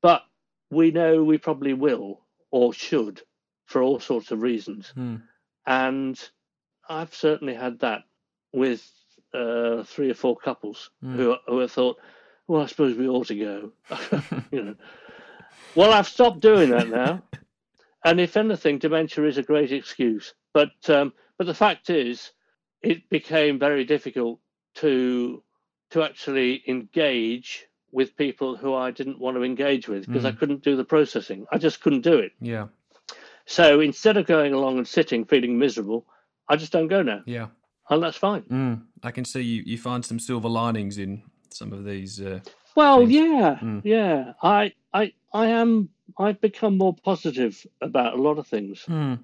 but 0.00 0.22
we 0.70 0.90
know 0.90 1.22
we 1.22 1.36
probably 1.38 1.74
will 1.74 2.20
or 2.50 2.72
should 2.72 3.20
for 3.66 3.82
all 3.82 4.00
sorts 4.00 4.30
of 4.30 4.40
reasons. 4.40 4.92
Mm. 4.96 5.22
And 5.66 6.30
I've 6.88 7.14
certainly 7.14 7.54
had 7.54 7.80
that 7.80 8.04
with 8.52 8.88
uh, 9.34 9.82
three 9.82 10.10
or 10.10 10.14
four 10.14 10.36
couples 10.36 10.90
Mm. 11.04 11.16
who, 11.16 11.36
who 11.46 11.58
have 11.58 11.72
thought, 11.72 11.98
well, 12.48 12.62
I 12.62 12.66
suppose 12.66 12.96
we 12.96 13.08
ought 13.08 13.26
to 13.26 13.34
go. 13.34 13.72
you 14.52 14.62
know. 14.62 14.74
Well, 15.74 15.92
I've 15.92 16.08
stopped 16.08 16.40
doing 16.40 16.70
that 16.70 16.88
now. 16.88 17.22
and 18.04 18.20
if 18.20 18.36
anything, 18.36 18.78
dementia 18.78 19.24
is 19.26 19.38
a 19.38 19.42
great 19.42 19.72
excuse. 19.72 20.34
But 20.54 20.70
um, 20.88 21.12
but 21.38 21.46
the 21.46 21.54
fact 21.54 21.90
is, 21.90 22.32
it 22.82 23.08
became 23.10 23.58
very 23.58 23.84
difficult 23.84 24.40
to 24.76 25.42
to 25.90 26.02
actually 26.02 26.62
engage 26.66 27.66
with 27.92 28.16
people 28.16 28.56
who 28.56 28.74
I 28.74 28.90
didn't 28.90 29.18
want 29.20 29.36
to 29.36 29.42
engage 29.44 29.88
with 29.88 30.06
because 30.06 30.24
I 30.24 30.32
Mm. 30.32 30.38
couldn't 30.38 30.62
do 30.64 30.76
the 30.76 30.84
processing. 30.84 31.46
I 31.52 31.58
just 31.58 31.80
couldn't 31.80 32.00
do 32.02 32.18
it. 32.18 32.32
Yeah. 32.40 32.66
So 33.46 33.80
instead 33.80 34.16
of 34.16 34.26
going 34.26 34.52
along 34.54 34.78
and 34.78 34.86
sitting 34.88 35.24
feeling 35.24 35.58
miserable, 35.58 36.04
I 36.48 36.56
just 36.56 36.72
don't 36.72 36.88
go 36.88 37.02
now, 37.02 37.22
Yeah. 37.26 37.46
and 37.88 38.02
that's 38.02 38.16
fine. 38.16 38.42
Mm. 38.42 38.82
I 39.04 39.12
can 39.12 39.24
see 39.24 39.42
you, 39.42 39.62
you 39.64 39.78
find 39.78 40.04
some 40.04 40.18
silver 40.18 40.48
linings 40.48 40.98
in 40.98 41.22
some 41.50 41.72
of 41.72 41.84
these. 41.84 42.20
Uh, 42.20 42.40
Well, 42.74 42.98
things. 42.98 43.12
yeah, 43.12 43.58
Mm. 43.62 43.82
yeah. 43.84 44.32
I, 44.42 44.72
I, 45.00 45.12
I 45.32 45.46
am. 45.48 45.88
I've 46.18 46.40
become 46.40 46.78
more 46.78 46.94
positive 46.94 47.66
about 47.80 48.14
a 48.18 48.22
lot 48.22 48.38
of 48.38 48.46
things. 48.46 48.84
mm. 48.88 49.18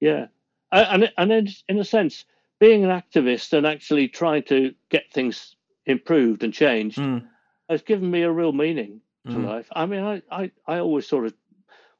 Yeah, 0.00 0.26
and 0.72 1.12
and 1.18 1.32
in, 1.32 1.48
in 1.68 1.78
a 1.78 1.84
sense, 1.84 2.24
being 2.58 2.84
an 2.84 2.90
activist 2.90 3.52
and 3.52 3.66
actually 3.66 4.08
trying 4.08 4.44
to 4.44 4.74
get 4.88 5.12
things 5.12 5.56
improved 5.86 6.42
and 6.44 6.52
changed 6.54 6.98
Mm. 6.98 7.26
has 7.68 7.82
given 7.82 8.10
me 8.10 8.22
a 8.22 8.32
real 8.32 8.52
meaning 8.52 9.00
to 9.26 9.36
Mm. 9.36 9.44
life. 9.46 9.68
I 9.72 9.86
mean, 9.86 10.02
I, 10.02 10.22
I, 10.30 10.50
I 10.66 10.78
always 10.78 11.06
sort 11.06 11.26
of 11.26 11.34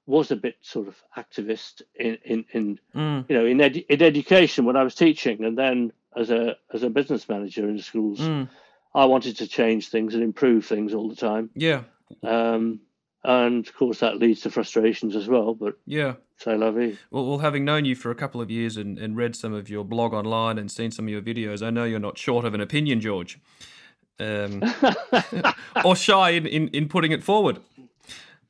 was 0.07 0.31
a 0.31 0.37
bit 0.37 0.57
sort 0.62 0.89
of 0.89 0.97
activist 1.16 1.83
in 1.95 2.16
in, 2.25 2.45
in 2.53 2.79
Mm. 2.95 3.25
you 3.29 3.37
know 3.37 3.47
in, 3.47 3.59
edu- 3.59 3.87
in 3.89 4.01
education 4.03 4.64
when 4.64 4.77
I 4.77 4.83
was 4.85 4.95
teaching, 4.95 5.45
and 5.45 5.57
then 5.59 5.93
as 6.16 6.31
a 6.31 6.57
as 6.73 6.83
a 6.83 6.91
business 6.91 7.29
manager 7.29 7.68
in 7.68 7.79
schools, 7.81 8.21
Mm. 8.21 8.49
I 8.95 9.05
wanted 9.05 9.37
to 9.39 9.47
change 9.47 9.89
things 9.91 10.14
and 10.14 10.23
improve 10.23 10.64
things 10.66 10.95
all 10.95 11.09
the 11.09 11.16
time. 11.31 11.51
Yeah. 11.55 11.83
Um, 12.23 12.81
and 13.25 13.66
of 13.66 13.75
course, 13.75 14.01
that 14.01 14.18
leads 14.18 14.41
to 14.43 14.51
frustrations 14.51 15.14
as 15.16 15.29
well. 15.29 15.55
But 15.55 15.79
Yeah. 15.87 16.14
say 16.39 16.57
la 16.57 16.71
vie. 16.71 16.97
Well, 17.11 17.27
well, 17.27 17.39
having 17.39 17.64
known 17.64 17.85
you 17.85 17.95
for 17.95 18.11
a 18.11 18.14
couple 18.14 18.41
of 18.41 18.51
years 18.51 18.77
and, 18.77 18.99
and 18.99 19.16
read 19.16 19.37
some 19.37 19.53
of 19.53 19.68
your 19.68 19.85
blog 19.85 20.12
online 20.14 20.59
and 20.59 20.71
seen 20.71 20.91
some 20.91 21.07
of 21.07 21.11
your 21.11 21.23
videos, 21.23 21.62
I 21.64 21.71
know 21.71 21.85
you're 21.85 21.99
not 22.01 22.16
short 22.18 22.45
of 22.45 22.55
an 22.55 22.61
opinion, 22.61 23.01
George, 23.01 23.39
um, 24.18 24.62
or 25.85 25.95
shy 25.97 26.31
in, 26.31 26.47
in, 26.47 26.68
in 26.68 26.89
putting 26.89 27.12
it 27.12 27.23
forward. 27.23 27.59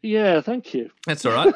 Yeah, 0.03 0.41
thank 0.41 0.73
you. 0.73 0.91
That's 1.07 1.27
all 1.27 1.33
right. 1.35 1.55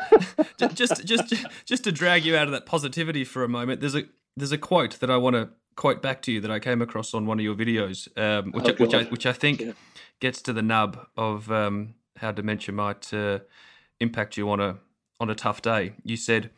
just, 0.75 1.05
just, 1.07 1.27
just, 1.27 1.47
just 1.65 1.85
to 1.85 1.93
drag 1.93 2.25
you 2.27 2.37
out 2.37 2.47
of 2.47 2.53
that 2.53 2.67
positivity 2.67 3.25
for 3.25 3.43
a 3.43 3.49
moment. 3.49 3.81
There's 3.81 3.95
a 3.95 4.03
there's 4.37 4.53
a 4.53 4.59
quote 4.59 4.99
that 5.01 5.11
I 5.11 5.17
want 5.17 5.35
to 5.37 5.49
quote 5.77 6.03
back 6.03 6.21
to 6.23 6.33
you 6.33 6.41
that 6.43 6.51
I 6.51 6.59
came 6.59 6.83
across 6.83 7.15
on 7.15 7.25
one 7.25 7.39
of 7.39 7.45
your 7.45 7.55
videos, 7.55 8.07
um, 8.19 8.53
which, 8.53 8.65
Oh, 8.67 8.69
I, 8.69 8.73
which 8.73 8.95
I 8.95 9.05
which 9.05 9.27
I 9.27 9.33
think 9.33 9.61
Yeah. 9.61 9.73
gets 10.21 10.43
to 10.43 10.53
the 10.53 10.61
nub 10.61 11.07
of 11.17 11.51
um, 11.51 11.95
how 12.17 12.33
dementia 12.33 12.75
might 12.75 13.13
uh, 13.13 13.41
impact 14.01 14.37
you 14.37 14.51
on 14.51 14.61
a 14.61 14.79
on 15.21 15.31
a 15.31 15.35
tough 15.35 15.63
day. 15.63 15.95
You 16.03 16.17
said, 16.17 16.51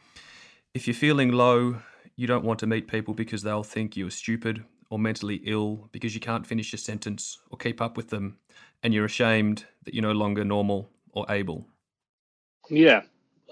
if 0.74 0.86
you're 0.86 0.94
feeling 0.94 1.32
low, 1.32 1.76
you 2.16 2.26
don't 2.26 2.44
want 2.44 2.58
to 2.60 2.66
meet 2.66 2.88
people 2.88 3.14
because 3.14 3.42
they'll 3.42 3.62
think 3.62 3.96
you 3.96 4.06
are 4.06 4.10
stupid 4.10 4.64
or 4.88 4.98
mentally 4.98 5.40
ill 5.44 5.88
because 5.92 6.14
you 6.14 6.20
can't 6.20 6.46
finish 6.46 6.72
a 6.72 6.76
sentence 6.78 7.38
or 7.50 7.58
keep 7.58 7.80
up 7.80 7.96
with 7.96 8.08
them, 8.10 8.38
and 8.82 8.94
you're 8.94 9.04
ashamed 9.04 9.64
that 9.84 9.94
you're 9.94 10.02
no 10.02 10.12
longer 10.12 10.44
normal 10.44 10.88
or 11.12 11.26
able. 11.28 11.66
Yeah. 12.70 13.02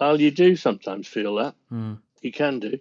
Well, 0.01 0.21
you 0.21 0.31
do 0.31 0.57
sometimes 0.57 1.07
feel 1.07 1.37
that. 1.37 1.55
Mm, 1.73 1.99
You 2.21 2.33
can 2.33 2.59
do. 2.61 2.79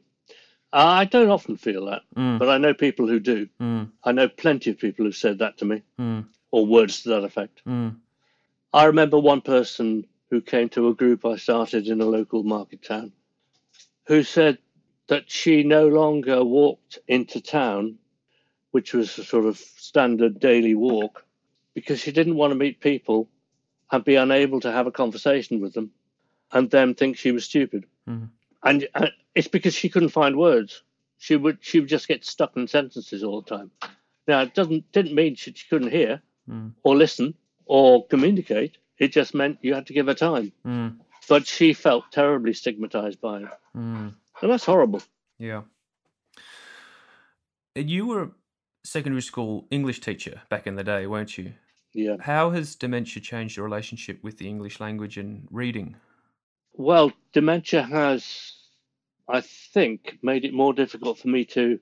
I 0.72 1.06
don't 1.06 1.30
often 1.30 1.56
feel 1.58 1.86
that, 1.86 2.02
mm, 2.18 2.40
but 2.40 2.50
I 2.50 2.58
know 2.58 2.74
people 2.74 3.08
who 3.08 3.20
do. 3.20 3.48
mm, 3.62 3.92
I 4.04 4.12
know 4.12 4.28
plenty 4.28 4.72
of 4.72 4.80
people 4.80 5.06
who've 5.06 5.16
said 5.16 5.38
that 5.40 5.60
to 5.60 5.66
me, 5.66 5.84
mm, 6.00 6.26
or 6.50 6.66
words 6.66 7.04
to 7.04 7.10
that 7.10 7.24
effect. 7.24 7.62
I 8.74 8.86
remember 8.86 9.20
one 9.20 9.42
person 9.42 10.08
who 10.30 10.42
came 10.42 10.68
to 10.70 10.88
a 10.88 10.96
group 10.96 11.26
I 11.26 11.36
started 11.36 11.88
in 11.88 12.02
a 12.02 12.06
local 12.06 12.44
market 12.44 12.82
town 12.82 13.12
who 14.06 14.24
said 14.24 14.58
that 15.08 15.30
she 15.30 15.64
no 15.64 15.88
longer 15.88 16.44
walked 16.44 16.98
into 17.08 17.40
town, 17.40 18.00
which 18.72 18.94
was 18.94 19.18
a 19.20 19.24
sort 19.24 19.46
of 19.46 19.58
standard 19.58 20.40
daily 20.40 20.74
walk, 20.74 21.24
because 21.76 22.00
she 22.00 22.12
didn't 22.12 22.36
want 22.36 22.52
to 22.52 22.56
meet 22.56 22.80
people 22.80 23.30
and 23.92 24.04
be 24.04 24.16
unable 24.16 24.60
to 24.62 24.72
have 24.72 24.88
a 24.88 24.92
conversation 24.92 25.62
with 25.62 25.74
them 25.74 25.92
and 26.52 26.72
them 26.72 26.96
think 26.96 27.18
she 27.18 27.32
was 27.32 27.46
stupid. 27.46 27.86
Mhm. 28.08 28.30
And 28.64 28.88
uh, 28.96 29.08
it's 29.36 29.48
because 29.48 29.76
she 29.76 29.90
couldn't 29.90 30.10
find 30.10 30.36
words. 30.36 30.84
She 31.18 31.36
would 31.36 31.60
she 31.62 31.80
would 31.80 31.90
just 31.90 32.08
get 32.08 32.26
stuck 32.26 32.58
in 32.58 32.68
sentences 32.68 33.24
all 33.24 33.42
the 33.42 33.56
time. 33.58 33.72
Now 34.28 34.42
it 34.42 34.54
doesn't 34.56 34.92
didn't 34.92 35.16
mean 35.16 35.36
she, 35.36 35.54
she 35.54 35.68
couldn't 35.68 35.92
hear 35.92 36.22
mm, 36.50 36.74
or 36.84 36.96
listen 36.96 37.36
or 37.66 38.06
communicate. 38.08 38.78
It 39.00 39.12
just 39.12 39.34
meant 39.34 39.58
you 39.62 39.74
had 39.74 39.88
to 39.88 39.94
give 39.94 40.08
her 40.08 40.14
time. 40.14 40.52
mm, 40.66 40.98
But 41.28 41.48
she 41.48 41.74
felt 41.74 42.12
terribly 42.12 42.54
stigmatized 42.54 43.20
by 43.22 43.40
it. 43.42 43.50
mm. 43.76 44.14
And 44.42 44.52
that's 44.52 44.66
horrible. 44.66 45.02
Yeah. 45.40 45.62
And 47.76 47.90
you 47.90 48.06
were 48.08 48.24
a 48.24 48.32
secondary 48.84 49.22
school 49.22 49.68
English 49.72 50.00
teacher 50.02 50.42
back 50.50 50.68
in 50.68 50.76
the 50.76 50.84
day, 50.84 51.08
weren't 51.08 51.38
you? 51.38 51.54
Yeah. 51.94 52.18
How 52.20 52.52
has 52.52 52.76
dementia 52.76 53.22
changed 53.22 53.58
your 53.58 53.66
relationship 53.66 54.24
with 54.24 54.38
the 54.38 54.48
English 54.48 54.80
language 54.80 55.18
and 55.18 55.48
reading? 55.52 55.96
Well, 56.74 57.12
dementia 57.34 57.84
has, 57.84 58.54
I 59.30 59.42
think, 59.42 60.18
made 60.24 60.44
it 60.46 60.54
more 60.54 60.74
difficult 60.74 61.20
for 61.20 61.28
me 61.28 61.46
to 61.46 61.80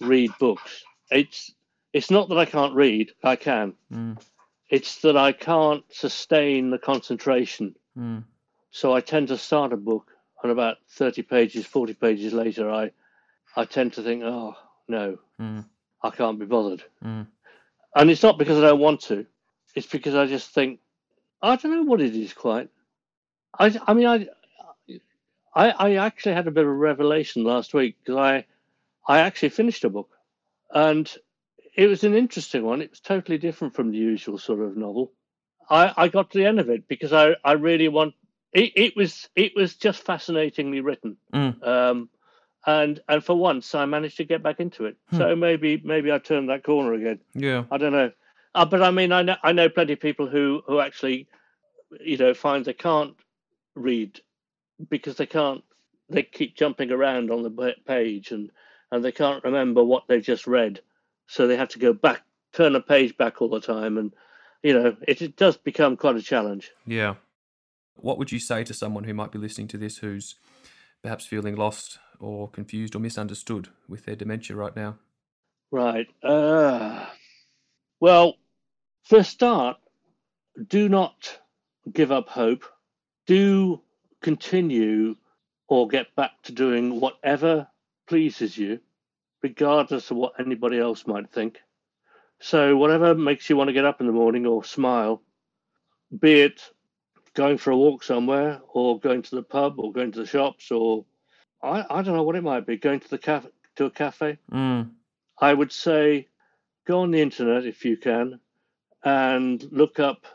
read 0.00 0.30
books. 0.38 0.84
It's 1.10 1.52
it's 1.92 2.10
not 2.10 2.28
that 2.28 2.38
I 2.38 2.44
can't 2.44 2.74
read, 2.74 3.10
I 3.24 3.34
can. 3.36 3.74
Mm, 3.92 4.20
It's 4.68 5.00
that 5.00 5.16
I 5.16 5.32
can't 5.32 5.82
sustain 5.90 6.70
the 6.70 6.78
concentration. 6.78 7.74
mm, 7.96 8.24
So 8.70 8.94
I 8.94 9.00
tend 9.00 9.28
to 9.28 9.38
start 9.38 9.72
a 9.72 9.76
book 9.76 10.10
and 10.42 10.52
about 10.52 10.76
30 10.90 11.22
pages, 11.22 11.66
40 11.66 11.94
pages 11.94 12.32
later 12.32 12.70
I 12.70 12.92
I 13.56 13.64
tend 13.64 13.94
to 13.94 14.02
think, 14.02 14.22
oh 14.22 14.54
no, 14.88 15.18
mm, 15.40 15.64
I 16.02 16.10
can't 16.10 16.38
be 16.38 16.44
bothered. 16.46 16.84
mm, 17.04 17.26
and 17.96 18.10
it's 18.10 18.22
not 18.22 18.38
because 18.38 18.58
I 18.58 18.68
don't 18.68 18.78
want 18.80 19.00
to. 19.02 19.26
It's 19.74 19.86
because 19.86 20.14
I 20.14 20.26
just 20.26 20.50
think 20.54 20.80
I 21.42 21.56
don't 21.56 21.72
know 21.72 21.82
what 21.90 22.00
it 22.00 22.14
is 22.14 22.32
quite. 22.34 22.68
I 23.58 23.76
I 23.86 23.94
mean 23.94 24.06
I 24.06 24.28
I, 25.54 25.70
I 25.70 25.94
actually 25.94 26.34
had 26.34 26.46
a 26.46 26.50
bit 26.52 26.64
of 26.64 26.70
a 26.70 26.72
revelation 26.72 27.42
last 27.42 27.74
week 27.74 27.96
because 27.98 28.16
I 28.16 28.44
I 29.06 29.20
actually 29.20 29.48
finished 29.48 29.84
a 29.84 29.90
book, 29.90 30.10
and 30.74 31.10
it 31.78 31.86
was 31.86 32.02
an 32.02 32.14
interesting 32.14 32.64
one. 32.64 32.82
It 32.82 32.90
was 32.90 32.98
totally 32.98 33.38
different 33.38 33.72
from 33.72 33.92
the 33.92 33.98
usual 33.98 34.36
sort 34.36 34.60
of 34.60 34.76
novel. 34.76 35.12
I 35.70 35.92
I 35.96 36.08
got 36.08 36.30
to 36.32 36.38
the 36.38 36.44
end 36.44 36.58
of 36.58 36.68
it 36.68 36.88
because 36.88 37.12
I 37.12 37.36
I 37.44 37.52
really 37.52 37.86
want. 37.86 38.14
It, 38.52 38.72
it 38.74 38.96
was 38.96 39.28
it 39.36 39.52
was 39.54 39.76
just 39.76 40.02
fascinatingly 40.02 40.80
written. 40.80 41.16
mm. 41.32 41.66
Um, 41.66 42.08
and 42.66 43.00
and 43.08 43.24
for 43.24 43.36
once 43.36 43.76
I 43.76 43.84
managed 43.84 44.16
to 44.16 44.24
get 44.24 44.42
back 44.42 44.58
into 44.58 44.86
it. 44.86 44.96
So 45.12 45.36
maybe 45.36 45.80
maybe 45.84 46.10
I 46.10 46.18
turned 46.18 46.48
that 46.48 46.64
corner 46.64 46.94
again. 46.94 47.20
Yeah. 47.34 47.64
I 47.70 47.78
don't 47.78 47.92
know. 47.92 48.10
Uh, 48.54 48.64
but 48.64 48.82
I 48.82 48.90
mean, 48.90 49.12
I 49.12 49.22
know 49.22 49.36
I 49.44 49.52
know 49.52 49.68
plenty 49.68 49.92
of 49.92 50.00
people 50.00 50.26
who 50.26 50.62
who 50.66 50.80
actually, 50.80 51.28
you 52.00 52.16
know, 52.16 52.34
find 52.34 52.64
they 52.64 52.72
can't 52.72 53.14
read 53.76 54.20
because 54.90 55.16
they 55.16 55.26
can't. 55.26 55.62
They 56.10 56.24
keep 56.24 56.56
jumping 56.56 56.90
around 56.90 57.30
on 57.30 57.42
the 57.44 57.74
page 57.86 58.32
and 58.32 58.50
and 58.90 59.04
they 59.04 59.12
can't 59.12 59.44
remember 59.44 59.84
what 59.84 60.08
they've 60.08 60.22
just 60.22 60.46
read, 60.46 60.80
so 61.28 61.46
they 61.46 61.56
have 61.56 61.68
to 61.68 61.78
go 61.78 61.92
back, 61.92 62.22
turn 62.52 62.74
a 62.74 62.80
page 62.80 63.16
back 63.16 63.40
all 63.40 63.48
the 63.48 63.60
time, 63.60 63.96
and 63.96 64.12
you 64.62 64.72
know, 64.72 64.96
it, 65.06 65.22
it 65.22 65.36
does 65.36 65.56
become 65.56 65.96
quite 65.96 66.16
a 66.16 66.22
challenge. 66.22 66.72
Yeah. 66.86 67.14
What 67.94 68.18
would 68.18 68.32
you 68.32 68.40
say 68.40 68.64
to 68.64 68.74
someone 68.74 69.04
who 69.04 69.14
might 69.14 69.30
be 69.30 69.38
listening 69.38 69.68
to 69.68 69.78
this 69.78 69.98
who's 69.98 70.34
perhaps 71.02 71.26
feeling 71.26 71.54
lost 71.54 71.98
or 72.18 72.48
confused 72.48 72.96
or 72.96 72.98
misunderstood 72.98 73.68
with 73.88 74.04
their 74.04 74.16
dementia 74.16 74.56
right 74.56 74.74
now? 74.74 74.96
Right. 75.70 76.08
Uh, 76.22 77.06
well, 78.00 78.36
for 79.04 79.18
a 79.18 79.24
start, 79.24 79.76
do 80.66 80.88
not 80.88 81.38
give 81.92 82.10
up 82.10 82.28
hope. 82.28 82.64
Do 83.26 83.80
continue 84.22 85.16
or 85.68 85.86
get 85.86 86.14
back 86.16 86.32
to 86.44 86.52
doing 86.52 87.00
whatever 87.00 87.68
pleases 88.06 88.56
you, 88.56 88.80
regardless 89.42 90.10
of 90.10 90.16
what 90.16 90.34
anybody 90.38 90.78
else 90.78 91.06
might 91.06 91.30
think. 91.30 91.58
So, 92.40 92.76
whatever 92.76 93.14
makes 93.14 93.50
you 93.50 93.56
want 93.56 93.68
to 93.68 93.74
get 93.74 93.84
up 93.84 94.00
in 94.00 94.06
the 94.06 94.12
morning 94.12 94.46
or 94.46 94.62
smile, 94.62 95.22
be 96.16 96.40
it 96.40 96.62
going 97.34 97.58
for 97.58 97.70
a 97.70 97.76
walk 97.76 98.02
somewhere 98.02 98.60
or 98.72 98.98
going 98.98 99.22
to 99.22 99.34
the 99.34 99.42
pub 99.42 99.78
or 99.78 99.92
going 99.92 100.12
to 100.12 100.20
the 100.20 100.26
shops 100.26 100.70
or 100.70 101.04
I, 101.62 101.84
I 101.90 102.02
don't 102.02 102.14
know 102.16 102.22
what 102.22 102.36
it 102.36 102.42
might 102.42 102.66
be, 102.66 102.76
going 102.76 103.00
to 103.00 103.08
the 103.08 103.18
cafe 103.18 103.48
to 103.76 103.86
a 103.86 103.90
cafe. 103.90 104.38
Mm, 104.52 104.90
I 105.40 105.54
would 105.54 105.72
say 105.72 106.28
go 106.86 107.00
on 107.00 107.10
the 107.10 107.20
internet 107.20 107.64
if 107.64 107.84
you 107.84 107.96
can 107.96 108.40
and 109.04 109.62
look 109.70 110.00
up 110.00 110.26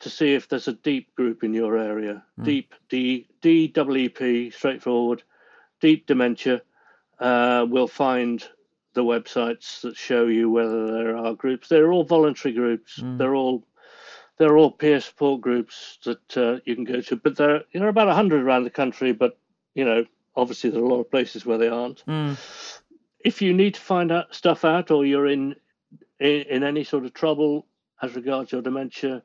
to 0.00 0.10
see 0.10 0.34
if 0.34 0.48
there's 0.48 0.68
a 0.68 0.72
DEEP 0.72 1.14
group 1.14 1.44
in 1.44 1.54
your 1.54 1.76
area. 1.78 2.24
Hmm. 2.36 2.44
DEEP, 2.44 2.74
D, 2.88 3.28
D 3.40 3.68
double 3.68 3.96
E 3.96 4.08
P, 4.08 4.50
straightforward, 4.50 5.22
DEEP 5.80 6.06
dementia. 6.06 6.62
Uh, 7.22 7.66
we'll 7.68 7.88
find 7.88 8.46
the 8.94 9.04
websites 9.04 9.80
that 9.80 9.96
show 9.96 10.26
you 10.26 10.50
whether 10.50 10.92
there 10.92 11.16
are 11.16 11.34
groups. 11.34 11.68
They're 11.68 11.92
all 11.92 12.04
voluntary 12.04 12.54
groups. 12.54 12.96
Hmm. 12.96 13.16
They're 13.16 13.34
all 13.34 13.64
they're 14.38 14.56
all 14.56 14.70
peer 14.70 15.00
support 15.00 15.40
groups 15.40 15.98
that 16.04 16.36
uh, 16.36 16.58
you 16.64 16.74
can 16.74 16.84
go 16.84 17.00
to. 17.00 17.16
But 17.16 17.36
there, 17.36 17.62
you 17.72 17.80
know, 17.80 17.88
about 17.88 18.14
hundred 18.14 18.42
around 18.42 18.64
the 18.64 18.70
country. 18.70 19.12
But 19.12 19.38
you 19.74 19.84
know, 19.84 20.04
obviously 20.36 20.70
there 20.70 20.80
are 20.80 20.84
a 20.84 20.88
lot 20.88 21.00
of 21.00 21.10
places 21.10 21.46
where 21.46 21.58
they 21.58 21.68
aren't 21.68 22.04
mm, 22.06 22.36
if 23.20 23.40
you 23.40 23.52
need 23.52 23.74
to 23.74 23.80
find 23.80 24.10
out 24.10 24.34
stuff 24.34 24.64
out 24.64 24.90
or 24.90 25.04
you're 25.04 25.28
in, 25.28 25.54
in 26.20 26.42
in 26.42 26.62
any 26.62 26.84
sort 26.84 27.04
of 27.04 27.14
trouble 27.14 27.66
as 28.02 28.14
regards 28.16 28.50
your 28.50 28.62
dementia, 28.62 29.22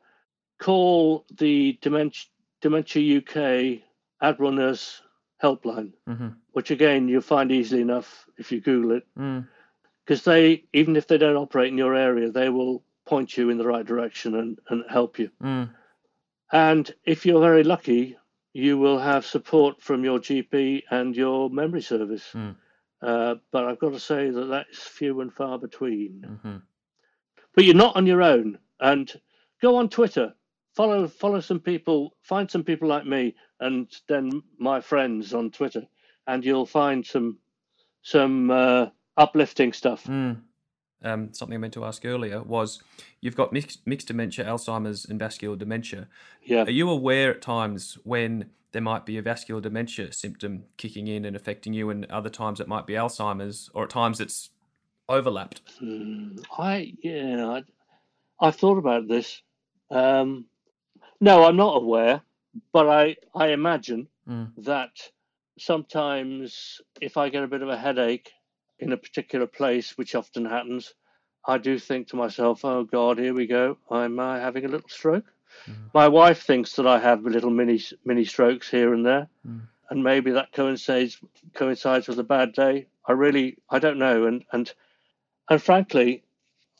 call 0.59 1.25
the 1.37 1.77
Dementia, 1.81 2.25
dementia 2.61 3.17
UK 3.17 3.81
Admiral 4.21 4.51
Nurse 4.51 5.01
helpline, 5.41 5.93
mm-hmm, 6.07 6.27
which 6.57 6.71
again 6.71 7.07
you'll 7.07 7.21
find 7.21 7.51
easily 7.51 7.83
enough 7.83 8.27
if 8.39 8.51
you 8.51 8.59
Google 8.59 8.93
it, 8.97 9.05
mm, 9.15 9.47
because 10.03 10.23
they 10.23 10.63
even 10.73 10.95
if 10.95 11.05
they 11.07 11.19
don't 11.19 11.35
operate 11.35 11.71
in 11.71 11.77
your 11.77 11.93
area, 11.93 12.31
they 12.31 12.49
will 12.49 12.81
point 13.05 13.37
you 13.37 13.51
in 13.51 13.59
the 13.59 13.67
right 13.67 13.85
direction 13.85 14.33
and, 14.35 14.57
and 14.69 14.83
help 14.89 15.19
you. 15.19 15.29
mm, 15.39 15.69
And 16.51 16.91
if 17.05 17.27
you're 17.27 17.47
very 17.51 17.63
lucky, 17.63 18.17
you 18.53 18.79
will 18.79 18.97
have 18.97 19.23
support 19.23 19.83
from 19.83 20.03
your 20.03 20.17
GP 20.17 20.81
and 20.89 21.15
your 21.15 21.47
memory 21.51 21.83
service. 21.83 22.27
Mm. 22.33 22.55
Uh, 23.03 23.35
but 23.51 23.65
I've 23.65 23.79
got 23.79 23.91
to 23.91 23.99
say 23.99 24.31
that 24.31 24.45
that 24.45 24.65
is 24.71 24.79
few 24.79 25.21
and 25.21 25.31
far 25.31 25.59
between. 25.59 26.25
mm-hmm. 26.27 26.57
But 27.53 27.65
you're 27.65 27.83
not 27.85 27.95
on 27.95 28.07
your 28.07 28.23
own. 28.23 28.57
And 28.79 29.13
go 29.61 29.75
on 29.75 29.89
Twitter, 29.89 30.33
follow 30.75 31.07
follow 31.07 31.39
some 31.39 31.59
people, 31.59 32.15
find 32.23 32.49
some 32.49 32.63
people 32.63 32.87
like 32.87 33.05
me, 33.05 33.35
and 33.59 33.87
then 34.07 34.41
my 34.57 34.81
friends 34.81 35.35
on 35.35 35.51
Twitter, 35.51 35.83
and 36.27 36.43
you'll 36.45 36.65
find 36.65 37.05
some 37.05 37.37
some 38.01 38.51
uh, 38.51 38.87
uplifting 39.17 39.73
stuff. 39.73 40.03
Mm. 40.05 40.41
Um, 41.03 41.33
something 41.33 41.55
I 41.55 41.59
meant 41.59 41.73
to 41.73 41.85
ask 41.85 42.05
earlier 42.05 42.41
was 42.41 42.81
you've 43.21 43.35
got 43.35 43.53
mixed, 43.53 43.85
mixed 43.85 44.07
dementia, 44.07 44.45
Alzheimer's, 44.45 45.05
and 45.05 45.19
vascular 45.19 45.55
dementia. 45.55 46.07
Yeah. 46.43 46.63
Are 46.63 46.71
you 46.71 46.89
aware 46.89 47.31
at 47.31 47.41
times 47.41 47.97
when 48.03 48.49
there 48.71 48.81
might 48.81 49.05
be 49.05 49.17
a 49.17 49.21
vascular 49.21 49.61
dementia 49.61 50.11
symptom 50.11 50.63
kicking 50.77 51.07
in 51.07 51.23
and 51.25 51.35
affecting 51.35 51.73
you, 51.73 51.89
and 51.89 52.05
other 52.05 52.29
times 52.29 52.59
it 52.59 52.67
might 52.67 52.87
be 52.87 52.93
Alzheimer's, 52.93 53.69
or 53.73 53.83
at 53.83 53.89
times 53.89 54.19
it's 54.19 54.49
overlapped? 55.07 55.61
Hmm, 55.79 56.37
I 56.57 56.93
yeah, 57.03 57.47
I, 57.47 57.63
I've 58.47 58.55
thought 58.55 58.77
about 58.77 59.07
this. 59.07 59.41
Um, 59.91 60.45
no, 61.21 61.45
I'm 61.45 61.55
not 61.57 61.81
aware. 61.81 62.21
but 62.73 62.87
I 62.89 63.15
I 63.35 63.49
imagine 63.49 64.07
Mm. 64.27 64.51
that 64.65 64.89
sometimes 65.57 66.81
if 67.01 67.17
I 67.17 67.29
get 67.29 67.43
a 67.43 67.47
bit 67.47 67.61
of 67.61 67.69
a 67.69 67.77
headache 67.77 68.31
in 68.79 68.91
a 68.93 68.97
particular 68.97 69.47
place, 69.47 69.97
which 69.97 70.15
often 70.15 70.45
happens, 70.45 70.93
I 71.47 71.57
do 71.57 71.79
think 71.79 72.07
to 72.09 72.15
myself, 72.15 72.63
"Oh 72.65 72.83
God, 72.83 73.17
here 73.17 73.33
we 73.33 73.47
go. 73.47 73.77
I'm 73.89 74.19
uh, 74.19 74.39
having 74.39 74.65
a 74.65 74.67
little 74.67 74.89
stroke." 74.89 75.25
Mm. 75.65 75.89
My 75.93 76.07
wife 76.07 76.43
thinks 76.43 76.75
that 76.75 76.85
I 76.87 76.99
have 76.99 77.23
little 77.23 77.49
mini 77.49 77.81
mini 78.05 78.25
strokes 78.25 78.69
here 78.69 78.93
and 78.93 79.05
there, 79.05 79.27
Mm. 79.47 79.61
and 79.89 80.03
maybe 80.03 80.31
that 80.31 80.51
coincides 80.51 81.19
coincides 81.53 82.07
with 82.07 82.19
a 82.19 82.23
bad 82.23 82.53
day. 82.53 82.87
I 83.07 83.13
really 83.13 83.57
I 83.69 83.79
don't 83.79 83.97
know, 83.97 84.25
and 84.25 84.43
and 84.51 84.71
and 85.49 85.61
frankly, 85.61 86.23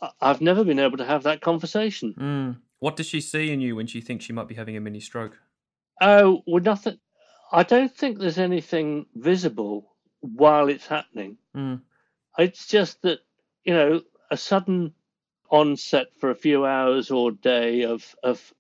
I- 0.02 0.12
I've 0.22 0.42
never 0.42 0.64
been 0.64 0.80
able 0.80 0.98
to 0.98 1.06
have 1.06 1.24
that 1.24 1.42
conversation. 1.42 2.14
Mm. 2.14 2.62
What 2.80 2.96
does 2.98 3.08
she 3.08 3.22
see 3.22 3.52
in 3.52 3.62
you 3.62 3.76
when 3.76 3.88
she 3.88 4.02
thinks 4.02 4.26
she 4.26 4.34
might 4.34 4.48
be 4.48 4.56
having 4.56 4.78
a 4.78 4.82
mini 4.82 5.00
stroke? 5.00 5.40
Oh, 6.00 6.44
well, 6.46 6.62
nothing. 6.62 7.00
I 7.52 7.64
don't 7.64 7.96
think 7.96 8.20
there's 8.20 8.38
anything 8.40 9.06
visible 9.16 9.94
while 10.20 10.70
it's 10.70 10.88
happening. 10.88 11.38
Mm. 11.56 11.82
It's 12.38 12.68
just 12.68 13.02
that 13.04 13.20
you 13.64 13.74
know 13.74 14.02
a 14.30 14.38
sudden 14.38 14.94
onset 15.50 16.08
for 16.20 16.30
a 16.30 16.36
few 16.36 16.66
hours 16.66 17.10
or 17.12 17.32
day 17.32 17.84
of 17.84 18.16
of 18.24 18.54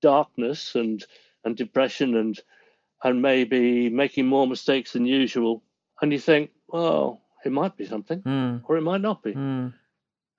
darkness 0.00 0.74
and 0.74 1.04
and 1.44 1.56
depression 1.56 2.16
and 2.16 2.38
and 3.02 3.22
maybe 3.22 3.88
making 3.88 4.26
more 4.26 4.46
mistakes 4.46 4.92
than 4.92 5.06
usual, 5.06 5.62
and 6.02 6.12
you 6.12 6.18
think, 6.18 6.50
well, 6.68 7.22
it 7.46 7.52
might 7.52 7.74
be 7.76 7.86
something, 7.86 8.20
Mm. 8.22 8.62
or 8.68 8.76
it 8.76 8.82
might 8.82 9.00
not 9.00 9.22
be. 9.22 9.32
Mm. 9.32 9.72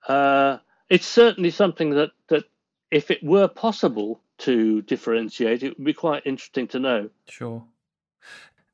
Uh, 0.06 0.58
it's 0.88 1.06
certainly 1.06 1.50
something 1.50 1.90
that 1.90 2.10
that 2.28 2.44
if 2.90 3.10
it 3.10 3.22
were 3.22 3.48
possible 3.48 4.20
to 4.38 4.82
differentiate, 4.82 5.62
it 5.62 5.76
would 5.78 5.84
be 5.84 5.92
quite 5.94 6.26
interesting 6.26 6.68
to 6.68 6.78
know. 6.78 7.10
Sure. 7.28 7.64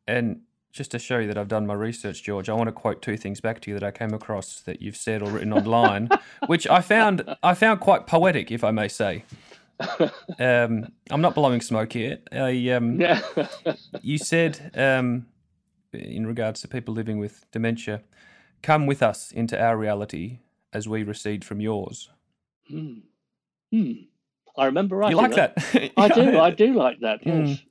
And 0.09 0.41
just 0.73 0.91
to 0.93 0.99
show 0.99 1.19
you 1.19 1.27
that 1.29 1.39
I've 1.39 1.49
done 1.49 1.67
my 1.67 1.75
research, 1.75 2.23
George, 2.23 2.49
I 2.49 2.55
want 2.55 2.69
to 2.69 2.73
quote 2.73 3.03
two 3.03 3.17
things 3.17 3.41
back 3.41 3.61
to 3.61 3.71
you 3.71 3.79
that 3.79 3.85
I 3.87 3.91
came 3.91 4.13
across 4.15 4.61
that 4.63 4.81
you've 4.83 4.97
said 4.97 5.23
or 5.23 5.31
written 5.31 5.53
online, 5.53 6.09
which 6.47 6.67
I 6.67 6.81
found 6.81 7.23
I 7.43 7.55
found 7.55 7.81
quite 7.81 8.07
poetic, 8.07 8.51
if 8.51 8.65
I 8.65 8.73
may 8.73 8.89
say. 8.89 9.25
Um, 10.41 10.93
I'm 11.09 11.21
not 11.21 11.37
blowing 11.37 11.61
smoke 11.61 11.93
here. 11.93 12.19
I, 12.33 12.71
um, 12.71 13.01
Yeah. 13.01 13.21
you 14.03 14.19
said, 14.19 14.73
um, 14.75 15.27
in 15.93 16.27
regards 16.27 16.61
to 16.63 16.69
people 16.69 16.95
living 16.95 17.19
with 17.19 17.47
dementia, 17.53 18.03
come 18.63 18.87
with 18.87 19.05
us 19.05 19.31
into 19.31 19.61
our 19.61 19.77
reality 19.77 20.41
as 20.73 20.89
we 20.89 21.05
recede 21.05 21.45
from 21.45 21.61
yours. 21.61 22.11
Hmm. 22.69 22.99
Hmm. 23.73 23.93
I 24.57 24.67
remember 24.67 24.97
writing 24.97 25.17
you 25.17 25.23
like 25.23 25.35
that? 25.37 25.93
I 25.97 26.09
do. 26.09 26.39
I 26.41 26.51
do 26.51 26.75
like 26.75 26.99
that. 27.01 27.25
Mm. 27.25 27.63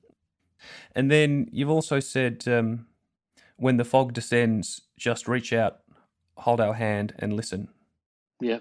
Yes. 0.59 0.67
And 0.95 1.11
then 1.11 1.49
you've 1.51 1.69
also 1.69 1.99
said, 1.99 2.47
um, 2.47 2.87
when 3.57 3.77
the 3.77 3.85
fog 3.85 4.13
descends, 4.13 4.81
just 4.97 5.27
reach 5.27 5.53
out, 5.53 5.79
hold 6.37 6.61
our 6.61 6.73
hand, 6.73 7.13
and 7.19 7.33
listen. 7.33 7.69
Yeah. 8.39 8.59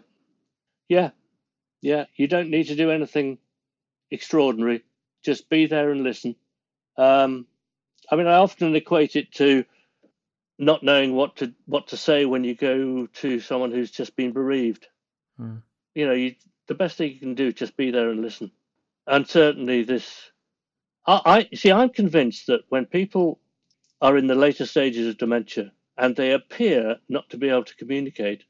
Yeah. 0.89 1.11
Yeah. 1.83 2.07
You 2.17 2.27
don't 2.27 2.51
need 2.51 2.69
to 2.69 2.77
do 2.77 2.91
anything 2.91 3.39
extraordinary. 4.11 4.83
Just 5.23 5.49
be 5.49 5.67
there 5.67 5.91
and 5.91 6.03
listen. 6.03 6.37
Um, 6.97 7.47
I 8.11 8.17
mean, 8.17 8.27
I 8.27 8.37
often 8.37 8.75
equate 8.75 9.17
it 9.17 9.33
to 9.33 9.65
not 10.59 10.83
knowing 10.83 11.15
what 11.15 11.37
to 11.37 11.53
what 11.67 11.89
to 11.89 11.97
say 11.97 12.25
when 12.25 12.45
you 12.45 12.55
go 12.55 13.07
to 13.07 13.41
someone 13.41 13.73
who's 13.73 13.91
just 13.91 14.17
been 14.17 14.33
bereaved. 14.33 14.87
Hmm. 15.37 15.57
You 15.95 16.07
know, 16.07 16.13
you, 16.13 16.35
the 16.67 16.75
best 16.75 16.97
thing 16.97 17.13
you 17.13 17.19
can 17.19 17.35
do 17.35 17.49
is 17.49 17.55
just 17.55 17.77
be 17.77 17.91
there 17.91 18.11
and 18.11 18.23
listen. 18.23 18.51
And 19.07 19.29
certainly, 19.29 19.83
this. 19.83 20.31
I, 21.07 21.47
I 21.53 21.57
see. 21.57 21.71
I'm 21.73 21.91
convinced 21.91 22.47
that 22.49 22.63
when 22.69 22.87
people 22.87 23.39
are 24.03 24.17
in 24.17 24.27
the 24.27 24.35
later 24.35 24.67
stages 24.67 25.07
of 25.09 25.19
dementia 25.19 25.73
and 25.97 26.15
they 26.15 26.33
appear 26.33 26.97
not 27.09 27.29
to 27.31 27.37
be 27.39 27.49
able 27.49 27.65
to 27.65 27.77
communicate, 27.77 28.45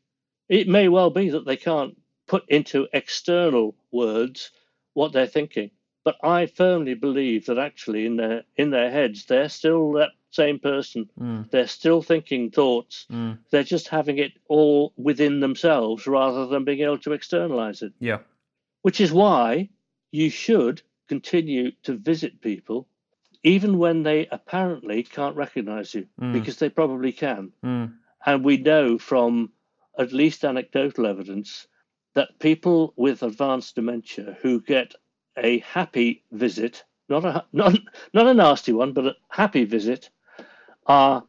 it 0.49 0.69
may 0.69 0.89
well 0.89 1.11
be 1.11 1.31
that 1.31 1.47
they 1.47 1.57
can't 1.57 1.97
put 2.27 2.45
into 2.49 2.89
external 2.93 3.75
words 3.93 4.51
what 4.95 5.13
they're 5.13 5.27
thinking. 5.27 5.71
But 6.05 6.17
I 6.23 6.47
firmly 6.47 6.95
believe 6.95 7.47
that 7.47 7.59
actually 7.59 8.07
in 8.07 8.17
their 8.17 8.45
in 8.57 8.71
their 8.71 8.91
heads 8.91 9.25
they're 9.27 9.49
still 9.49 9.93
that 9.93 10.11
same 10.31 10.59
person. 10.59 11.09
Mm, 11.19 11.51
They're 11.51 11.67
still 11.67 12.03
thinking 12.03 12.51
thoughts. 12.51 13.07
mm, 13.11 13.39
They're 13.51 13.65
just 13.65 13.89
having 13.89 14.19
it 14.19 14.33
all 14.49 14.93
within 14.97 15.41
themselves 15.41 16.07
rather 16.07 16.47
than 16.47 16.65
being 16.65 16.81
able 16.81 16.99
to 16.99 17.13
externalize 17.13 17.83
it. 17.83 17.93
yeah. 17.99 18.19
Which 18.83 19.01
is 19.01 19.13
why 19.13 19.71
you 20.13 20.31
should 20.31 20.83
continue 21.09 21.71
to 21.83 21.95
visit 21.95 22.41
people 22.41 22.87
even 23.43 23.79
when 23.79 24.03
they 24.03 24.27
apparently 24.33 25.03
can't 25.05 25.37
recognize 25.37 25.95
you 25.95 26.07
Mm, 26.21 26.33
because 26.33 26.57
they 26.59 26.69
probably 26.69 27.13
can. 27.13 27.53
mm, 27.63 27.93
And 28.25 28.45
we 28.45 28.57
know 28.57 28.99
from 28.99 29.53
at 29.99 30.13
least 30.13 30.45
anecdotal 30.45 31.07
evidence 31.07 31.69
that 32.15 32.39
people 32.39 32.93
with 32.97 33.23
advanced 33.23 33.75
dementia 33.77 34.37
who 34.43 34.61
get 34.61 34.95
a 35.37 35.59
happy 35.61 36.25
visit, 36.33 36.85
not 37.09 37.25
a 37.25 37.45
not 37.53 37.79
not 38.13 38.27
a 38.27 38.35
nasty 38.35 38.73
one, 38.73 38.93
but 38.93 39.07
a 39.07 39.17
happy 39.29 39.65
visit, 39.65 40.11
are 40.87 41.23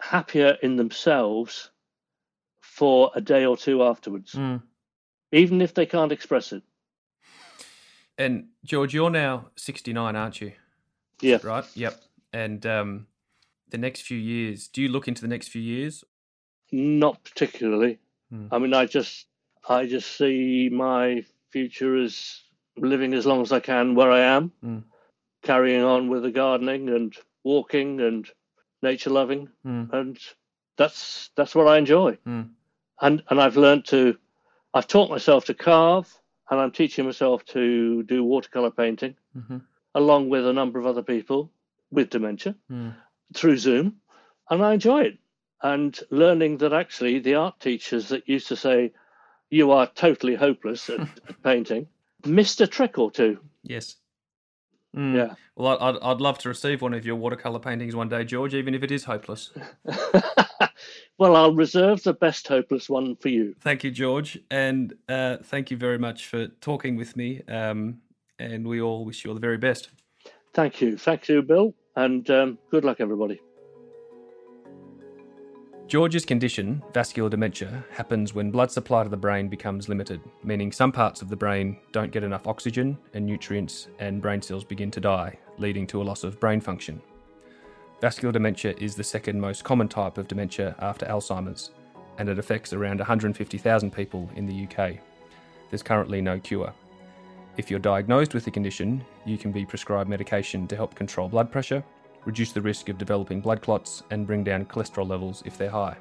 happier 0.00 0.56
in 0.62 0.76
themselves 0.76 1.70
for 2.60 3.10
a 3.14 3.20
day 3.20 3.44
or 3.44 3.56
two 3.56 3.82
afterwards, 3.82 4.32
mm. 4.34 4.62
even 5.32 5.60
if 5.60 5.74
they 5.74 5.86
can't 5.86 6.12
express 6.12 6.52
it. 6.52 6.62
And 8.18 8.48
George, 8.64 8.92
you're 8.94 9.10
now 9.10 9.46
69, 9.56 10.16
aren't 10.16 10.40
you? 10.40 10.52
Yeah. 11.20 11.38
Right. 11.42 11.64
Yep. 11.74 12.00
And 12.32 12.66
um, 12.66 13.06
the 13.70 13.78
next 13.78 14.02
few 14.02 14.18
years, 14.18 14.68
do 14.68 14.82
you 14.82 14.88
look 14.88 15.08
into 15.08 15.22
the 15.22 15.28
next 15.28 15.48
few 15.48 15.62
years? 15.62 16.04
Not 16.72 17.22
particularly. 17.24 17.98
Hmm. 18.30 18.46
I 18.50 18.58
mean, 18.58 18.74
I 18.74 18.84
just 18.86 19.26
I 19.68 19.86
just 19.86 20.16
see 20.16 20.68
my 20.70 21.24
future 21.50 21.96
as 21.96 22.42
living 22.76 23.14
as 23.14 23.24
long 23.26 23.40
as 23.42 23.52
I 23.52 23.60
can 23.60 23.94
where 23.94 24.10
I 24.10 24.20
am, 24.20 24.52
Hmm. 24.62 24.78
carrying 25.42 25.82
on 25.82 26.08
with 26.08 26.22
the 26.24 26.30
gardening 26.30 26.88
and 26.90 27.14
walking 27.44 28.00
and 28.00 28.28
nature 28.82 29.10
loving, 29.10 29.48
Mm, 29.64 29.92
and 29.92 30.18
that's 30.76 31.30
that's 31.36 31.54
what 31.54 31.66
I 31.68 31.78
enjoy. 31.78 32.18
mm, 32.26 32.50
And 33.00 33.22
and 33.30 33.40
I've 33.40 33.56
learned 33.56 33.86
to, 33.86 34.16
I've 34.74 34.86
taught 34.86 35.10
myself 35.10 35.46
to 35.46 35.54
carve, 35.54 36.12
and 36.50 36.60
I'm 36.60 36.70
teaching 36.72 37.04
myself 37.04 37.44
to 37.46 38.02
do 38.04 38.24
watercolor 38.24 38.70
painting, 38.70 39.16
mhm, 39.36 39.62
along 39.94 40.28
with 40.28 40.46
a 40.46 40.52
number 40.52 40.78
of 40.78 40.86
other 40.86 41.02
people 41.02 41.50
with 41.90 42.10
dementia 42.10 42.54
mm, 42.70 42.94
through 43.34 43.58
Zoom, 43.58 43.96
and 44.50 44.64
I 44.64 44.74
enjoy 44.74 45.02
it. 45.02 45.18
And 45.62 45.98
learning 46.10 46.58
that 46.58 46.72
actually 46.72 47.18
the 47.18 47.34
art 47.34 47.58
teachers 47.60 48.08
that 48.08 48.28
used 48.28 48.48
to 48.48 48.56
say 48.56 48.92
you 49.50 49.72
are 49.72 49.86
totally 49.86 50.34
hopeless 50.34 50.88
at, 50.88 51.00
at 51.00 51.42
painting 51.42 51.88
missed 52.24 52.60
a 52.60 52.66
trick 52.66 52.98
or 52.98 53.10
two. 53.10 53.38
Yes. 53.62 53.96
Mm. 54.98 55.14
Yeah. 55.14 55.34
Well, 55.54 55.78
I- 55.80 55.88
I'd, 55.90 55.96
I'd 56.02 56.20
love 56.20 56.38
to 56.38 56.48
receive 56.48 56.82
one 56.82 56.92
of 56.92 57.06
your 57.06 57.14
watercolor 57.14 57.60
paintings 57.60 57.94
one 57.94 58.08
day, 58.08 58.24
George, 58.24 58.52
even 58.54 58.74
if 58.74 58.82
it 58.82 58.90
is 58.90 59.04
hopeless. 59.04 59.50
well, 61.18 61.36
I'll 61.36 61.54
reserve 61.54 62.02
the 62.02 62.14
best 62.14 62.48
hopeless 62.48 62.90
one 62.90 63.14
for 63.16 63.28
you. 63.28 63.54
Thank 63.60 63.84
you, 63.84 63.92
George, 63.92 64.38
and 64.50 64.94
uh, 65.08 65.36
thank 65.44 65.70
you 65.70 65.76
very 65.76 65.98
much 65.98 66.26
for 66.26 66.48
talking 66.60 66.96
with 66.96 67.16
me. 67.16 67.42
Um, 67.48 67.98
and 68.40 68.66
we 68.66 68.80
all 68.80 69.04
wish 69.04 69.24
you 69.24 69.30
all 69.30 69.34
the 69.34 69.40
very 69.40 69.58
best. 69.58 69.90
Thank 70.52 70.80
you. 70.80 70.96
Thank 70.96 71.28
you, 71.28 71.42
Bill. 71.42 71.74
And 71.94 72.28
um, 72.30 72.58
good 72.70 72.84
luck, 72.84 72.96
everybody. 73.00 73.40
George's 75.88 76.26
condition, 76.26 76.82
vascular 76.92 77.30
dementia, 77.30 77.82
happens 77.90 78.34
when 78.34 78.50
blood 78.50 78.70
supply 78.70 79.02
to 79.04 79.08
the 79.08 79.16
brain 79.16 79.48
becomes 79.48 79.88
limited, 79.88 80.20
meaning 80.44 80.70
some 80.70 80.92
parts 80.92 81.22
of 81.22 81.30
the 81.30 81.36
brain 81.36 81.78
don't 81.92 82.12
get 82.12 82.22
enough 82.22 82.46
oxygen 82.46 82.98
and 83.14 83.24
nutrients, 83.24 83.88
and 83.98 84.20
brain 84.20 84.42
cells 84.42 84.64
begin 84.64 84.90
to 84.90 85.00
die, 85.00 85.38
leading 85.56 85.86
to 85.86 86.02
a 86.02 86.04
loss 86.04 86.24
of 86.24 86.38
brain 86.38 86.60
function. 86.60 87.00
Vascular 88.02 88.32
dementia 88.32 88.74
is 88.76 88.96
the 88.96 89.02
second 89.02 89.40
most 89.40 89.64
common 89.64 89.88
type 89.88 90.18
of 90.18 90.28
dementia 90.28 90.76
after 90.78 91.06
Alzheimer's, 91.06 91.70
and 92.18 92.28
it 92.28 92.38
affects 92.38 92.74
around 92.74 92.98
150,000 92.98 93.90
people 93.90 94.28
in 94.36 94.44
the 94.44 94.64
UK. 94.66 94.98
There's 95.70 95.82
currently 95.82 96.20
no 96.20 96.38
cure. 96.38 96.70
If 97.56 97.70
you're 97.70 97.80
diagnosed 97.80 98.34
with 98.34 98.44
the 98.44 98.50
condition, 98.50 99.02
you 99.24 99.38
can 99.38 99.52
be 99.52 99.64
prescribed 99.64 100.10
medication 100.10 100.68
to 100.68 100.76
help 100.76 100.94
control 100.94 101.30
blood 101.30 101.50
pressure, 101.50 101.82
reduce 102.28 102.52
the 102.52 102.60
risk 102.60 102.90
of 102.90 102.98
developing 102.98 103.40
blood 103.40 103.62
clots, 103.62 104.02
and 104.10 104.26
bring 104.26 104.44
down 104.44 104.66
cholesterol 104.66 105.08
levels 105.08 105.42
if 105.46 105.56
they're 105.56 105.70
high. 105.70 105.96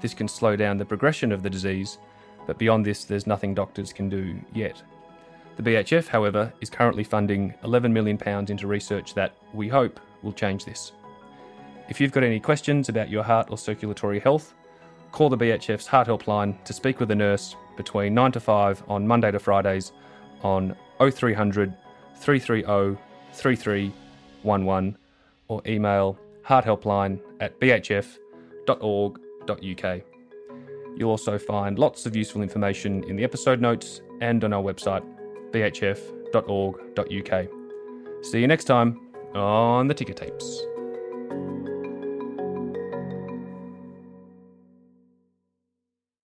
This 0.00 0.14
can 0.14 0.28
slow 0.28 0.54
down 0.54 0.78
the 0.78 0.84
progression 0.84 1.32
of 1.32 1.42
the 1.42 1.50
disease, 1.50 1.98
but 2.46 2.58
beyond 2.58 2.86
this, 2.86 3.02
there's 3.02 3.26
nothing 3.26 3.52
doctors 3.52 3.92
can 3.92 4.08
do 4.08 4.40
yet. 4.54 4.80
The 5.56 5.64
BHF, 5.64 6.06
however, 6.06 6.52
is 6.60 6.70
currently 6.70 7.02
funding 7.02 7.54
£11 7.64 7.90
million 7.90 8.16
into 8.48 8.68
research 8.68 9.14
that, 9.14 9.34
we 9.52 9.66
hope, 9.66 9.98
will 10.22 10.32
change 10.32 10.64
this. 10.64 10.92
If 11.88 12.00
you've 12.00 12.12
got 12.12 12.22
any 12.22 12.38
questions 12.38 12.88
about 12.88 13.10
your 13.10 13.24
heart 13.24 13.48
or 13.50 13.58
circulatory 13.58 14.20
health, 14.20 14.54
call 15.10 15.28
the 15.28 15.36
BHF's 15.36 15.88
Heart 15.88 16.06
Helpline 16.06 16.62
to 16.62 16.72
speak 16.72 17.00
with 17.00 17.10
a 17.10 17.16
nurse 17.16 17.56
between 17.76 18.14
9 18.14 18.30
to 18.30 18.40
5 18.40 18.84
on 18.88 19.08
Monday 19.08 19.32
to 19.32 19.40
Fridays 19.40 19.90
on 20.44 20.76
0300 21.00 21.74
330 22.14 22.96
3311 23.32 25.01
or 25.52 25.62
email 25.66 26.18
hearthelpline 26.46 27.20
at 27.40 27.58
bhf.org.uk. 27.60 28.20
You'll 30.96 31.10
also 31.10 31.38
find 31.38 31.78
lots 31.78 32.06
of 32.06 32.16
useful 32.16 32.42
information 32.42 33.04
in 33.04 33.16
the 33.16 33.24
episode 33.24 33.60
notes 33.60 34.02
and 34.20 34.42
on 34.44 34.52
our 34.52 34.62
website, 34.62 35.04
bhf.org.uk. 35.50 37.48
See 38.24 38.40
you 38.40 38.46
next 38.46 38.64
time 38.64 39.00
on 39.34 39.88
the 39.88 39.94
ticker 39.94 40.12
tapes. 40.12 40.62